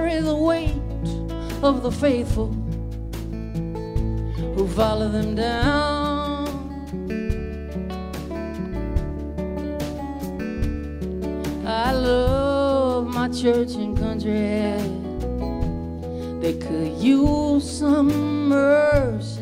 Carry 0.00 0.20
the 0.22 0.34
weight 0.34 0.72
of 1.62 1.82
the 1.82 1.92
faithful 1.92 2.48
who 4.54 4.66
follow 4.68 5.08
them 5.08 5.34
down. 5.34 6.48
I 11.66 11.92
love 11.92 13.08
my 13.08 13.28
church 13.28 13.74
and 13.74 13.94
country. 13.98 14.80
They 16.40 16.54
could 16.54 16.92
use 16.96 17.68
some 17.78 18.48
mercy 18.48 19.39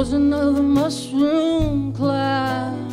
Twas 0.00 0.14
another 0.14 0.62
mushroom 0.62 1.92
cloud. 1.92 2.90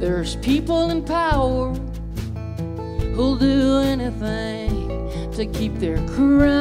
There's 0.00 0.34
people 0.34 0.90
in 0.90 1.04
power 1.04 1.72
who'll 3.14 3.36
do 3.36 3.78
anything 3.78 5.30
to 5.34 5.46
keep 5.46 5.78
their 5.78 6.04
crown. 6.08 6.59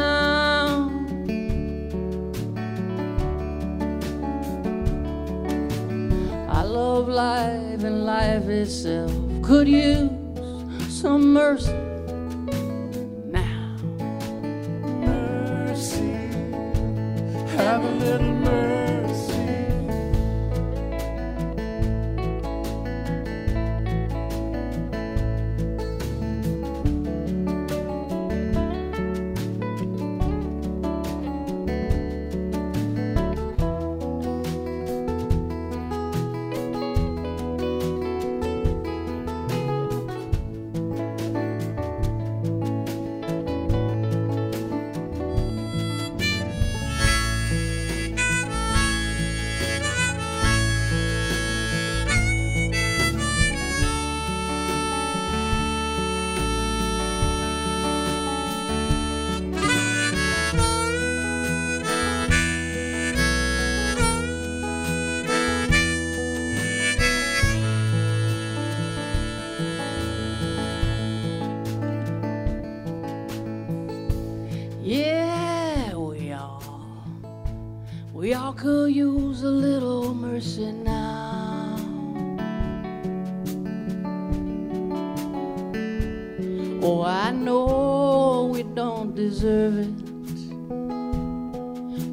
Deserve 89.29 89.77
it, 89.77 89.93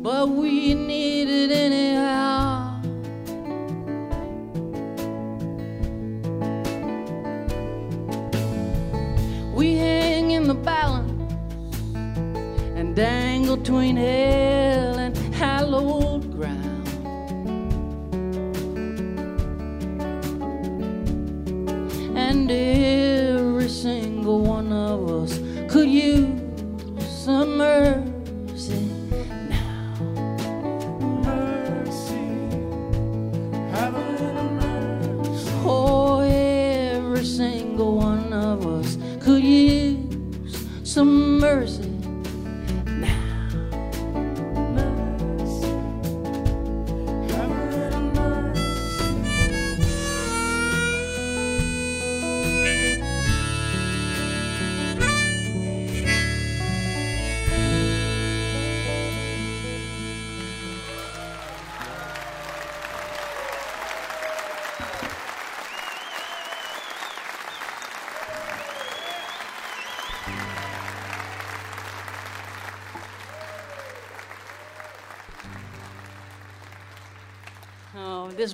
but 0.03 0.29
we 0.29 0.75
need 0.75 1.29
it 1.31 1.51
anyhow. 1.51 2.79
We 9.55 9.77
hang 9.77 10.33
in 10.33 10.47
the 10.47 10.55
balance 10.55 11.33
and 12.77 12.95
dangle 12.95 13.57
between 13.57 13.97
hell 13.97 14.56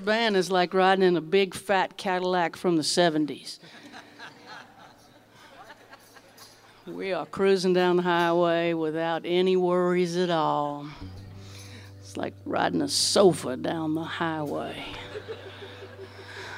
Band 0.04 0.36
is 0.36 0.50
like 0.50 0.74
riding 0.74 1.04
in 1.04 1.16
a 1.16 1.20
big 1.20 1.54
fat 1.54 1.96
Cadillac 1.96 2.56
from 2.56 2.76
the 2.76 2.82
70s. 2.82 3.58
We 6.86 7.12
are 7.12 7.26
cruising 7.26 7.72
down 7.72 7.98
the 7.98 8.02
highway 8.02 8.72
without 8.72 9.22
any 9.24 9.56
worries 9.56 10.16
at 10.16 10.30
all. 10.30 10.88
It's 12.00 12.16
like 12.16 12.34
riding 12.44 12.82
a 12.82 12.88
sofa 12.88 13.56
down 13.56 13.94
the 13.94 14.02
highway. 14.02 14.82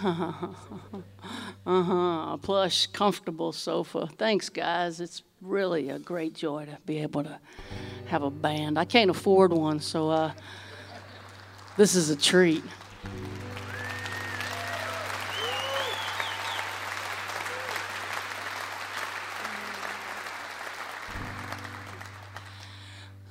uh 0.03 0.23
huh, 1.67 2.33
a 2.33 2.39
plush, 2.41 2.87
comfortable 2.87 3.53
sofa. 3.53 4.09
Thanks, 4.17 4.49
guys. 4.49 5.01
It's 5.01 5.23
really 5.43 5.91
a 5.91 5.99
great 5.99 6.35
joy 6.35 6.65
to 6.65 6.79
be 6.87 7.01
able 7.01 7.25
to 7.25 7.39
have 8.07 8.23
a 8.23 8.31
band. 8.31 8.79
I 8.79 8.87
can't 8.87 9.11
afford 9.11 9.53
one, 9.53 9.81
so 9.81 10.09
uh, 10.09 10.33
this 11.77 11.95
is 11.95 12.09
a 12.09 12.17
treat. 12.17 12.65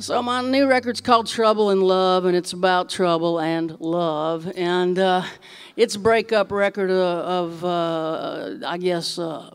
So 0.04 0.22
my 0.22 0.42
new 0.42 0.68
record's 0.68 1.00
called 1.00 1.28
Trouble 1.28 1.70
and 1.70 1.82
Love, 1.82 2.26
and 2.26 2.36
it's 2.36 2.52
about 2.52 2.90
trouble 2.90 3.40
and 3.40 3.80
love, 3.80 4.52
and 4.54 5.00
uh, 5.00 5.24
it's 5.78 5.96
a 5.96 6.00
breakup 6.00 6.52
record 6.52 6.92
of, 6.92 7.64
of 7.64 7.64
uh, 7.64 8.68
I 8.68 8.78
guess, 8.80 9.18
uh, 9.18 9.52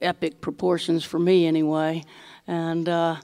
epic 0.00 0.40
proportions 0.40 1.04
for 1.04 1.18
me 1.18 1.46
anyway. 1.46 2.02
And 2.46 2.88
uh, 2.88 3.16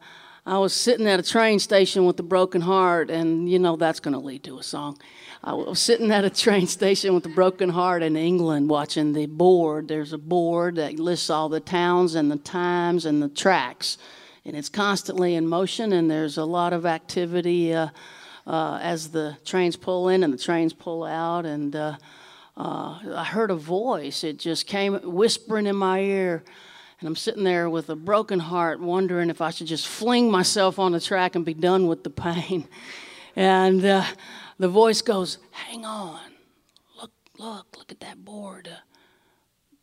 I 0.44 0.59
was 0.59 0.74
sitting 0.74 1.07
at 1.07 1.19
a 1.19 1.23
train 1.23 1.61
station 1.61 2.05
with 2.05 2.20
a 2.20 2.23
broken 2.23 2.61
heart, 2.61 3.09
and 3.09 3.48
you 3.48 3.59
know 3.59 3.77
that's 3.77 3.98
going 3.98 4.12
to 4.12 4.20
lead 4.20 4.44
to 4.44 4.59
a 4.59 4.62
song. 4.62 4.98
I 5.43 5.55
was 5.55 5.81
sitting 5.81 6.11
at 6.11 6.27
a 6.27 6.31
train 6.44 6.66
station 6.66 7.15
with 7.15 7.24
a 7.24 7.31
broken 7.31 7.70
heart 7.70 8.03
in 8.03 8.19
England 8.19 8.69
watching 8.69 9.15
the 9.15 9.24
board. 9.24 9.89
There's 9.89 10.12
a 10.12 10.19
board 10.19 10.77
that 10.77 10.98
lists 10.98 11.31
all 11.31 11.48
the 11.48 11.59
towns 11.59 12.15
and 12.15 12.31
the 12.31 12.36
times 12.36 13.07
and 13.07 13.23
the 13.23 13.31
tracks 13.31 13.97
and 14.47 14.56
it's 14.56 14.68
constantly 14.68 15.35
in 15.35 15.48
motion, 15.48 15.93
and 15.93 16.09
there's 16.09 16.39
a 16.39 16.44
lot 16.44 16.73
of 16.73 16.86
activity 16.86 17.74
uh, 17.74 17.89
uh, 18.47 18.78
as 18.81 19.09
the 19.09 19.36
trains 19.44 19.74
pull 19.74 20.09
in 20.09 20.23
and 20.23 20.32
the 20.32 20.39
trains 20.39 20.73
pull 20.73 21.02
out. 21.02 21.44
And 21.44 21.74
uh, 21.74 21.97
uh, 22.56 22.98
I 23.12 23.24
heard 23.24 23.51
a 23.51 23.56
voice; 23.56 24.23
it 24.23 24.39
just 24.39 24.68
came 24.68 24.94
whispering 24.94 25.66
in 25.66 25.74
my 25.74 25.98
ear, 25.98 26.44
and 27.01 27.09
I'm 27.09 27.16
sitting 27.16 27.43
there 27.43 27.68
with 27.68 27.90
a 27.90 27.97
broken 27.97 28.39
heart, 28.39 28.81
wondering 28.81 29.31
if 29.31 29.40
I 29.40 29.51
should 29.51 29.66
just 29.66 29.89
fling 29.89 30.31
myself 30.31 30.78
on 30.78 30.93
the 30.93 31.01
track 31.01 31.35
and 31.35 31.44
be 31.44 31.55
done 31.55 31.89
with 31.89 32.05
the 32.05 32.10
pain. 32.10 32.68
And 33.39 33.85
uh, 33.85 34.06
the 34.59 34.68
voice 34.68 35.02
goes, 35.02 35.36
"Hang 35.51 35.85
on, 35.85 36.18
look, 36.98 37.10
look, 37.36 37.77
look 37.77 37.93
at 37.93 38.01
that 38.01 38.24
board. 38.24 38.70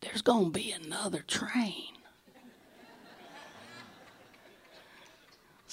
There's 0.01 0.23
gonna 0.23 0.49
be 0.49 0.71
another 0.71 1.19
train." 1.19 2.02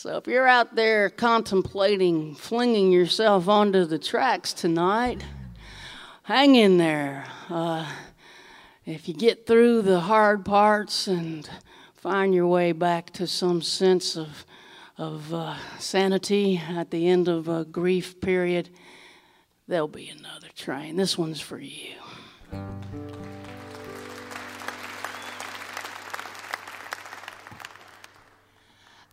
So 0.03 0.17
if 0.17 0.27
you're 0.27 0.47
out 0.47 0.77
there 0.77 1.11
contemplating 1.11 2.35
flinging 2.35 2.91
yourself 2.91 3.49
onto 3.49 3.85
the 3.85 3.99
tracks 3.99 4.55
tonight, 4.55 5.23
hang 6.23 6.55
in 6.55 6.79
there. 6.79 7.27
Uh, 7.51 7.87
if 8.87 9.09
you 9.09 9.13
get 9.13 9.47
through 9.47 9.83
the 9.83 10.01
hard 10.01 10.43
parts 10.43 11.07
and 11.07 11.47
find 11.97 12.35
your 12.35 12.47
way 12.47 12.73
back 12.73 13.11
to 13.11 13.27
some 13.27 13.61
sense 13.61 14.17
of, 14.17 14.47
of 14.97 15.35
uh, 15.35 15.57
sanity 15.79 16.57
at 16.57 16.91
the 16.91 17.07
end 17.07 17.29
of 17.29 17.47
a 17.49 17.67
grief 17.67 18.23
period, 18.23 18.71
there'll 19.69 19.87
be 19.87 20.09
another 20.09 20.49
train. 20.57 20.97
This 20.97 21.19
one's 21.19 21.43
for 21.43 21.59
you. 21.59 21.93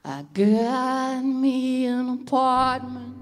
I 0.10 0.24
got 0.34 1.22
me 1.22 1.86
an 1.86 2.22
apartment 2.22 3.18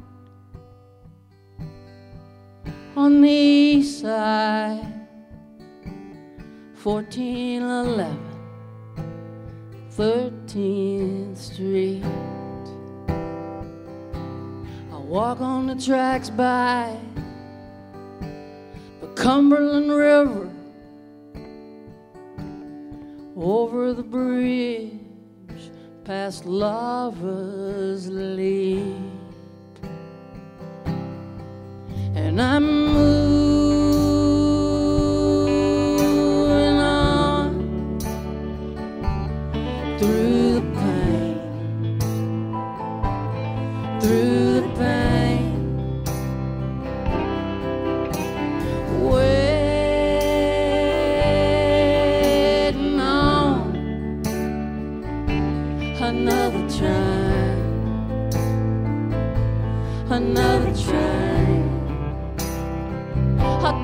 on 2.96 3.22
the 3.22 3.28
east 3.28 4.02
side. 4.02 5.08
1411 6.84 8.20
13th 9.90 11.36
Street. 11.36 12.04
I 14.94 14.98
walk 14.98 15.42
on 15.42 15.66
the 15.66 15.76
tracks 15.76 16.30
by 16.30 16.96
the 19.02 19.08
Cumberland 19.16 19.92
River 19.92 20.52
over 23.36 23.92
the 23.94 24.04
bridge 24.04 25.05
past 26.06 26.46
Lover's 26.46 28.08
Leap. 28.08 28.96
And 32.14 32.40
I'm 32.40 32.94
moving 32.94 33.55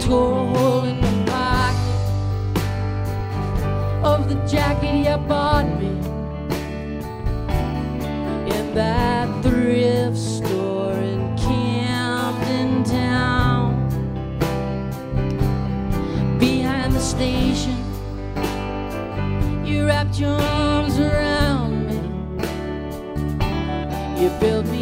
tore 0.02 0.34
a 0.34 0.46
hole 0.58 0.84
in 0.84 1.00
the 1.00 1.32
pocket 1.32 2.58
of 4.04 4.28
the 4.30 4.36
jacket 4.48 4.96
you 5.08 5.18
bought 5.28 5.68
me 5.80 5.92
in 8.56 8.74
that 8.74 9.28
thrift 9.44 10.18
store 10.18 10.94
in 10.94 11.38
Camden 11.38 12.84
Town. 12.84 13.70
Behind 16.40 16.94
the 16.94 17.00
station, 17.00 17.78
you 19.64 19.86
wrapped 19.86 20.20
your 20.20 20.42
arms 20.42 20.98
around 20.98 21.72
me. 21.88 22.00
You 24.20 24.30
built 24.40 24.66
me 24.66 24.81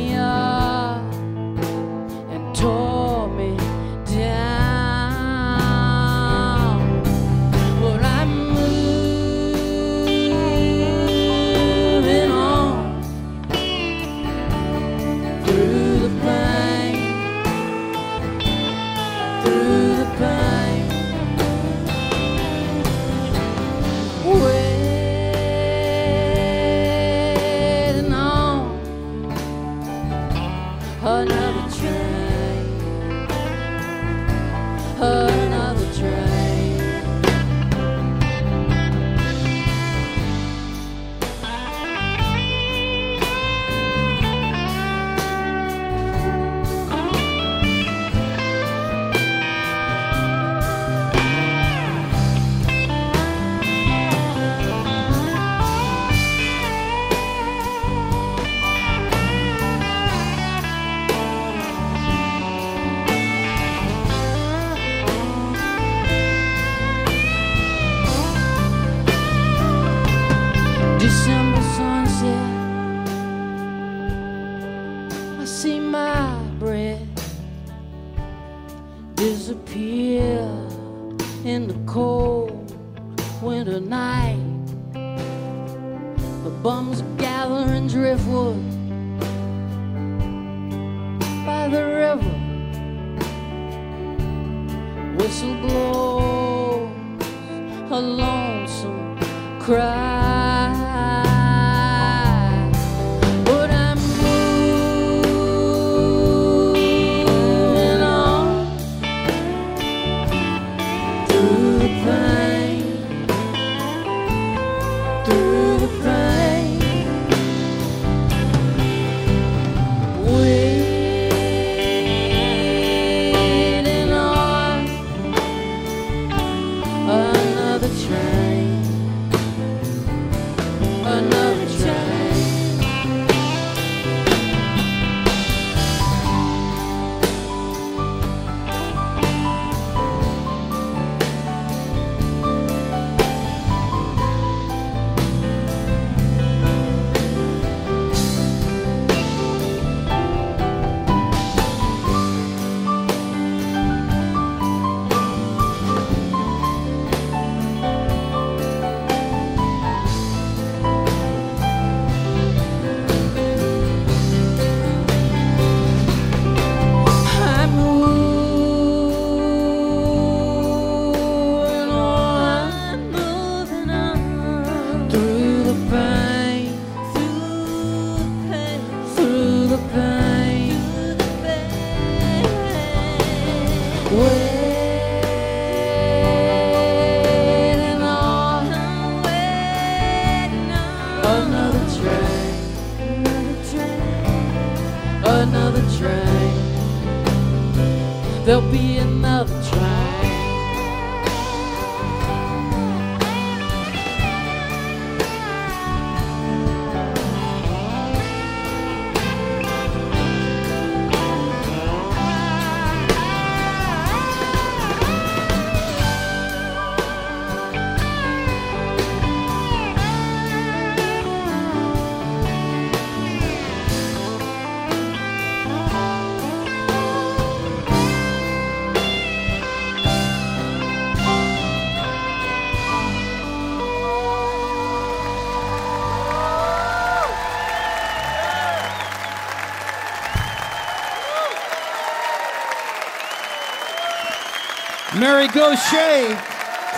Mary 245.40 245.54
Gauthier, 245.54 246.38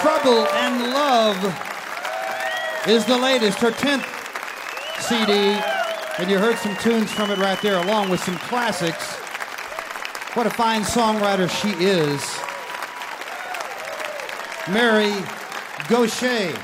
Trouble 0.01 0.47
and 0.47 0.91
Love 0.91 1.37
is 2.87 3.05
the 3.05 3.15
latest, 3.15 3.59
her 3.59 3.69
10th 3.69 4.03
CD, 4.99 5.31
and 6.17 6.27
you 6.27 6.39
heard 6.39 6.57
some 6.57 6.75
tunes 6.77 7.11
from 7.11 7.29
it 7.29 7.37
right 7.37 7.61
there, 7.61 7.77
along 7.77 8.09
with 8.09 8.19
some 8.23 8.39
classics. 8.39 9.13
What 10.33 10.47
a 10.47 10.49
fine 10.49 10.81
songwriter 10.81 11.47
she 11.51 11.69
is. 11.85 12.19
Mary 14.73 15.13
Gauthier, 15.87 16.59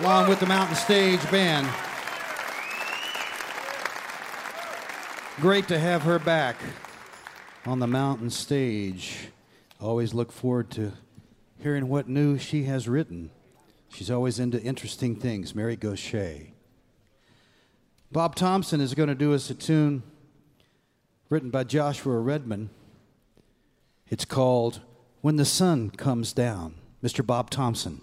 along 0.00 0.28
with 0.28 0.40
the 0.40 0.46
Mountain 0.46 0.74
Stage 0.74 1.22
Band. 1.30 1.68
Great 5.40 5.68
to 5.68 5.78
have 5.78 6.02
her 6.02 6.18
back 6.18 6.56
on 7.66 7.78
the 7.78 7.86
mountain 7.86 8.30
stage. 8.30 9.28
Always 9.80 10.12
look 10.12 10.32
forward 10.32 10.70
to 10.70 10.92
hearing 11.64 11.88
what 11.88 12.06
new 12.06 12.36
she 12.36 12.64
has 12.64 12.86
written. 12.86 13.30
She's 13.88 14.10
always 14.10 14.38
into 14.38 14.62
interesting 14.62 15.16
things, 15.16 15.54
Mary 15.54 15.76
Gauthier. 15.76 16.48
Bob 18.12 18.34
Thompson 18.34 18.82
is 18.82 18.92
going 18.92 19.08
to 19.08 19.14
do 19.14 19.32
us 19.32 19.48
a 19.48 19.54
tune 19.54 20.02
written 21.30 21.48
by 21.48 21.64
Joshua 21.64 22.18
Redman. 22.18 22.68
It's 24.10 24.26
called 24.26 24.82
When 25.22 25.36
the 25.36 25.46
Sun 25.46 25.92
Comes 25.92 26.34
Down. 26.34 26.74
Mr. 27.02 27.24
Bob 27.24 27.48
Thompson. 27.48 28.02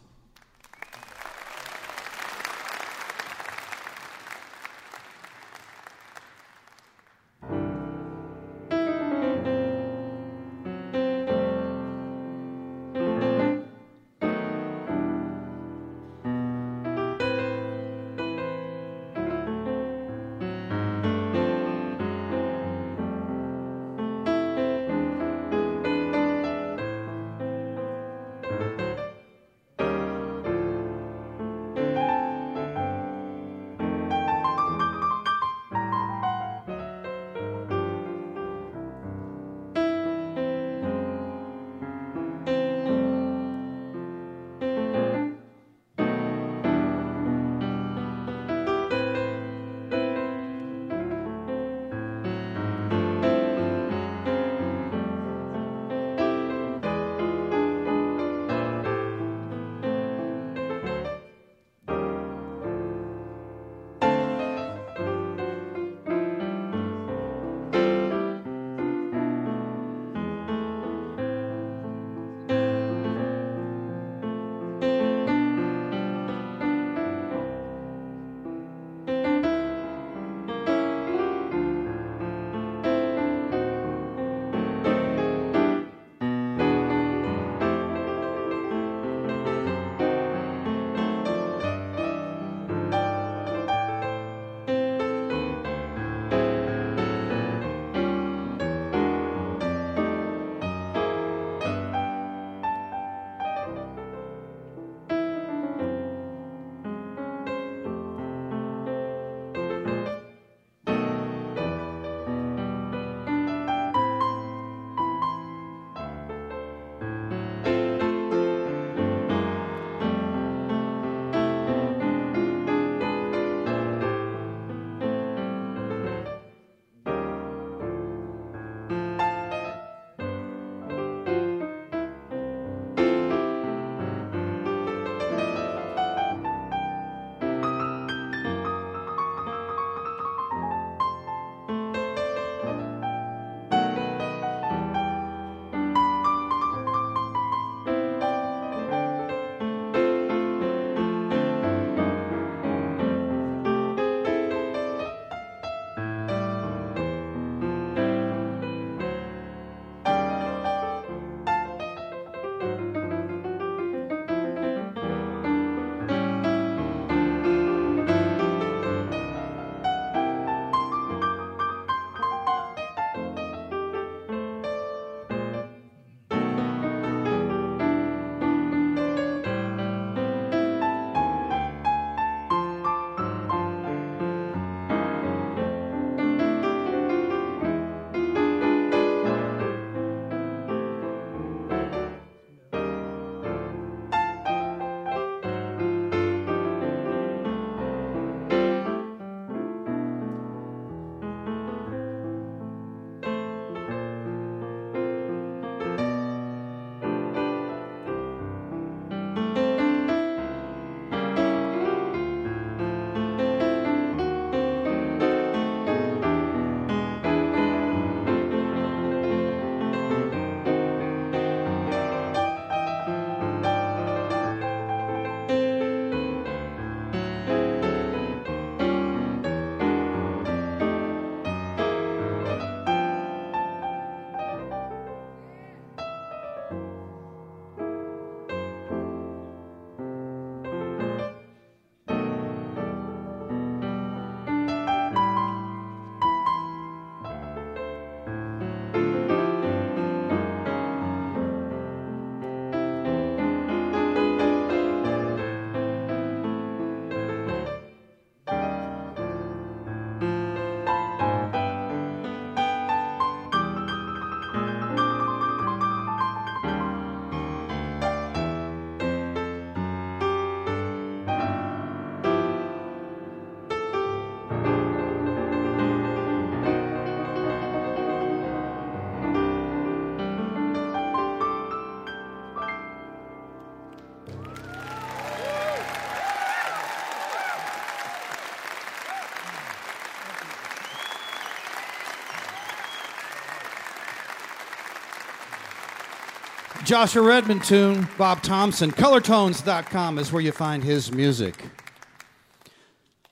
Joshua 296.91 297.21
Redman 297.21 297.61
tune, 297.61 298.05
Bob 298.17 298.41
Thompson. 298.41 298.91
Colortones.com 298.91 300.19
is 300.19 300.33
where 300.33 300.41
you 300.41 300.51
find 300.51 300.83
his 300.83 301.09
music. 301.09 301.55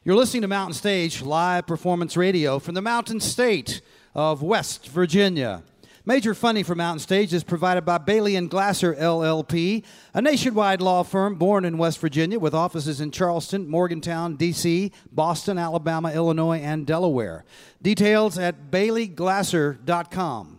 You're 0.05 0.15
listening 0.15 0.43
to 0.43 0.47
Mountain 0.47 0.75
Stage 0.75 1.21
live 1.21 1.67
performance 1.67 2.15
radio 2.15 2.59
from 2.59 2.75
the 2.75 2.81
Mountain 2.81 3.19
State 3.19 3.81
of 4.15 4.41
West 4.41 4.87
Virginia. 4.87 5.63
Major 6.05 6.33
funding 6.33 6.63
for 6.63 6.73
Mountain 6.73 7.01
Stage 7.01 7.33
is 7.33 7.43
provided 7.43 7.83
by 7.83 7.97
Bailey 7.97 8.37
and 8.37 8.49
Glasser 8.49 8.95
LLP, 8.95 9.83
a 10.13 10.21
nationwide 10.21 10.79
law 10.79 11.03
firm 11.03 11.35
born 11.35 11.65
in 11.65 11.77
West 11.77 11.99
Virginia 11.99 12.39
with 12.39 12.53
offices 12.53 13.01
in 13.01 13.11
Charleston, 13.11 13.67
Morgantown, 13.67 14.37
D.C., 14.37 14.93
Boston, 15.11 15.57
Alabama, 15.57 16.13
Illinois, 16.13 16.59
and 16.59 16.87
Delaware. 16.87 17.43
Details 17.81 18.37
at 18.37 18.71
baileyglasser.com 18.71 20.58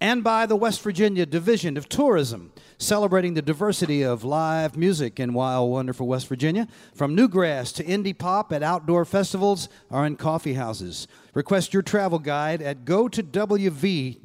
and 0.00 0.22
by 0.22 0.46
the 0.46 0.56
West 0.56 0.82
Virginia 0.82 1.24
Division 1.24 1.76
of 1.76 1.88
Tourism, 1.88 2.52
celebrating 2.78 3.34
the 3.34 3.42
diversity 3.42 4.02
of 4.02 4.24
live 4.24 4.76
music 4.76 5.18
in 5.18 5.32
wild, 5.32 5.70
wonderful 5.70 6.06
West 6.06 6.28
Virginia, 6.28 6.68
from 6.94 7.16
newgrass 7.16 7.74
to 7.74 7.84
indie 7.84 8.16
pop 8.16 8.52
at 8.52 8.62
outdoor 8.62 9.04
festivals 9.04 9.68
or 9.90 10.04
in 10.04 10.16
coffee 10.16 10.54
houses. 10.54 11.08
Request 11.34 11.72
your 11.72 11.82
travel 11.82 12.18
guide 12.18 12.60
at 12.60 12.84
gotowv.com. 12.84 14.18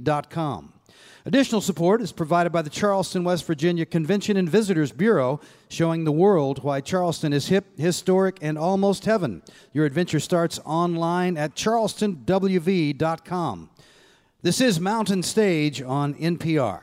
Additional 1.23 1.61
support 1.61 2.01
is 2.01 2.11
provided 2.11 2.51
by 2.51 2.63
the 2.63 2.69
Charleston, 2.69 3.23
West 3.23 3.45
Virginia 3.45 3.85
Convention 3.85 4.37
and 4.37 4.49
Visitors 4.49 4.91
Bureau, 4.91 5.39
showing 5.69 6.03
the 6.03 6.11
world 6.11 6.63
why 6.63 6.81
Charleston 6.81 7.31
is 7.31 7.47
hip, 7.47 7.77
historic, 7.77 8.39
and 8.41 8.57
almost 8.57 9.05
heaven. 9.05 9.43
Your 9.71 9.85
adventure 9.85 10.19
starts 10.19 10.59
online 10.65 11.37
at 11.37 11.55
charlestonwv.com. 11.55 13.69
This 14.43 14.59
is 14.59 14.79
Mountain 14.79 15.21
Stage 15.21 15.83
on 15.83 16.15
NPR. 16.15 16.81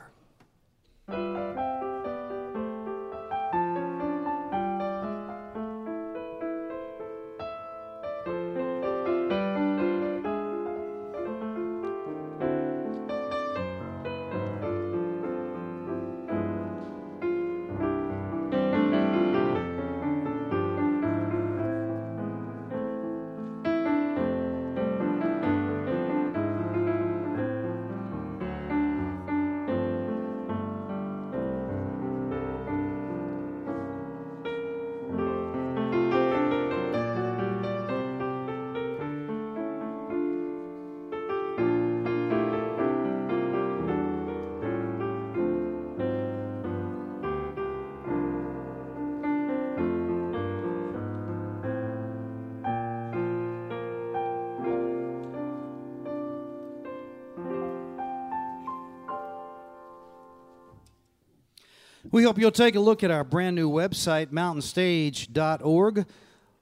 We 62.19 62.25
hope 62.25 62.37
you'll 62.37 62.51
take 62.51 62.75
a 62.75 62.81
look 62.81 63.05
at 63.05 63.13
our 63.13 63.23
brand 63.23 63.55
new 63.55 63.71
website, 63.71 64.33
mountainstage.org, 64.33 66.05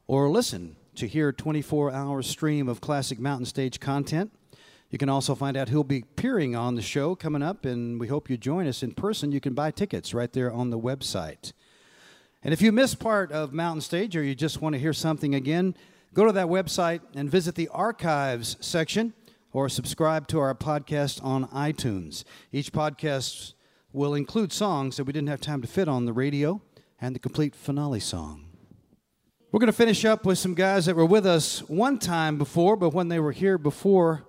or 0.07 0.28
listen 0.28 0.77
to 0.97 1.09
hear 1.09 1.31
a 1.31 1.33
24 1.33 1.93
hour 1.93 2.20
stream 2.20 2.69
of 2.69 2.83
classic 2.83 3.19
mountain 3.19 3.47
stage 3.47 3.81
content. 3.81 4.33
You 4.91 4.99
can 4.99 5.09
also 5.09 5.35
find 5.35 5.57
out 5.57 5.70
who'll 5.70 5.83
be 5.83 6.01
appearing 6.01 6.55
on 6.55 6.74
the 6.74 6.83
show 6.83 7.15
coming 7.15 7.43
up, 7.43 7.65
and 7.65 7.99
we 7.99 8.09
hope 8.09 8.28
you 8.28 8.37
join 8.37 8.66
us 8.66 8.83
in 8.83 8.93
person. 8.93 9.33
You 9.33 9.41
can 9.41 9.55
buy 9.55 9.70
tickets 9.70 10.12
right 10.12 10.31
there 10.31 10.53
on 10.53 10.69
the 10.69 10.78
website. 10.78 11.55
And 12.45 12.53
if 12.53 12.61
you 12.61 12.70
missed 12.70 12.99
part 12.99 13.33
of 13.33 13.55
Mountain 13.55 13.81
Stage 13.81 14.15
or 14.15 14.23
you 14.23 14.35
just 14.35 14.61
want 14.61 14.74
to 14.74 14.78
hear 14.78 14.93
something 14.93 15.35
again, 15.35 15.74
go 16.12 16.27
to 16.27 16.33
that 16.33 16.49
website 16.49 17.01
and 17.15 17.31
visit 17.31 17.55
the 17.55 17.69
archives 17.69 18.59
section 18.61 19.15
or 19.55 19.70
subscribe 19.70 20.28
to 20.28 20.39
our 20.39 20.55
podcast 20.55 21.24
on 21.24 21.47
iTunes. 21.49 22.24
Each 22.53 22.70
podcast 22.74 23.55
will 23.97 24.14
include 24.14 24.52
songs 24.52 24.98
that 24.98 25.05
we 25.05 25.12
didn't 25.12 25.31
have 25.31 25.40
time 25.40 25.62
to 25.62 25.66
fit 25.66 25.89
on 25.89 26.05
the 26.05 26.12
radio 26.12 26.60
and 27.01 27.14
the 27.14 27.18
complete 27.18 27.55
finale 27.55 27.98
song. 27.98 28.44
We're 29.51 29.60
going 29.60 29.73
to 29.73 29.73
finish 29.73 30.05
up 30.05 30.27
with 30.27 30.36
some 30.39 30.52
guys 30.52 30.85
that 30.85 30.97
were 30.97 31.06
with 31.06 31.24
us 31.24 31.60
one 31.60 31.98
time 31.98 32.36
before, 32.36 32.77
but 32.77 32.93
when 32.93 33.09
they 33.09 33.18
were 33.18 33.32
here 33.32 33.56
before, 33.56 34.27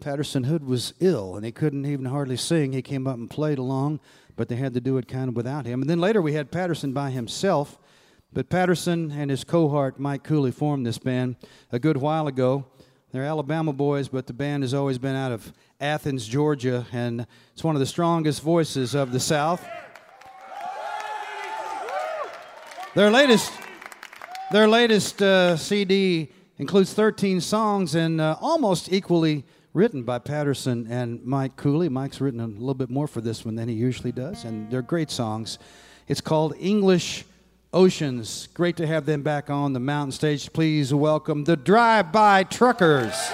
Patterson 0.00 0.44
Hood 0.44 0.66
was 0.66 0.92
ill 1.00 1.34
and 1.34 1.46
he 1.46 1.50
couldn't 1.50 1.86
even 1.86 2.04
hardly 2.04 2.36
sing. 2.36 2.72
He 2.72 2.82
came 2.82 3.06
up 3.06 3.16
and 3.16 3.30
played 3.30 3.56
along, 3.56 4.00
but 4.36 4.48
they 4.48 4.56
had 4.56 4.74
to 4.74 4.82
do 4.82 4.98
it 4.98 5.08
kind 5.08 5.30
of 5.30 5.34
without 5.34 5.64
him. 5.64 5.80
And 5.80 5.88
then 5.88 5.98
later 5.98 6.20
we 6.20 6.34
had 6.34 6.50
Patterson 6.50 6.92
by 6.92 7.10
himself, 7.10 7.78
but 8.34 8.50
Patterson 8.50 9.12
and 9.12 9.30
his 9.30 9.44
cohort 9.44 9.98
Mike 9.98 10.24
Cooley 10.24 10.52
formed 10.52 10.84
this 10.84 10.98
band 10.98 11.36
a 11.72 11.78
good 11.78 11.96
while 11.96 12.26
ago. 12.26 12.66
They're 13.12 13.24
Alabama 13.24 13.72
boys, 13.72 14.08
but 14.08 14.26
the 14.26 14.34
band 14.34 14.62
has 14.62 14.74
always 14.74 14.98
been 14.98 15.16
out 15.16 15.32
of 15.32 15.54
Athens, 15.80 16.26
Georgia, 16.26 16.86
and 16.92 17.26
it's 17.52 17.62
one 17.62 17.76
of 17.76 17.80
the 17.80 17.86
strongest 17.86 18.40
voices 18.40 18.94
of 18.94 19.12
the 19.12 19.20
South. 19.20 19.64
Their 22.94 23.10
latest, 23.10 23.52
their 24.50 24.68
latest 24.68 25.20
uh, 25.20 25.58
CD 25.58 26.32
includes 26.56 26.94
13 26.94 27.42
songs 27.42 27.94
and 27.94 28.22
uh, 28.22 28.36
almost 28.40 28.90
equally 28.90 29.44
written 29.74 30.02
by 30.02 30.18
Patterson 30.18 30.86
and 30.88 31.22
Mike 31.26 31.56
Cooley. 31.56 31.90
Mike's 31.90 32.22
written 32.22 32.40
a 32.40 32.46
little 32.46 32.72
bit 32.72 32.88
more 32.88 33.06
for 33.06 33.20
this 33.20 33.44
one 33.44 33.56
than 33.56 33.68
he 33.68 33.74
usually 33.74 34.12
does, 34.12 34.44
and 34.44 34.70
they're 34.70 34.80
great 34.80 35.10
songs. 35.10 35.58
It's 36.08 36.22
called 36.22 36.54
English 36.58 37.26
Oceans. 37.74 38.48
Great 38.54 38.78
to 38.78 38.86
have 38.86 39.04
them 39.04 39.20
back 39.20 39.50
on 39.50 39.74
the 39.74 39.80
mountain 39.80 40.12
stage. 40.12 40.50
Please 40.54 40.94
welcome 40.94 41.44
the 41.44 41.56
Drive 41.56 42.12
By 42.12 42.44
Truckers. 42.44 43.30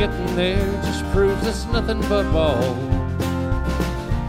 getting 0.00 0.34
there 0.34 0.66
just 0.82 1.04
proves 1.12 1.46
it's 1.46 1.66
nothing 1.66 2.00
but 2.08 2.22
ball. 2.32 2.74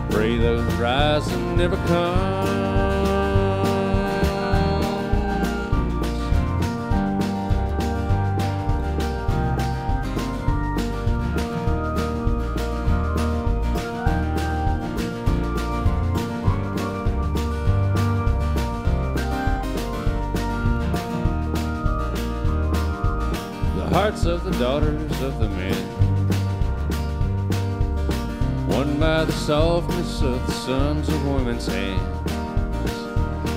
Pray 0.09 0.37
those 0.37 0.65
rising 0.73 1.55
never 1.55 1.77
come. 1.87 2.40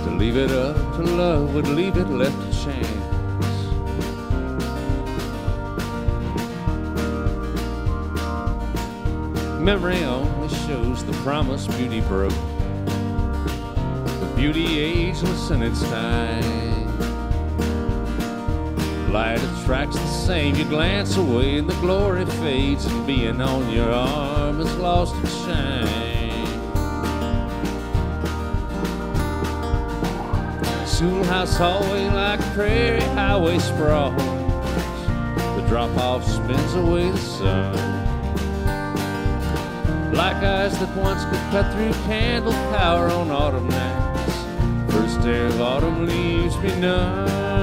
To 0.05 0.11
leave 0.19 0.37
it 0.37 0.51
up 0.51 0.77
to 0.97 1.03
love 1.03 1.55
would 1.55 1.67
leave 1.69 1.97
it 1.97 2.07
left 2.09 2.37
to 2.37 2.65
chance. 2.65 2.87
Memory 9.59 10.05
only 10.05 10.49
shows 10.67 11.03
the 11.05 11.15
promise 11.23 11.67
beauty 11.67 12.03
broke. 12.03 12.35
The 14.21 14.33
beauty 14.37 14.81
ageless 14.81 15.51
in 15.51 15.63
its 15.63 15.83
time. 15.85 16.65
Light 19.11 19.43
attracts 19.43 19.97
the 19.97 20.07
same. 20.09 20.57
You 20.57 20.67
glance 20.67 21.17
away 21.17 21.57
and 21.57 21.71
the 21.71 21.75
glory 21.77 22.27
fades, 22.27 22.85
and 22.85 23.07
being 23.07 23.41
on 23.41 23.71
your 23.71 23.91
arm 23.91 24.61
is 24.61 24.77
lost 24.77 25.15
in 25.15 25.27
shine. 25.47 25.94
Schoolhouse 30.95 31.57
hallway 31.57 32.09
like 32.11 32.41
prairie 32.55 33.01
highway 33.01 33.59
sprawls. 33.59 34.15
The 35.57 35.65
drop 35.67 35.91
off 35.97 36.25
spins 36.25 36.75
away 36.75 37.11
the 37.11 37.19
sun. 37.19 37.75
Black 40.13 40.41
eyes 40.45 40.79
that 40.79 40.97
once 40.97 41.25
could 41.25 41.51
cut 41.51 41.75
through 41.75 41.93
candle 42.05 42.53
power 42.71 43.09
on 43.09 43.33
autumn 43.33 43.67
nights. 43.67 44.93
First 44.95 45.21
day 45.23 45.45
of 45.47 45.61
autumn 45.61 46.07
leaves 46.07 46.57
me 46.59 46.73
numb. 46.77 47.54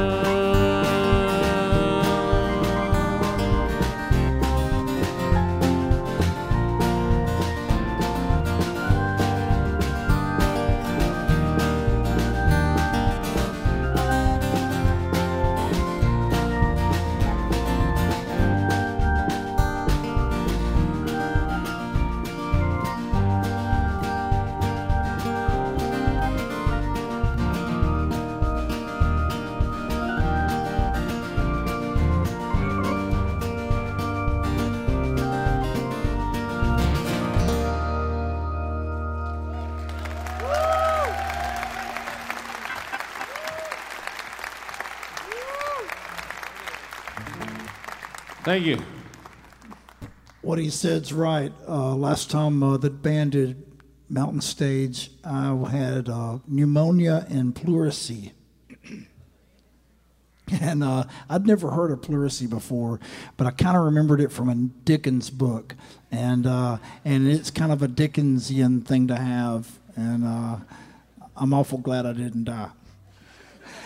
Thank 48.52 48.66
you. 48.66 48.84
What 50.42 50.60
he 50.60 50.70
said's 50.70 51.14
right. 51.14 51.54
Uh, 51.66 51.96
last 51.96 52.30
time 52.30 52.62
uh, 52.62 52.76
the 52.76 52.90
band 52.90 53.64
Mountain 54.10 54.42
Stage, 54.42 55.10
I 55.24 55.56
had 55.72 56.10
uh, 56.10 56.40
pneumonia 56.50 57.26
and 57.30 57.56
pleurisy. 57.56 58.34
and 60.62 60.84
uh, 60.84 61.06
I'd 61.30 61.48
never 61.48 61.72
heard 61.72 61.92
of 61.92 62.02
pleurisy 62.02 62.46
before, 62.46 63.00
but 63.38 63.48
I 63.48 63.52
kind 63.52 63.78
of 63.78 63.86
remembered 63.86 64.20
it 64.20 64.34
from 64.34 64.50
a 64.50 64.56
Dickens 64.56 65.30
book. 65.30 65.74
And, 66.12 66.46
uh, 66.46 66.80
and 67.06 67.30
it's 67.30 67.52
kind 67.52 67.72
of 67.72 67.82
a 67.82 67.88
Dickensian 67.88 68.82
thing 68.82 69.08
to 69.08 69.16
have. 69.16 69.80
And 69.96 70.26
uh, 70.26 70.58
I'm 71.38 71.54
awful 71.54 71.78
glad 71.78 72.06
I 72.06 72.12
didn't 72.12 72.44
die. 72.44 72.72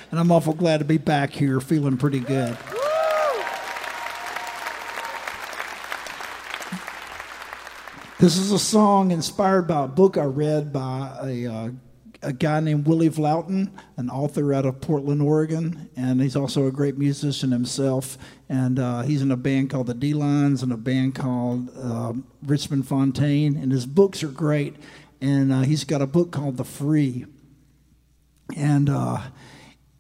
And 0.10 0.20
I'm 0.20 0.32
awful 0.32 0.54
glad 0.56 0.80
to 0.80 0.86
be 0.86 0.98
back 0.98 1.34
here 1.34 1.62
feeling 1.62 1.98
pretty 1.98 2.20
good. 2.20 2.58
This 8.18 8.38
is 8.38 8.54
a 8.54 8.60
song 8.60 9.12
inspired 9.12 9.64
by 9.64 9.84
a 9.84 9.88
book 9.90 10.18
I 10.18 10.24
read 10.24 10.72
by 10.72 11.18
a, 11.22 11.48
uh, 11.48 11.70
a 12.22 12.32
guy 12.32 12.62
named 12.62 12.88
Willy 12.88 13.10
Vlautin, 13.10 13.72
an 13.98 14.10
author 14.10 14.54
out 14.54 14.66
of 14.66 14.80
Portland, 14.80 15.22
Oregon, 15.22 15.90
and 15.98 16.22
he's 16.22 16.38
also 16.38 16.66
a 16.66 16.72
great 16.72 16.98
musician 16.98 17.52
himself. 17.52 18.18
And 18.48 18.80
uh, 18.80 19.02
he's 19.02 19.22
in 19.22 19.32
a 19.32 19.36
band 19.36 19.70
called 19.70 19.88
the 19.88 19.94
Delines 19.94 20.64
and 20.64 20.72
a 20.72 20.78
band 20.78 21.16
called 21.16 21.70
uh, 21.78 22.14
Richmond 22.42 22.88
Fontaine. 22.88 23.58
And 23.58 23.74
his 23.74 23.86
books 23.86 24.24
are 24.24 24.30
great. 24.30 24.78
And 25.20 25.52
uh, 25.52 25.62
he's 25.64 25.84
got 25.84 26.02
a 26.02 26.08
book 26.08 26.32
called 26.32 26.56
The 26.56 26.64
Free. 26.64 27.26
And 28.56 28.90
uh, 28.90 29.24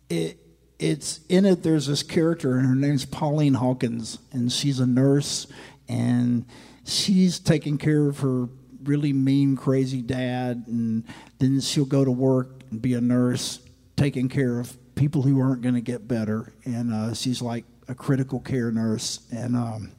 it, 0.10 0.40
it's 0.80 1.20
in 1.28 1.44
it. 1.44 1.64
There's 1.64 1.88
this 1.88 2.02
character, 2.02 2.58
and 2.58 2.66
her 2.66 2.76
name's 2.76 3.04
Pauline 3.04 3.56
Hawkins, 3.56 4.20
and 4.32 4.50
she's 4.52 4.80
a 4.80 4.86
nurse, 4.86 5.48
and 5.90 6.46
she's 6.86 7.40
taking 7.40 7.78
care 7.78 8.08
of 8.08 8.20
her 8.20 8.48
really 8.84 9.14
mean, 9.14 9.56
crazy 9.56 10.02
dad, 10.02 10.64
and 10.68 11.04
then 11.40 11.60
she'll 11.60 11.86
go 11.86 12.06
to 12.06 12.12
work 12.12 12.64
and 12.70 12.82
be 12.82 12.94
a 12.94 13.02
nurse, 13.02 13.60
taking 13.96 14.30
care 14.30 14.60
of 14.60 14.78
people 14.96 15.24
who 15.24 15.42
aren't 15.42 15.62
going 15.62 15.76
to 15.76 15.82
get 15.82 16.08
better, 16.08 16.54
and 16.64 16.94
uh, 16.94 17.14
she's 17.14 17.42
like 17.42 17.66
a 17.88 17.96
critical 17.96 18.40
care 18.40 18.72
nurse, 18.72 19.20
and 19.32 19.56
um, 19.56 19.92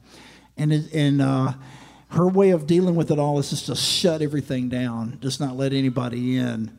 and 0.57 0.71
and. 0.71 1.21
Uh, 1.21 1.53
her 2.11 2.25
way 2.25 2.51
of 2.51 2.65
dealing 2.65 2.95
with 2.95 3.11
it 3.11 3.19
all 3.19 3.37
is 3.37 3.49
just 3.49 3.65
to 3.65 3.75
shut 3.75 4.21
everything 4.21 4.69
down, 4.69 5.17
just 5.21 5.41
not 5.41 5.57
let 5.57 5.73
anybody 5.73 6.37
in 6.37 6.71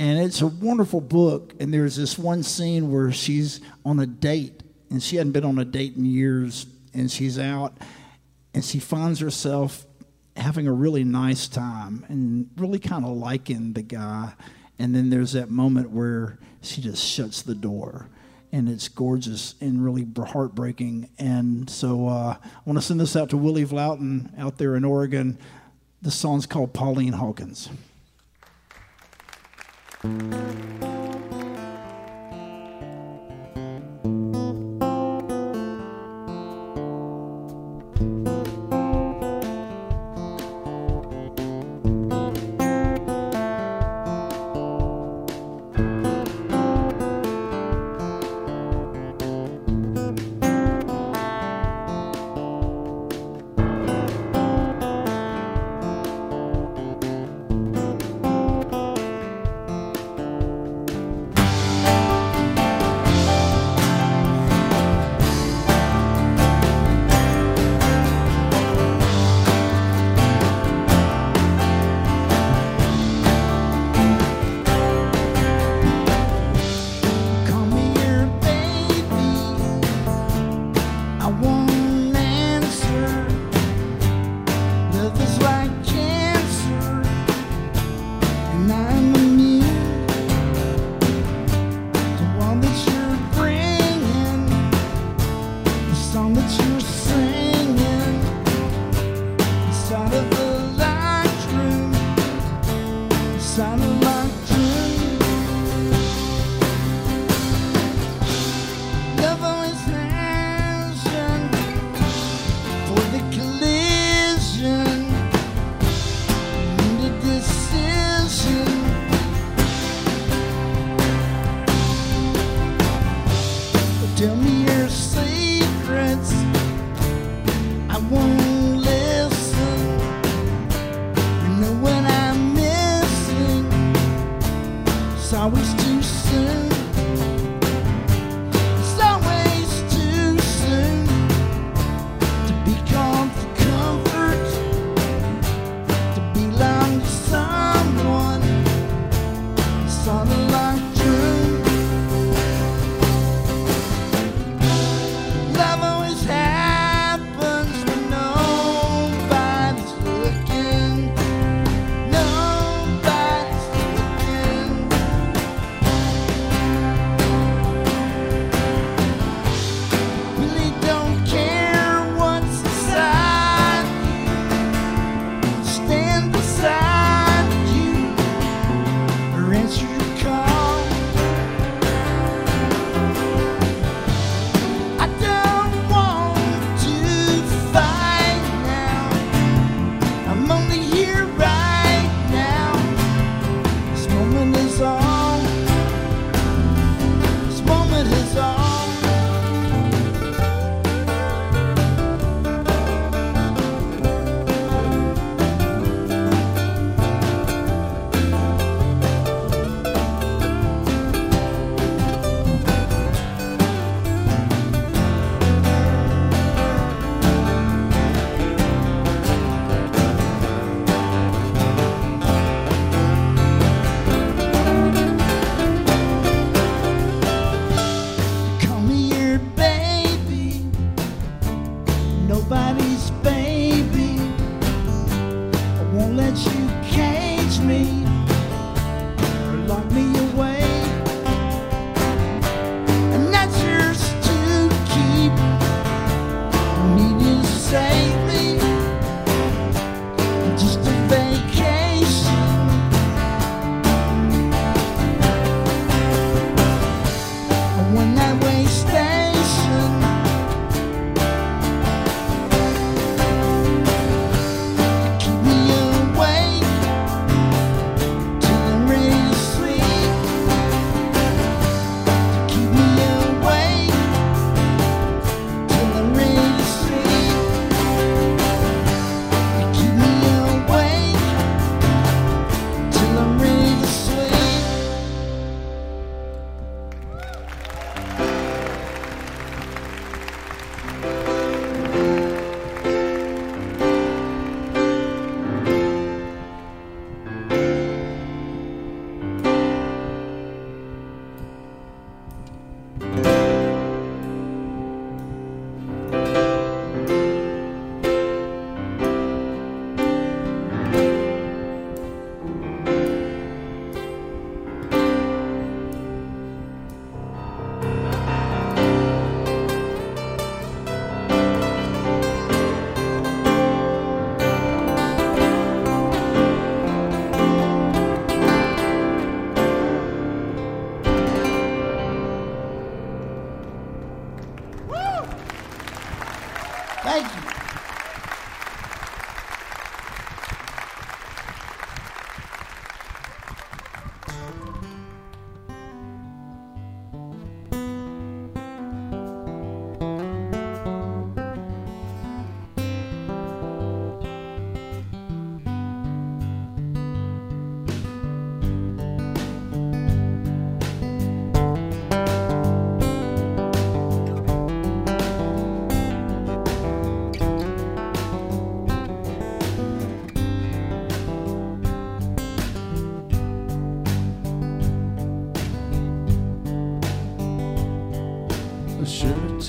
and 0.00 0.18
it's 0.18 0.40
a 0.40 0.46
wonderful 0.46 1.02
book. 1.02 1.52
And 1.60 1.72
there's 1.72 1.94
this 1.94 2.18
one 2.18 2.42
scene 2.42 2.90
where 2.90 3.12
she's 3.12 3.60
on 3.84 4.00
a 4.00 4.06
date, 4.06 4.62
and 4.88 5.00
she 5.00 5.16
hadn't 5.16 5.32
been 5.32 5.44
on 5.44 5.58
a 5.58 5.64
date 5.64 5.94
in 5.94 6.06
years, 6.06 6.66
and 6.94 7.10
she's 7.10 7.38
out, 7.38 7.76
and 8.54 8.64
she 8.64 8.78
finds 8.78 9.20
herself 9.20 9.86
having 10.36 10.66
a 10.66 10.72
really 10.72 11.04
nice 11.04 11.48
time 11.48 12.04
and 12.08 12.50
really 12.56 12.78
kind 12.78 13.04
of 13.04 13.12
liking 13.12 13.72
the 13.72 13.82
guy. 13.82 14.32
And 14.78 14.94
then 14.94 15.10
there's 15.10 15.32
that 15.32 15.50
moment 15.50 15.90
where 15.90 16.38
she 16.62 16.80
just 16.80 17.04
shuts 17.04 17.42
the 17.42 17.54
door. 17.54 18.08
And 18.52 18.68
it's 18.68 18.88
gorgeous 18.88 19.54
and 19.60 19.84
really 19.84 20.06
heartbreaking. 20.16 21.10
And 21.18 21.70
so 21.70 22.08
uh, 22.08 22.36
I 22.42 22.60
want 22.64 22.78
to 22.78 22.84
send 22.84 22.98
this 22.98 23.14
out 23.14 23.30
to 23.30 23.36
Willy 23.36 23.64
Vlautin 23.64 24.36
out 24.38 24.58
there 24.58 24.74
in 24.74 24.84
Oregon. 24.84 25.38
The 26.02 26.10
song's 26.10 26.46
called 26.46 26.72
Pauline 26.72 27.12
Hawkins. 27.12 27.68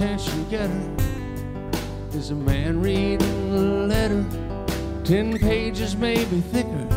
Attention 0.01 0.49
getter 0.49 2.17
is 2.17 2.31
a 2.31 2.35
man 2.35 2.81
reading 2.81 3.53
a 3.53 3.85
letter, 3.85 4.25
ten 5.03 5.37
pages 5.37 5.95
maybe 5.95 6.41
thicker. 6.41 6.87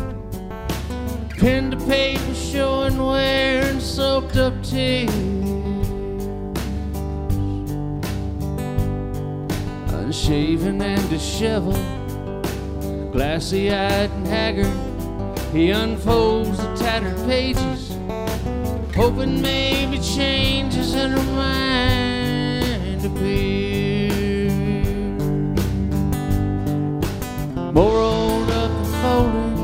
Pen 1.37 1.69
to 1.69 1.77
paper 1.85 2.33
showing 2.33 2.97
wear 2.97 3.61
and 3.65 3.79
soaked 3.79 4.37
up 4.37 4.55
tears. 4.63 5.13
Unshaven 9.93 10.81
and 10.81 11.07
disheveled, 11.07 11.75
glassy 13.11 13.71
eyed 13.71 14.09
and 14.09 14.25
haggard, 14.25 15.53
he 15.53 15.69
unfolds 15.69 16.57
the 16.57 16.75
tattered 16.75 17.17
pages 17.27 17.91
hoping 18.95 19.41
maybe 19.43 19.99
changes 19.99 20.95
in 20.95 21.11
her 21.11 21.33
mind 21.33 21.94
up 28.51 28.71
folded, 29.01 29.57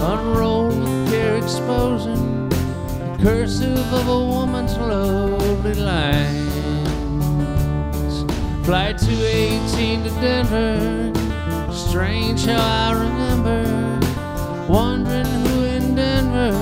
unrolled 0.00 1.08
care 1.08 1.36
exposing 1.36 2.48
the 2.48 3.18
cursive 3.22 3.92
of 3.92 4.08
a 4.08 4.18
woman's 4.18 4.76
lovely 4.76 5.74
lines. 5.74 6.46
Flight 8.64 8.98
218 8.98 10.04
to 10.04 10.10
Denver, 10.20 11.12
strange 11.72 12.44
how 12.44 12.90
I 12.90 12.92
remember 12.92 13.64
wondering 14.68 15.24
who 15.24 15.64
in 15.64 15.94
Denver 15.94 16.52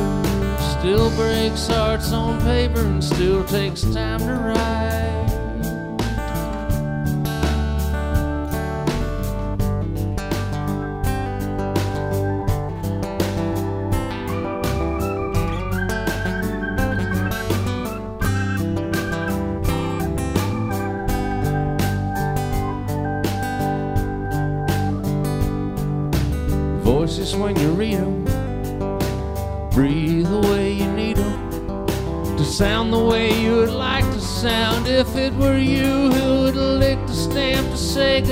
still 0.78 1.10
breaks 1.16 1.66
hearts 1.66 2.12
on 2.12 2.40
paper 2.42 2.80
and 2.80 3.02
still 3.02 3.44
takes 3.44 3.82
time 3.82 4.20
to 4.20 4.34
write. 4.34 4.73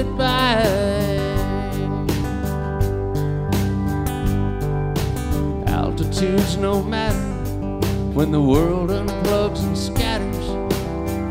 Goodbye. 0.02 0.64
Altitudes 5.66 6.56
no 6.56 6.82
matter 6.82 7.18
when 8.12 8.32
the 8.32 8.40
world 8.40 8.90
unplugs 8.90 9.62
and 9.62 9.78
scatters, 9.78 10.48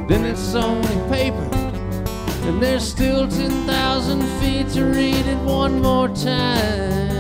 then 0.07 0.23
it's 0.26 0.56
only 0.56 0.98
paper. 1.10 1.49
And 2.48 2.61
there's 2.61 2.88
still 2.88 3.27
10,000 3.27 4.22
feet 4.39 4.69
to 4.69 4.85
read 4.85 5.26
it 5.27 5.38
one 5.43 5.81
more 5.81 6.07
time. 6.07 7.19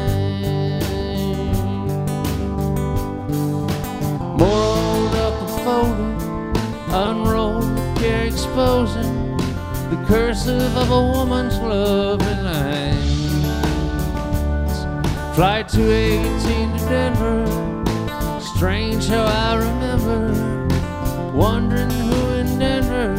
More 4.37 5.07
up 5.25 5.35
and 5.43 5.53
folded, 5.65 6.93
unrolled, 6.93 7.97
care 7.97 8.25
exposing 8.25 9.13
the 9.15 9.20
cursive 10.05 10.75
of 10.77 10.91
a 10.91 11.01
woman's 11.01 11.57
lovely 11.59 12.35
lines. 12.41 13.21
Flight 15.35 15.69
218 15.69 16.77
to 16.77 16.85
Denver, 16.89 17.45
strange 18.39 19.07
how 19.07 19.23
I 19.23 19.55
remember 19.57 20.61
wondering 21.33 21.89
who 21.89 22.29
in 22.33 22.59
Denver 22.59 23.15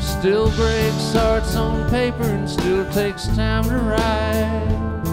still 0.00 0.50
breaks 0.50 1.12
hearts 1.12 1.54
on 1.54 1.88
paper 1.90 2.24
and 2.24 2.48
still 2.48 2.90
takes 2.92 3.26
time 3.28 3.64
to 3.64 3.76
write. 3.76 5.03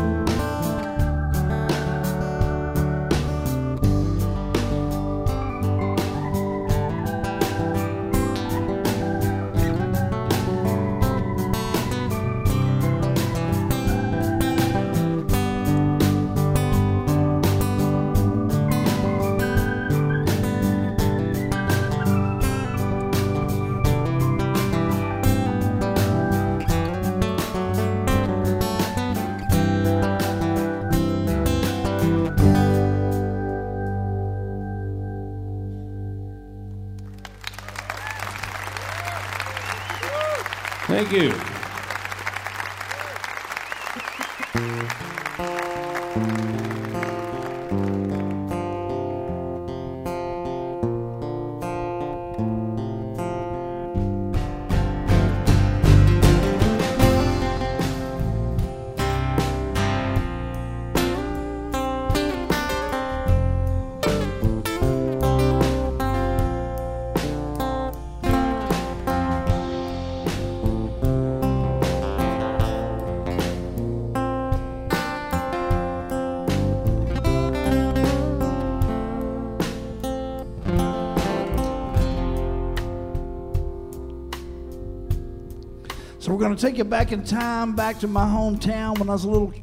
Going 86.52 86.60
to 86.60 86.68
take 86.68 86.78
you 86.78 86.84
back 86.84 87.14
in 87.14 87.24
time, 87.24 87.74
back 87.78 87.98
to 87.98 88.08
my 88.10 88.26
hometown 88.26 89.00
when 89.00 89.08
I 89.08 89.14
was 89.14 89.24
a 89.24 89.30
little, 89.30 89.54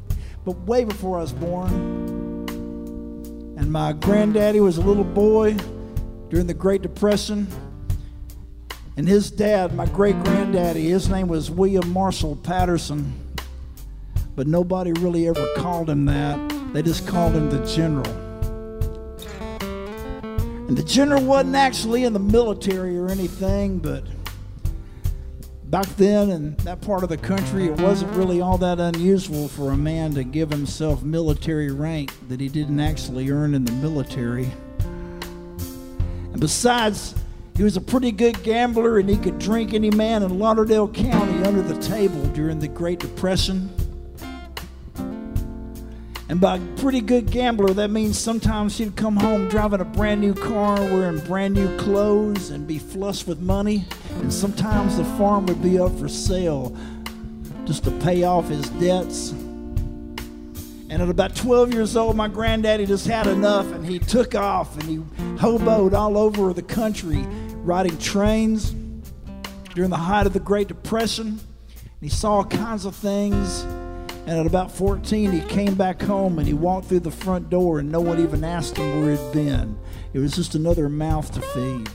but 0.43 0.57
way 0.61 0.83
before 0.83 1.19
I 1.19 1.21
was 1.21 1.31
born. 1.31 1.69
And 3.57 3.71
my 3.71 3.93
granddaddy 3.93 4.59
was 4.59 4.79
a 4.79 4.81
little 4.81 5.03
boy 5.03 5.55
during 6.29 6.47
the 6.47 6.55
Great 6.55 6.81
Depression. 6.81 7.47
And 8.97 9.07
his 9.07 9.29
dad, 9.29 9.75
my 9.75 9.85
great 9.85 10.15
granddaddy, 10.23 10.89
his 10.89 11.09
name 11.09 11.27
was 11.27 11.51
William 11.51 11.87
Marshall 11.93 12.35
Patterson. 12.37 13.13
But 14.35 14.47
nobody 14.47 14.91
really 14.93 15.27
ever 15.27 15.47
called 15.57 15.91
him 15.91 16.05
that. 16.05 16.73
They 16.73 16.81
just 16.81 17.07
called 17.07 17.35
him 17.35 17.51
the 17.51 17.63
General. 17.67 18.09
And 20.67 20.75
the 20.75 20.81
General 20.81 21.23
wasn't 21.23 21.55
actually 21.55 22.05
in 22.05 22.13
the 22.13 22.19
military 22.19 22.97
or 22.97 23.09
anything, 23.09 23.77
but 23.77 24.05
back 25.69 25.85
then 25.97 26.31
in 26.31 26.55
that 26.57 26.81
part 26.81 27.03
of 27.03 27.09
the 27.09 27.17
country, 27.17 27.67
it 27.67 27.79
wasn't 27.79 28.11
really 28.13 28.41
all 28.41 28.57
that 28.57 28.79
unusual 28.79 29.47
for 29.47 29.71
a 29.71 29.77
man 29.77 30.13
to 30.15 30.23
give 30.23 30.49
himself 30.49 31.03
military 31.03 31.71
rank 31.71 32.11
that 32.27 32.39
he 32.39 32.49
didn't 32.49 32.79
actually 32.79 33.29
earn 33.29 33.53
in 33.53 33.65
the 33.65 33.71
military. 33.73 34.49
And 36.31 36.39
besides, 36.39 37.13
he 37.55 37.63
was 37.63 37.77
a 37.77 37.81
pretty 37.81 38.11
good 38.11 38.41
gambler 38.41 38.97
and 38.97 39.09
he 39.09 39.17
could 39.17 39.37
drink 39.37 39.73
any 39.73 39.91
man 39.91 40.23
in 40.23 40.39
Lauderdale 40.39 40.87
County 40.87 41.43
under 41.43 41.61
the 41.61 41.79
table 41.81 42.25
during 42.27 42.59
the 42.59 42.67
Great 42.67 42.99
Depression. 42.99 43.69
And 46.29 46.39
by 46.39 46.59
pretty 46.77 47.01
good 47.01 47.31
gambler, 47.31 47.73
that 47.73 47.89
means 47.89 48.19
sometimes 48.19 48.77
he'd 48.77 48.95
come 48.95 49.17
home 49.17 49.49
driving 49.49 49.81
a 49.81 49.85
brand 49.85 50.21
new 50.21 50.35
car, 50.35 50.79
wearing 50.79 51.19
brand 51.25 51.55
new 51.55 51.75
clothes, 51.77 52.51
and 52.51 52.67
be 52.67 52.77
flush 52.77 53.25
with 53.25 53.39
money. 53.39 53.83
And 54.21 54.31
sometimes 54.31 54.97
the 54.97 55.05
farm 55.17 55.47
would 55.47 55.61
be 55.63 55.79
up 55.79 55.97
for 55.97 56.07
sale 56.07 56.77
just 57.65 57.83
to 57.85 57.91
pay 58.01 58.23
off 58.23 58.47
his 58.47 58.69
debts. 58.69 59.31
And 60.91 61.01
at 61.01 61.09
about 61.09 61.35
12 61.35 61.73
years 61.73 61.95
old, 61.95 62.15
my 62.15 62.27
granddaddy 62.27 62.85
just 62.85 63.07
had 63.07 63.25
enough 63.25 63.65
and 63.71 63.83
he 63.83 63.97
took 63.97 64.35
off 64.35 64.75
and 64.79 64.83
he 64.83 64.97
hoboed 65.37 65.93
all 65.93 66.15
over 66.15 66.53
the 66.53 66.61
country 66.61 67.25
riding 67.63 67.97
trains 67.97 68.71
during 69.73 69.89
the 69.89 69.97
height 69.97 70.27
of 70.27 70.33
the 70.33 70.39
Great 70.39 70.67
Depression. 70.67 71.27
And 71.27 71.39
he 72.01 72.09
saw 72.09 72.37
all 72.37 72.45
kinds 72.45 72.85
of 72.85 72.95
things. 72.95 73.65
And 74.29 74.37
at 74.37 74.45
about 74.45 74.71
14, 74.71 75.31
he 75.31 75.41
came 75.41 75.73
back 75.73 75.99
home 75.99 76.37
and 76.37 76.47
he 76.47 76.53
walked 76.53 76.85
through 76.85 76.99
the 76.99 77.09
front 77.09 77.49
door, 77.49 77.79
and 77.79 77.91
no 77.91 77.99
one 77.99 78.19
even 78.19 78.43
asked 78.43 78.77
him 78.77 79.01
where 79.01 79.15
he'd 79.15 79.33
been. 79.33 79.75
It 80.13 80.19
was 80.19 80.35
just 80.35 80.53
another 80.53 80.87
mouth 80.87 81.31
to 81.31 81.41
feed. 81.41 81.89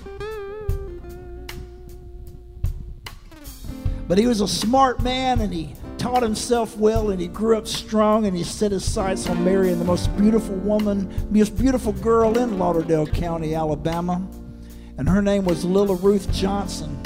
But 4.08 4.18
he 4.18 4.26
was 4.26 4.40
a 4.40 4.48
smart 4.48 5.00
man 5.00 5.42
and 5.42 5.54
he 5.54 5.76
taught 5.96 6.24
himself 6.24 6.76
well 6.76 7.10
and 7.10 7.20
he 7.20 7.28
grew 7.28 7.56
up 7.56 7.68
strong 7.68 8.26
and 8.26 8.36
he 8.36 8.42
set 8.42 8.72
his 8.72 8.84
sights 8.84 9.28
on 9.28 9.44
marrying 9.44 9.78
the 9.78 9.84
most 9.84 10.14
beautiful 10.16 10.56
woman, 10.56 11.08
the 11.30 11.38
most 11.38 11.56
beautiful 11.56 11.92
girl 11.92 12.36
in 12.36 12.58
Lauderdale 12.58 13.06
County, 13.06 13.54
Alabama. 13.54 14.20
And 14.98 15.08
her 15.08 15.22
name 15.22 15.44
was 15.44 15.64
Lilla 15.64 15.94
Ruth 15.94 16.32
Johnson. 16.32 17.00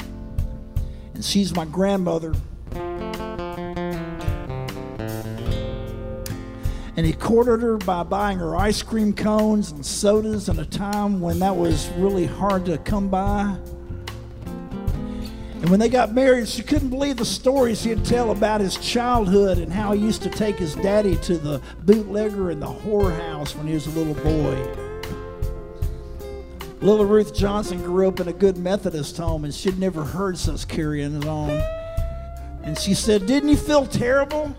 And 1.13 1.23
she's 1.23 1.55
my 1.55 1.65
grandmother. 1.65 2.33
And 6.99 7.07
he 7.07 7.13
courted 7.13 7.61
her 7.61 7.77
by 7.77 8.03
buying 8.03 8.37
her 8.39 8.57
ice 8.57 8.81
cream 8.81 9.13
cones 9.13 9.71
and 9.71 9.85
sodas 9.85 10.49
in 10.49 10.59
a 10.59 10.65
time 10.65 11.21
when 11.21 11.39
that 11.39 11.55
was 11.55 11.89
really 11.91 12.25
hard 12.25 12.65
to 12.65 12.77
come 12.79 13.07
by. 13.07 13.55
And 14.43 15.69
when 15.69 15.79
they 15.79 15.87
got 15.87 16.13
married, 16.13 16.49
she 16.49 16.61
couldn't 16.61 16.89
believe 16.89 17.15
the 17.15 17.23
stories 17.23 17.85
he'd 17.85 18.03
tell 18.03 18.31
about 18.31 18.59
his 18.59 18.75
childhood 18.75 19.59
and 19.59 19.71
how 19.71 19.93
he 19.93 20.01
used 20.01 20.21
to 20.23 20.29
take 20.29 20.57
his 20.57 20.75
daddy 20.75 21.15
to 21.19 21.37
the 21.37 21.61
bootlegger 21.85 22.49
and 22.49 22.61
the 22.61 22.67
whorehouse 22.67 23.55
when 23.55 23.65
he 23.65 23.75
was 23.75 23.87
a 23.87 23.91
little 23.91 24.21
boy. 24.21 24.55
Little 26.81 27.05
Ruth 27.05 27.33
Johnson 27.33 27.81
grew 27.81 28.09
up 28.09 28.19
in 28.19 28.27
a 28.27 28.33
good 28.33 28.57
Methodist 28.57 29.15
home 29.15 29.45
and 29.45 29.55
she'd 29.55 29.79
never 29.79 30.03
heard 30.03 30.37
such 30.37 30.67
carrying 30.67 31.25
on. 31.25 31.51
And 32.61 32.77
she 32.77 32.93
said, 32.93 33.25
Didn't 33.25 33.47
you 33.47 33.55
feel 33.55 33.85
terrible? 33.85 34.53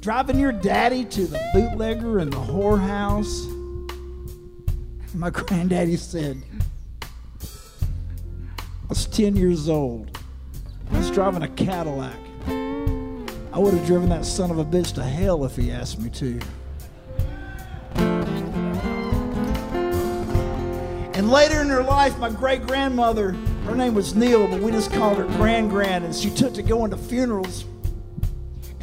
Driving 0.00 0.38
your 0.38 0.52
daddy 0.52 1.04
to 1.04 1.26
the 1.26 1.40
bootlegger 1.52 2.18
and 2.18 2.32
the 2.32 2.36
whorehouse. 2.36 3.46
My 5.14 5.30
granddaddy 5.30 5.96
said, 5.96 6.42
I 7.42 8.88
was 8.88 9.06
10 9.06 9.36
years 9.36 9.68
old. 9.68 10.18
I 10.92 10.98
was 10.98 11.10
driving 11.10 11.42
a 11.42 11.48
Cadillac. 11.48 12.16
I 12.46 13.58
would 13.58 13.74
have 13.74 13.86
driven 13.86 14.08
that 14.10 14.24
son 14.24 14.50
of 14.50 14.58
a 14.58 14.64
bitch 14.64 14.94
to 14.94 15.02
hell 15.02 15.44
if 15.44 15.56
he 15.56 15.72
asked 15.72 15.98
me 15.98 16.10
to. 16.10 16.40
And 21.14 21.30
later 21.30 21.60
in 21.60 21.68
her 21.68 21.82
life, 21.82 22.16
my 22.18 22.30
great 22.30 22.64
grandmother, 22.64 23.32
her 23.64 23.74
name 23.74 23.94
was 23.94 24.14
Neil, 24.14 24.46
but 24.46 24.60
we 24.60 24.70
just 24.70 24.92
called 24.92 25.18
her 25.18 25.24
Grand 25.24 25.70
Grand, 25.70 26.04
and 26.04 26.14
she 26.14 26.30
took 26.30 26.54
to 26.54 26.62
going 26.62 26.92
to 26.92 26.96
funerals 26.96 27.64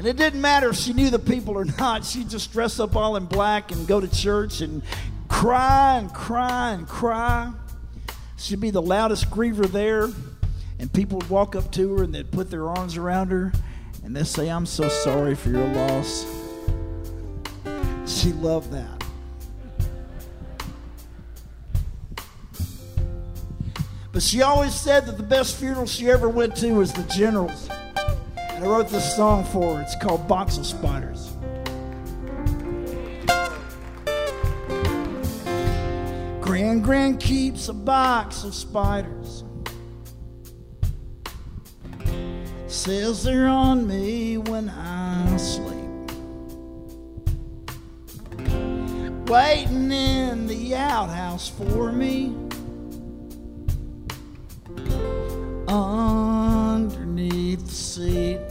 and 0.06 0.11
it 0.11 0.24
didn't 0.24 0.42
matter 0.42 0.69
if 0.69 0.75
she 0.75 0.93
knew 0.93 1.09
the 1.09 1.17
people 1.17 1.58
or 1.58 1.66
not. 1.66 2.06
She'd 2.06 2.30
just 2.30 2.53
dress 2.53 2.80
up 2.80 2.95
all 2.95 3.16
in 3.16 3.25
black 3.25 3.72
and 3.72 3.88
go 3.88 4.00
to 4.00 4.08
church 4.08 4.61
and 4.61 4.84
cry 5.30 5.98
and 5.98 6.14
cry 6.14 6.74
and 6.74 6.88
cry. 6.88 7.51
She'd 8.38 8.59
be 8.59 8.69
the 8.69 8.84
loudest 8.84 9.32
griever 9.32 9.66
there. 9.66 10.09
And 10.77 10.93
people 10.93 11.17
would 11.17 11.30
walk 11.32 11.56
up 11.56 11.72
to 11.72 11.95
her 11.95 12.03
and 12.03 12.14
they'd 12.14 12.30
put 12.30 12.51
their 12.51 12.69
arms 12.69 12.98
around 12.98 13.32
her 13.32 13.51
and 14.03 14.16
they'd 14.16 14.27
say, 14.27 14.48
I'm 14.48 14.67
so 14.67 14.88
sorry 14.90 15.34
for 15.34 15.50
your 15.50 15.67
loss. 15.69 16.24
She 18.06 18.32
loved 18.34 18.72
that. 18.74 19.03
But 24.11 24.22
she 24.22 24.43
always 24.43 24.75
said 24.75 25.08
that 25.08 25.17
the 25.17 25.24
best 25.24 25.58
funeral 25.58 25.88
she 25.88 26.11
ever 26.11 26.30
went 26.30 26.56
to 26.58 26.74
was 26.74 26.93
the 26.93 27.01
general's. 27.11 27.72
I 28.56 28.61
wrote 28.61 28.88
this 28.88 29.16
song 29.16 29.43
for 29.43 29.75
her. 29.75 29.82
It's 29.82 29.95
called 29.98 30.27
Box 30.30 30.58
of 30.58 30.66
Spiders. 30.66 31.34
Grand 36.40 36.84
Grand 36.84 37.19
keeps 37.19 37.67
a 37.67 37.74
box 37.74 38.45
of 38.45 38.56
spiders. 38.56 39.43
Says 42.67 43.24
they're 43.24 43.48
on 43.48 43.88
me 43.88 44.38
when 44.38 44.69
I 44.69 45.35
sleep. 45.35 45.74
Waiting 49.27 49.92
in 49.92 50.48
the 50.48 50.75
outhouse 50.75 51.50
for 51.50 51.92
me. 51.92 52.34
Underneath 55.67 57.66
the 57.66 57.74
seat. 57.74 58.45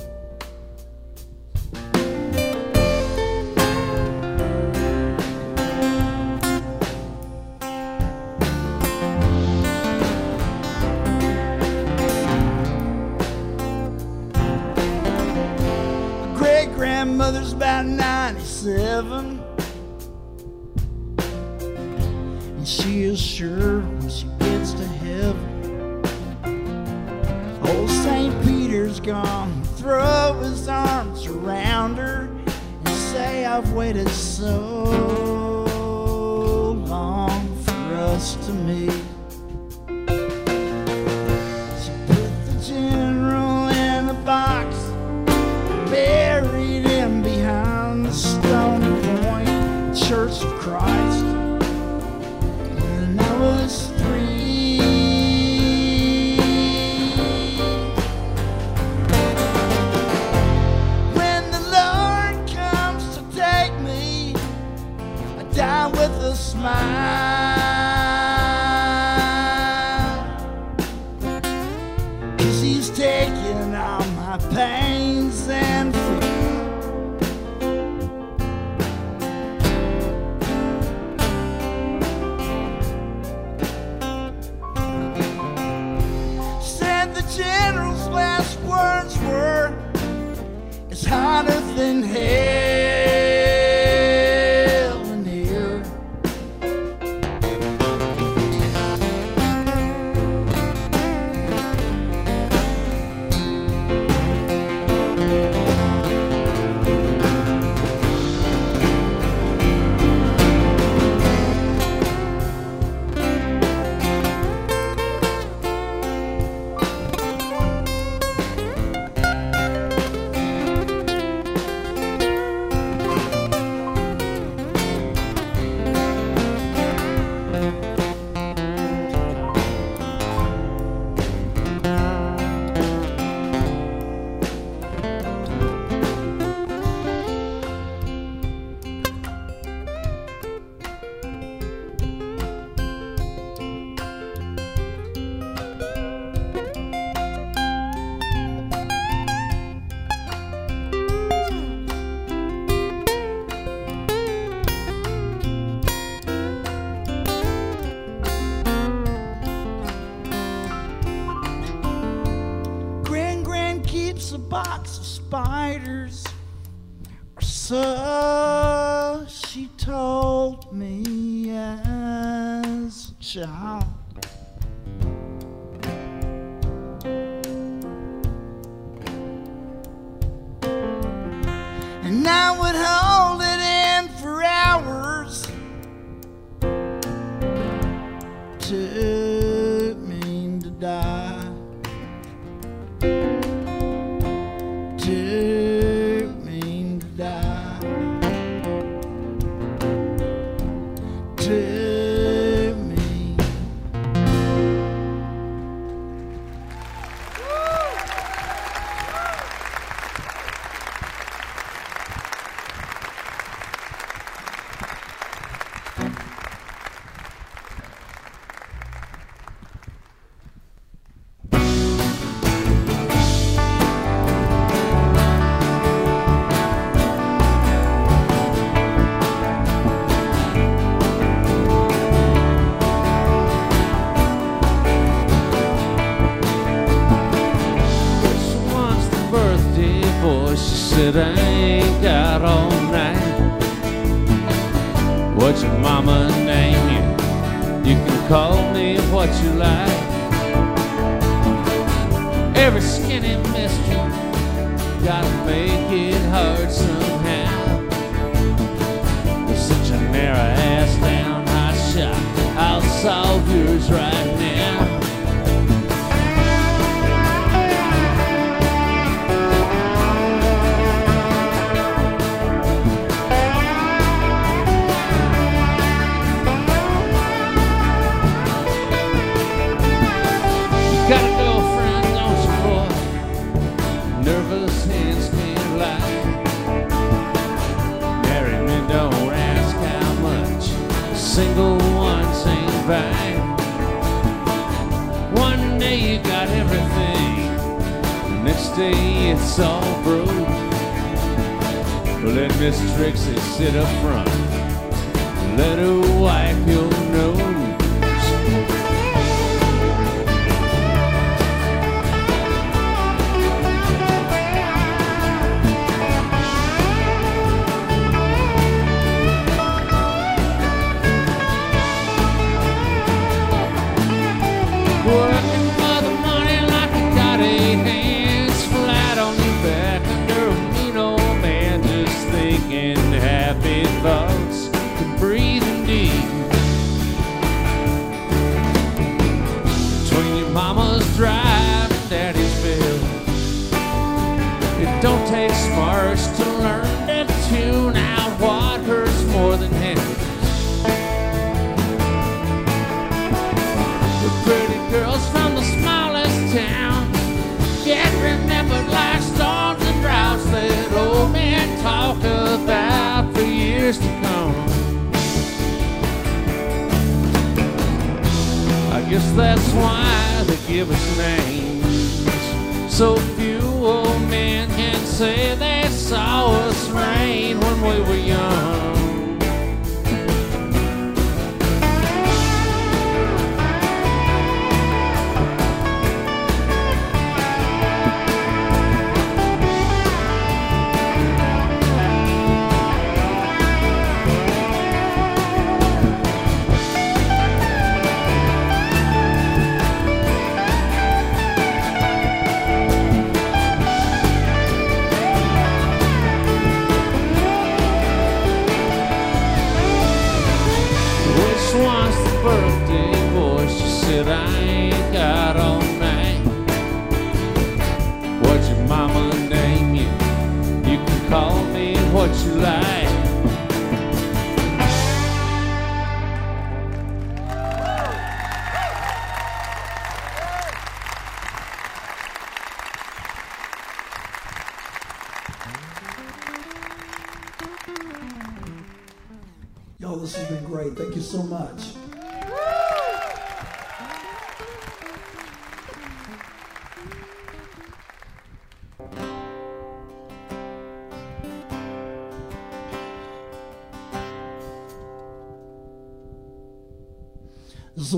97. 18.95 19.44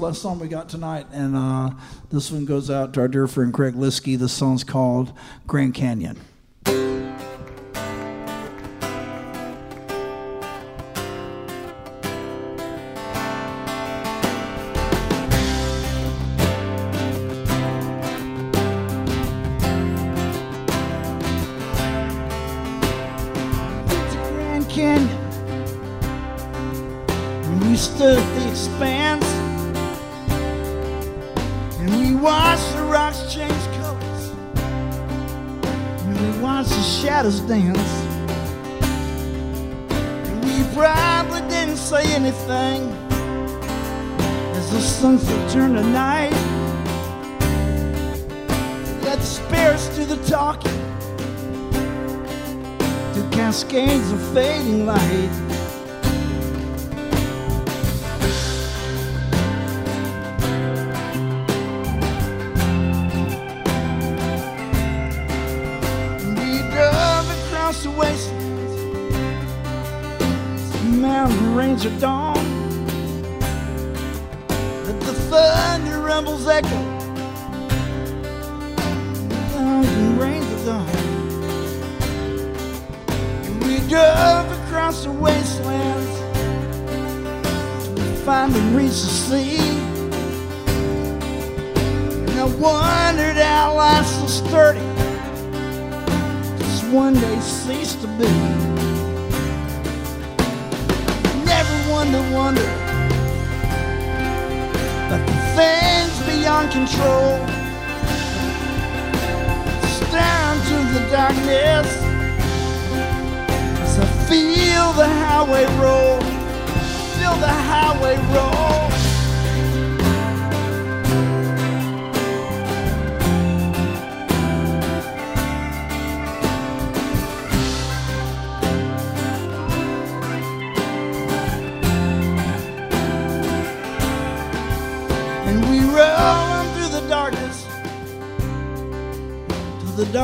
Last 0.06 0.22
song 0.22 0.38
we 0.38 0.46
got 0.46 0.68
tonight, 0.68 1.08
and 1.10 1.34
uh, 1.34 1.70
this 2.12 2.30
one 2.30 2.44
goes 2.44 2.70
out 2.70 2.94
to 2.94 3.00
our 3.00 3.08
dear 3.08 3.26
friend 3.26 3.52
Craig 3.52 3.74
Lieske. 3.74 4.16
The 4.16 4.28
song's 4.28 4.62
called 4.62 5.12
Grand 5.48 5.74
Canyon. 5.74 6.16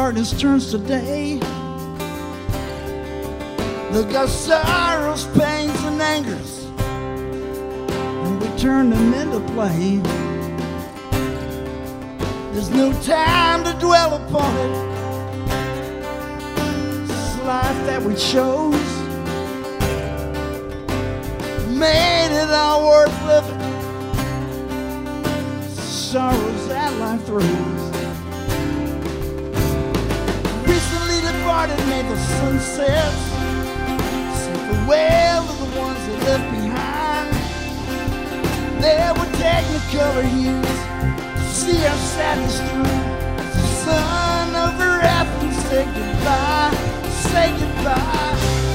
Darkness 0.02 0.32
turns 0.32 0.72
to 0.72 0.78
day. 0.78 1.34
Look 3.92 4.12
our 4.16 4.26
sorrows, 4.26 5.26
pains, 5.38 5.80
and 5.84 6.02
angers, 6.02 6.64
and 8.24 8.42
we 8.42 8.48
turn 8.58 8.90
them 8.90 9.14
into 9.14 9.38
play. 9.52 10.00
There's 12.52 12.70
no 12.70 12.92
time 13.02 13.62
to 13.62 13.72
dwell 13.78 14.14
upon 14.14 14.52
it. 14.64 14.74
This 17.06 17.38
life 17.46 17.86
that 17.86 18.02
we 18.02 18.16
chose 18.16 18.90
made 21.78 22.32
it 22.42 22.50
all 22.50 22.88
worth 22.88 23.18
living. 23.30 23.60
Sorrows 25.76 26.66
that 26.66 26.92
life 26.98 27.24
throws. 27.24 27.81
Departed 31.62 31.86
made 31.86 32.06
the 32.10 32.16
sunsets. 32.16 33.22
Say 34.42 34.54
farewell 34.66 35.46
to 35.46 35.64
the 35.64 35.78
ones 35.78 36.06
they 36.08 36.16
left 36.26 36.50
behind. 36.50 37.30
There 38.82 39.14
were 39.14 39.30
technicolor 39.38 40.24
hues 40.24 40.66
to 41.36 41.44
see 41.54 41.86
our 41.86 41.96
sadness 41.96 42.58
through. 42.68 42.82
As 43.38 43.54
the 43.54 43.66
sun 43.84 44.56
over 44.56 45.02
Athens 45.02 45.56
said 45.66 45.86
goodbye, 45.94 46.74
say 47.30 47.52
goodbye. 47.56 48.71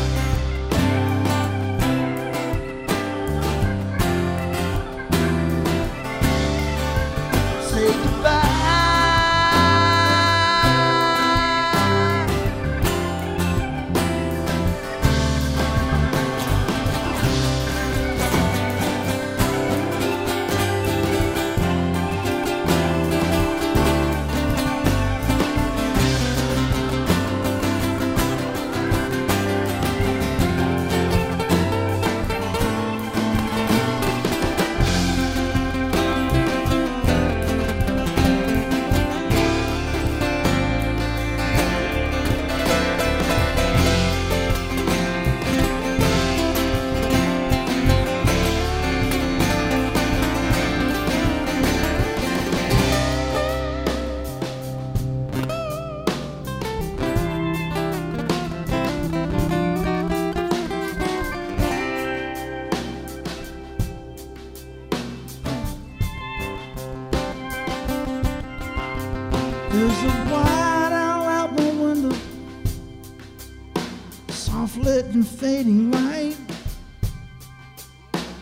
Fading 75.47 75.89
light. 75.91 76.35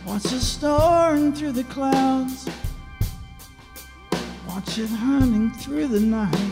Watch 0.07 0.25
it 0.25 0.41
soaring 0.41 1.33
through 1.33 1.51
the 1.51 1.65
clouds. 1.65 2.49
Watch 4.47 4.79
it 4.79 4.89
hunting 4.89 5.51
through 5.51 5.87
the 5.89 5.99
night. 5.99 6.51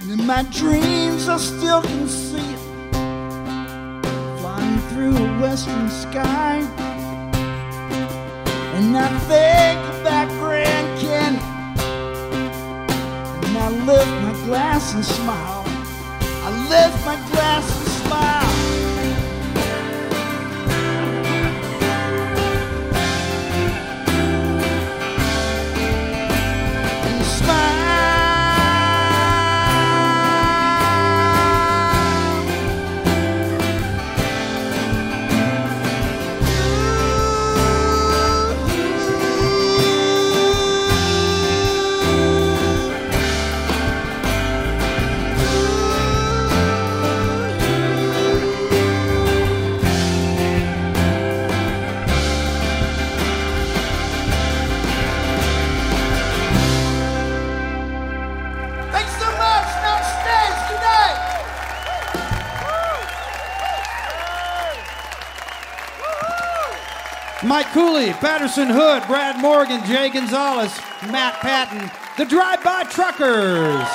And 0.00 0.08
in 0.14 0.26
my 0.26 0.44
dreams, 0.44 1.28
I 1.28 1.36
still 1.36 1.82
can 1.82 2.08
see 2.08 2.48
it 2.56 2.62
flying 4.40 4.78
through 4.88 5.14
a 5.14 5.28
western 5.42 5.90
sky. 5.90 6.54
And 8.76 8.96
I 8.96 9.08
think 9.30 9.78
about 10.00 10.28
Grand 10.40 10.88
Canyon. 11.02 11.34
And 13.44 13.58
I 13.66 13.68
lift 13.90 14.12
my 14.24 14.32
glass 14.46 14.94
and 14.94 15.04
smile. 15.04 15.45
Patterson 68.16 68.68
Hood, 68.68 69.02
Brad 69.06 69.40
Morgan, 69.40 69.84
Jay 69.84 70.08
Gonzalez, 70.08 70.76
Matt 71.10 71.34
Patton, 71.40 71.90
the 72.16 72.24
Drive 72.24 72.64
By 72.64 72.84
Truckers. 72.84 73.86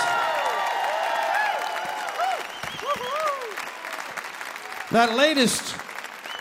That 4.91 5.15
latest 5.15 5.75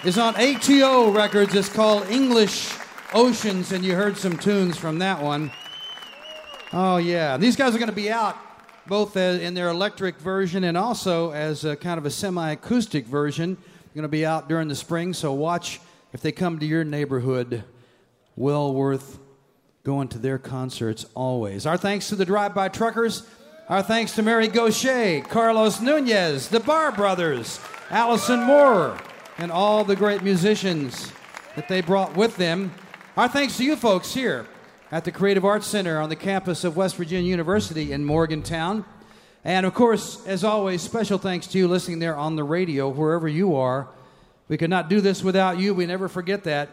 is 0.04 0.18
on 0.18 0.34
ATO 0.36 1.12
Records. 1.12 1.54
It's 1.54 1.68
called 1.68 2.08
English 2.08 2.74
Oceans, 3.14 3.72
and 3.72 3.84
you 3.84 3.94
heard 3.94 4.16
some 4.16 4.36
tunes 4.36 4.76
from 4.76 4.98
that 4.98 5.22
one. 5.22 5.50
Oh, 6.72 6.98
yeah. 6.98 7.36
These 7.36 7.56
guys 7.56 7.74
are 7.74 7.78
going 7.78 7.90
to 7.90 7.94
be 7.94 8.10
out 8.10 8.36
both 8.86 9.16
uh, 9.16 9.20
in 9.20 9.54
their 9.54 9.68
electric 9.68 10.18
version 10.18 10.64
and 10.64 10.76
also 10.76 11.30
as 11.30 11.64
a 11.64 11.76
kind 11.76 11.98
of 11.98 12.06
a 12.06 12.10
semi 12.10 12.50
acoustic 12.50 13.06
version. 13.06 13.56
Going 13.94 14.02
to 14.02 14.08
be 14.08 14.26
out 14.26 14.48
during 14.48 14.68
the 14.68 14.76
spring, 14.76 15.12
so 15.12 15.32
watch 15.32 15.80
if 16.12 16.20
they 16.20 16.32
come 16.32 16.58
to 16.58 16.66
your 16.66 16.84
neighborhood. 16.84 17.64
Well 18.36 18.72
worth 18.74 19.18
going 19.82 20.08
to 20.08 20.18
their 20.18 20.38
concerts 20.38 21.06
always. 21.14 21.66
Our 21.66 21.76
thanks 21.76 22.08
to 22.08 22.16
the 22.16 22.24
Drive 22.24 22.54
By 22.54 22.68
Truckers. 22.68 23.26
Our 23.68 23.82
thanks 23.82 24.16
to 24.16 24.22
Mary 24.22 24.48
Gauthier, 24.48 25.22
Carlos 25.22 25.80
Nunez, 25.80 26.48
the 26.48 26.58
Barr 26.58 26.90
Brothers, 26.90 27.60
Allison 27.88 28.40
Moorer, 28.40 28.98
and 29.38 29.52
all 29.52 29.84
the 29.84 29.94
great 29.94 30.22
musicians 30.22 31.12
that 31.54 31.68
they 31.68 31.80
brought 31.80 32.16
with 32.16 32.36
them. 32.36 32.74
Our 33.16 33.28
thanks 33.28 33.56
to 33.58 33.64
you 33.64 33.76
folks 33.76 34.12
here 34.12 34.46
at 34.90 35.04
the 35.04 35.12
Creative 35.12 35.44
Arts 35.44 35.68
Center 35.68 36.00
on 36.00 36.08
the 36.08 36.16
campus 36.16 36.64
of 36.64 36.76
West 36.76 36.96
Virginia 36.96 37.30
University 37.30 37.92
in 37.92 38.04
Morgantown. 38.04 38.84
And 39.44 39.64
of 39.64 39.72
course, 39.72 40.26
as 40.26 40.42
always, 40.42 40.82
special 40.82 41.18
thanks 41.18 41.46
to 41.48 41.58
you 41.58 41.68
listening 41.68 42.00
there 42.00 42.16
on 42.16 42.34
the 42.36 42.44
radio, 42.44 42.88
wherever 42.88 43.28
you 43.28 43.54
are. 43.54 43.88
We 44.50 44.58
could 44.58 44.68
not 44.68 44.88
do 44.88 45.00
this 45.00 45.22
without 45.22 45.60
you. 45.60 45.74
We 45.74 45.86
never 45.86 46.08
forget 46.08 46.42
that. 46.42 46.70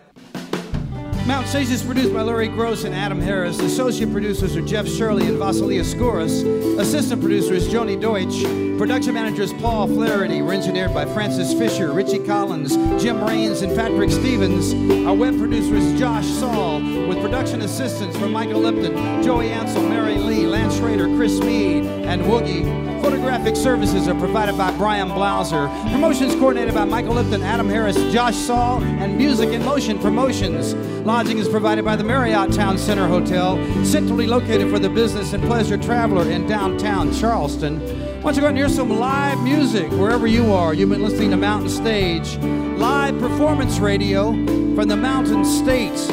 Mountain 1.28 1.48
Stage 1.48 1.70
is 1.70 1.84
produced 1.84 2.12
by 2.12 2.24
Larry 2.24 2.48
Groce 2.48 2.86
and 2.86 2.96
Adam 2.96 3.22
Harris. 3.22 3.60
Associate 3.60 4.12
producers 4.12 4.56
are 4.56 4.64
Jeff 4.64 4.88
Shirley 4.88 5.28
and 5.28 5.38
Vasilia 5.38 5.84
Skouras. 5.84 6.44
Assistant 6.80 7.22
producer 7.22 7.54
is 7.54 7.68
Joni 7.68 8.02
Deutsch. 8.02 8.42
Production 8.80 9.14
manager 9.14 9.44
is 9.44 9.54
Paul 9.54 9.86
Flaherty. 9.88 10.42
We're 10.42 10.54
engineered 10.54 10.92
by 10.92 11.06
Francis 11.06 11.54
Fisher, 11.54 11.92
Richie 11.92 12.26
Collins, 12.26 12.78
Jim 13.00 13.24
Raines, 13.24 13.62
and 13.62 13.76
Patrick 13.76 14.10
Stevens. 14.10 14.74
Our 15.06 15.14
web 15.14 15.38
producer 15.38 15.76
is 15.76 16.00
Josh 16.00 16.26
Saul, 16.26 16.80
with 17.08 17.22
production 17.22 17.62
assistance 17.62 18.18
from 18.18 18.32
Michael 18.32 18.62
Lipton, 18.62 19.22
Joey 19.22 19.52
Ansel, 19.52 19.84
Mary 19.84 20.16
Lee, 20.16 20.48
Lance 20.48 20.78
Schrader, 20.78 21.06
Chris 21.16 21.40
Mead, 21.42 21.86
and 21.86 22.24
Woogie. 22.24 22.87
Photographic 23.01 23.56
services 23.56 24.08
are 24.08 24.19
provided 24.19 24.58
by 24.58 24.76
Brian 24.77 25.09
Blauser. 25.09 25.69
Promotions 25.92 26.34
coordinated 26.35 26.74
by 26.74 26.85
Michael 26.85 27.14
Lipton, 27.14 27.42
Adam 27.42 27.69
Harris, 27.69 27.95
Josh 28.11 28.35
Saul, 28.35 28.82
and 28.82 29.17
Music 29.17 29.50
in 29.50 29.64
Motion 29.64 30.00
Promotions. 30.00 30.74
Lodging 31.06 31.38
is 31.38 31.48
provided 31.48 31.85
by 31.85 31.95
the 31.95 32.03
Marriott 32.03 32.51
Town 32.53 32.77
Center 32.77 33.08
Hotel, 33.08 33.58
centrally 33.85 34.27
located 34.27 34.69
for 34.69 34.80
the 34.80 34.90
business 34.90 35.34
and 35.34 35.43
pleasure 35.43 35.77
traveler 35.77 36.30
in 36.30 36.48
downtown 36.48 37.14
Charleston. 37.14 37.80
Don't 38.22 38.35
you 38.35 38.42
go 38.42 38.48
and 38.48 38.58
hear 38.58 38.69
some 38.69 38.90
live 39.00 39.42
music 39.42 39.90
wherever 39.92 40.27
you 40.27 40.51
are? 40.51 40.74
You've 40.74 40.90
been 40.90 41.03
listening 41.03 41.32
to 41.32 41.38
Mountain 41.38 41.69
Stage, 41.69 42.38
live 42.77 43.17
performance 43.19 43.80
radio 43.80 44.32
from 44.76 44.88
the 44.88 44.98
mountain 44.98 45.45
states 45.45 46.09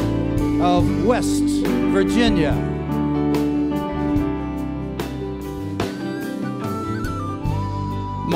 of 0.61 1.05
West 1.05 1.43
Virginia. 1.91 2.74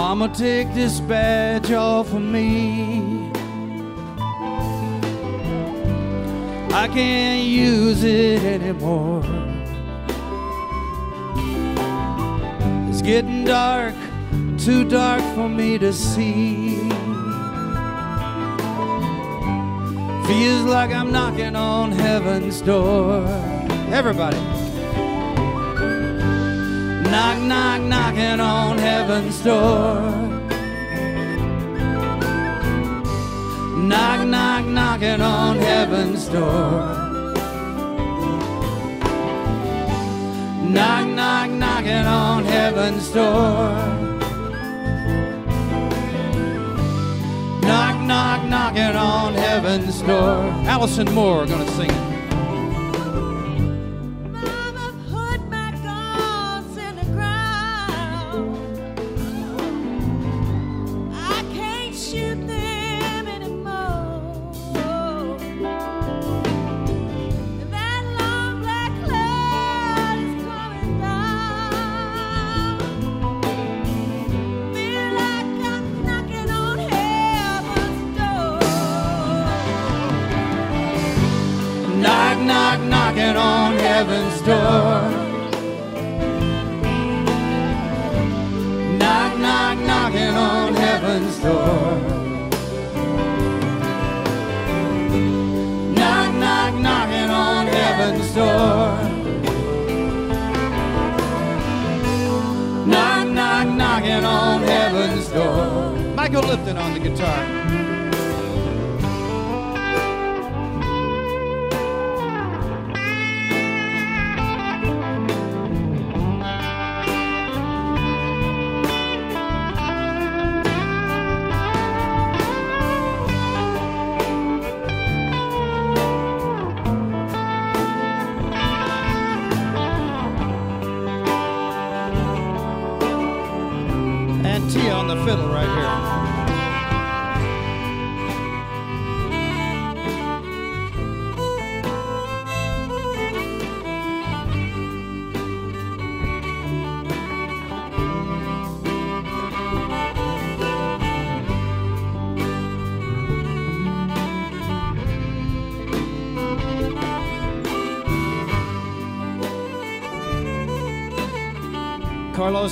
Mama, 0.09 0.27
take 0.29 0.73
this 0.73 0.99
badge 1.01 1.71
off 1.71 2.11
of 2.13 2.21
me. 2.23 3.29
I 6.73 6.87
can't 6.91 7.45
use 7.45 8.03
it 8.03 8.41
anymore. 8.41 9.21
It's 12.89 13.03
getting 13.03 13.43
dark, 13.43 13.93
too 14.57 14.83
dark 14.83 15.21
for 15.35 15.47
me 15.47 15.77
to 15.77 15.93
see. 15.93 16.79
Feels 20.25 20.63
like 20.63 20.89
I'm 20.89 21.11
knocking 21.11 21.55
on 21.55 21.91
heaven's 21.91 22.61
door. 22.61 23.27
Everybody. 23.91 24.58
Knock, 27.11 27.39
knock, 27.39 27.81
knocking 27.81 28.39
on 28.39 28.77
heaven's 28.77 29.41
door. 29.43 29.99
Knock, 33.77 34.27
knock, 34.27 34.65
knocking 34.65 35.19
on 35.19 35.57
heaven's 35.57 36.27
door. 36.27 36.99
Knock, 40.69 41.07
knock, 41.07 41.49
knocking 41.49 42.05
on 42.05 42.45
heaven's 42.45 43.11
door. 43.11 43.73
Knock, 47.61 48.01
knock, 48.05 48.45
knocking 48.47 48.95
on 48.95 49.33
heaven's 49.33 50.01
door. 50.03 50.43
Allison 50.67 51.11
Moorer 51.15 51.47
gonna 51.47 51.67
sing 51.71 51.89
it. 51.89 52.08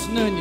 Nunez. 0.06 0.37